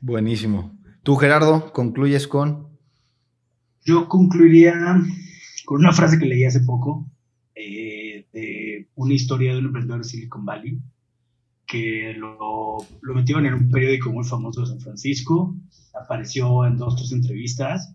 Buenísimo. 0.00 0.76
Tú, 1.02 1.16
Gerardo, 1.16 1.72
concluyes 1.72 2.26
con... 2.26 2.68
Yo 3.84 4.08
concluiría 4.08 4.74
con 5.64 5.78
una 5.78 5.92
frase 5.92 6.18
que 6.18 6.26
leí 6.26 6.44
hace 6.44 6.60
poco 6.60 7.06
eh, 7.54 8.26
de 8.32 8.88
una 8.96 9.14
historia 9.14 9.52
de 9.52 9.60
un 9.60 9.66
emprendedor 9.66 10.02
de 10.02 10.08
Silicon 10.08 10.44
Valley 10.44 10.78
que 11.66 12.14
lo, 12.16 12.78
lo 13.00 13.14
metieron 13.14 13.46
en 13.46 13.54
un 13.54 13.70
periódico 13.70 14.10
muy 14.10 14.24
famoso 14.24 14.60
de 14.62 14.66
San 14.68 14.80
Francisco, 14.80 15.54
apareció 15.94 16.64
en 16.66 16.76
dos, 16.76 16.96
tres 16.96 17.12
entrevistas 17.12 17.94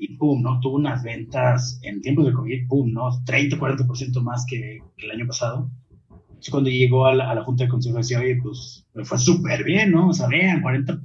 y 0.00 0.16
pum, 0.16 0.40
¿no? 0.40 0.58
Tuvo 0.60 0.76
unas 0.76 1.02
ventas 1.02 1.78
en 1.82 2.00
tiempos 2.00 2.24
de 2.24 2.32
COVID, 2.32 2.68
pum, 2.68 2.90
¿no? 2.90 3.10
30, 3.26 3.58
40% 3.58 4.22
más 4.22 4.46
que, 4.48 4.78
el 4.96 5.10
año 5.10 5.26
pasado. 5.26 5.70
Es 6.40 6.48
cuando 6.48 6.70
llegó 6.70 7.04
a 7.04 7.14
la, 7.14 7.44
Junta 7.44 7.64
de 7.64 7.70
Consejo 7.70 7.98
decía, 7.98 8.18
oye, 8.18 8.40
pues 8.42 8.86
me 8.94 9.04
fue 9.04 9.18
súper 9.18 9.62
bien, 9.62 9.90
¿no? 9.90 10.08
O 10.08 10.14
sea, 10.14 10.26
vean, 10.26 10.62
40% 10.62 11.02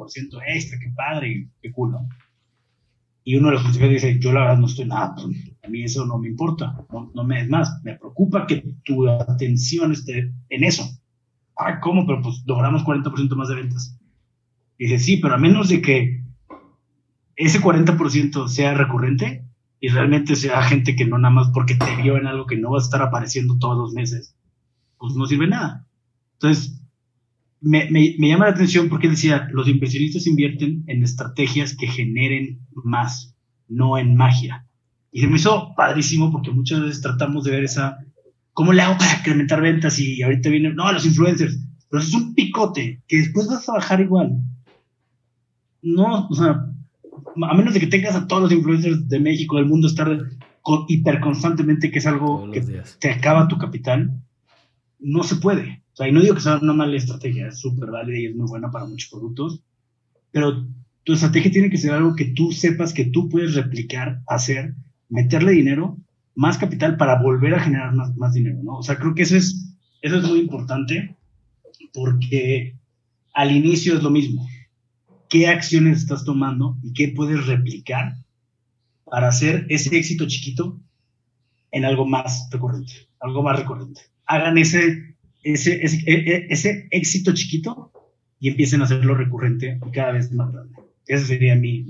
extra, 0.48 0.80
qué 0.80 0.94
padre, 0.96 1.50
qué 1.62 1.72
cool, 1.74 1.92
¿no? 1.92 2.08
Y 3.26 3.36
uno 3.36 3.48
de 3.48 3.56
los 3.56 3.64
consejeros 3.64 3.96
dice, 3.96 4.18
yo 4.18 4.32
la 4.32 4.42
verdad 4.42 4.58
no 4.60 4.68
estoy 4.68 4.86
nada, 4.86 5.14
pues, 5.16 5.28
a 5.62 5.68
mí 5.68 5.84
eso 5.84 6.06
no 6.06 6.18
me 6.18 6.30
importa, 6.30 6.86
no, 6.94 7.12
no 7.14 7.24
me 7.26 7.42
es 7.42 7.50
más, 7.50 7.82
me 7.84 7.98
preocupa 7.98 8.48
que 8.48 8.64
tu 8.86 9.10
atención 9.10 9.92
esté 9.92 10.32
en 10.48 10.64
eso. 10.64 10.88
Ah, 11.58 11.82
¿cómo? 11.82 12.06
Pero 12.06 12.22
pues 12.22 12.44
logramos 12.46 12.86
40% 12.86 13.36
más 13.36 13.50
de 13.50 13.56
ventas. 13.56 14.00
Dice, 14.78 15.00
sí, 15.00 15.18
pero 15.18 15.34
a 15.34 15.38
menos 15.38 15.68
de 15.68 15.82
que 15.82 16.25
ese 17.36 17.62
40% 17.62 18.48
sea 18.48 18.74
recurrente 18.74 19.46
y 19.80 19.90
realmente 19.90 20.36
sea 20.36 20.64
gente 20.64 20.96
que 20.96 21.06
no 21.06 21.18
nada 21.18 21.34
más 21.34 21.50
porque 21.54 21.76
te 21.76 21.96
vio 22.02 22.18
en 22.18 22.28
algo 22.28 22.46
que 22.46 22.58
no 22.58 22.72
va 22.72 22.80
a 22.80 22.82
estar 22.82 23.02
apareciendo 23.02 23.58
todos 23.60 23.78
los 23.78 23.94
meses, 23.94 24.36
pues 24.98 25.16
no 25.16 25.26
sirve 25.26 25.48
nada. 25.48 25.86
Entonces, 26.34 26.82
me, 27.62 27.90
me, 27.90 28.28
llama 28.28 28.46
la 28.46 28.52
atención 28.52 28.90
porque 28.90 29.08
él 29.08 29.14
decía, 29.14 29.48
los 29.52 29.68
inversionistas 29.68 30.28
invierten 30.28 30.84
en 30.88 31.04
estrategias 31.04 31.76
que 31.76 31.88
generen 31.88 32.60
más, 32.84 33.36
no 33.68 33.98
en 33.98 34.16
magia. 34.16 34.68
Y 35.12 35.22
se 35.22 35.28
me 35.28 35.38
hizo 35.38 35.74
padrísimo 35.76 36.32
porque 36.32 36.52
muchas 36.52 36.82
veces 36.82 37.02
tratamos 37.02 37.44
de 37.44 37.52
ver 37.52 37.64
esa, 37.64 37.98
¿cómo 38.54 38.74
le 38.74 38.82
hago 38.82 38.98
para 38.98 39.18
incrementar 39.18 39.62
ventas? 39.62 40.00
Y 40.00 40.22
ahorita 40.22 40.50
viene, 40.50 40.74
no, 40.74 40.92
los 40.92 41.06
influencers, 41.06 41.60
pero 41.90 42.04
es 42.04 42.14
un 42.14 42.36
picote 42.36 43.02
que 43.08 43.18
después 43.18 43.48
vas 43.48 43.68
a 43.68 43.74
bajar 43.74 44.02
igual. 44.02 44.44
No, 45.82 46.28
o 46.28 46.36
sea, 46.36 46.66
a 47.42 47.54
menos 47.54 47.74
de 47.74 47.80
que 47.80 47.88
tengas 47.88 48.16
a 48.16 48.28
todos 48.28 48.44
los 48.44 48.52
influencers 48.52 49.08
de 49.08 49.20
México, 49.20 49.58
del 49.58 49.66
mundo, 49.66 49.88
estar 49.88 50.18
hiper 50.88 51.20
constantemente, 51.20 51.92
que 51.92 52.00
es 52.00 52.08
algo 52.08 52.50
que 52.52 52.62
te 53.00 53.12
acaba 53.12 53.48
tu 53.48 53.58
capital, 53.58 54.12
no 55.00 55.24
se 55.24 55.36
puede. 55.36 55.84
O 55.94 55.96
sea, 55.96 56.08
y 56.08 56.12
no 56.12 56.22
digo 56.22 56.36
que 56.36 56.42
sea 56.42 56.58
una 56.58 56.74
mala 56.74 56.98
estrategia, 56.98 57.48
es 57.48 57.60
súper 57.60 57.92
válida 57.92 58.18
y 58.18 58.26
es 58.26 58.36
muy 58.36 58.48
buena 58.48 58.72
para 58.72 58.86
muchos 58.86 59.10
productos, 59.10 59.62
pero 60.32 60.68
tu 61.04 61.14
estrategia 61.14 61.52
tiene 61.52 61.70
que 61.70 61.78
ser 61.78 61.94
algo 61.94 62.16
que 62.16 62.26
tú 62.26 62.52
sepas 62.52 62.94
que 62.94 63.06
tú 63.06 63.30
puedes 63.30 63.54
replicar, 63.56 64.22
hacer, 64.28 64.74
meterle 65.10 65.52
dinero, 65.52 65.98
más 66.34 66.58
capital 66.58 66.98
para 66.98 67.22
volver 67.22 67.54
a 67.54 67.60
generar 67.60 67.94
más, 67.94 68.16
más 68.18 68.34
dinero, 68.34 68.60
¿no? 68.64 68.78
O 68.78 68.84
sea, 68.84 68.98
creo 68.98 69.14
que 69.14 69.24
eso 69.24 69.38
es, 69.38 69.78
eso 70.02 70.18
es 70.18 70.24
muy 70.24 70.40
importante 70.40 71.16
porque 71.94 72.76
al 73.34 73.56
inicio 73.56 73.96
es 73.96 74.04
lo 74.04 74.10
mismo 74.10 74.46
qué 75.36 75.48
acciones 75.50 75.98
estás 75.98 76.24
tomando 76.24 76.78
y 76.82 76.94
qué 76.94 77.10
puedes 77.10 77.46
replicar 77.46 78.16
para 79.04 79.28
hacer 79.28 79.66
ese 79.68 79.98
éxito 79.98 80.26
chiquito 80.28 80.80
en 81.72 81.84
algo 81.84 82.06
más 82.06 82.48
recurrente, 82.50 83.10
algo 83.20 83.44
más 83.44 83.60
recurrente. 83.60 84.00
Hagan 84.26 84.58
ese, 84.58 85.18
ese, 85.44 85.84
ese, 85.84 86.04
e, 86.06 86.48
e, 86.50 86.88
éxito 86.92 87.34
chiquito 87.34 87.92
y 88.40 88.48
empiecen 88.48 88.80
a 88.80 88.86
hacerlo 88.86 89.14
recurrente 89.14 89.78
y 89.86 89.92
cada 89.92 90.14
vez 90.14 90.32
más 90.32 90.54
grande. 90.54 90.74
Ese 91.06 91.26
sería 91.26 91.56
mi... 91.58 91.84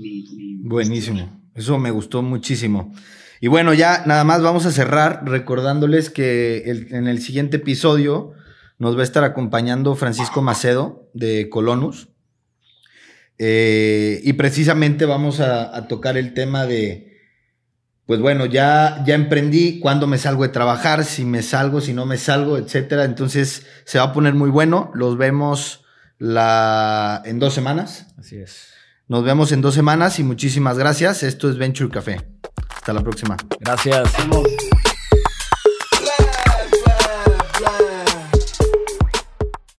Buenísimo. 0.64 1.40
Eso 1.54 1.78
me 1.78 1.92
gustó 1.92 2.22
muchísimo. 2.22 2.92
Y 3.40 3.46
bueno, 3.46 3.74
ya 3.74 4.02
nada 4.06 4.24
más 4.24 4.42
vamos 4.42 4.66
a 4.66 4.72
cerrar 4.72 5.22
recordándoles 5.24 6.10
que 6.10 6.64
en 6.66 7.06
el 7.06 7.20
siguiente 7.20 7.58
episodio 7.58 8.32
nos 8.80 8.96
va 8.96 9.02
a 9.02 9.04
estar 9.04 9.22
acompañando 9.22 9.94
Francisco 9.94 10.42
Macedo 10.42 11.08
de 11.14 11.48
Colonus. 11.48 12.08
Eh, 13.38 14.20
y 14.24 14.32
precisamente 14.34 15.04
vamos 15.04 15.40
a, 15.40 15.86
tocar 15.88 16.16
el 16.16 16.34
tema 16.34 16.66
de, 16.66 17.20
pues 18.06 18.20
bueno, 18.20 18.46
ya, 18.46 19.02
ya 19.06 19.14
emprendí, 19.14 19.78
cuándo 19.80 20.06
me 20.06 20.18
salgo 20.18 20.42
de 20.42 20.48
trabajar, 20.50 21.04
si 21.04 21.24
me 21.24 21.42
salgo, 21.42 21.80
si 21.80 21.92
no 21.92 22.06
me 22.06 22.16
salgo, 22.16 22.56
etcétera. 22.56 23.04
Entonces 23.04 23.66
se 23.84 23.98
va 23.98 24.04
a 24.04 24.12
poner 24.12 24.34
muy 24.34 24.50
bueno. 24.50 24.90
Los 24.94 25.18
vemos 25.18 25.84
la, 26.18 27.22
en 27.24 27.38
dos 27.38 27.54
semanas. 27.54 28.06
Así 28.18 28.36
es. 28.36 28.68
Nos 29.08 29.22
vemos 29.22 29.52
en 29.52 29.60
dos 29.60 29.74
semanas 29.74 30.18
y 30.18 30.24
muchísimas 30.24 30.78
gracias. 30.78 31.22
Esto 31.22 31.48
es 31.48 31.58
Venture 31.58 31.90
Café. 31.90 32.20
Hasta 32.74 32.92
la 32.92 33.02
próxima. 33.02 33.36
Gracias. 33.60 34.12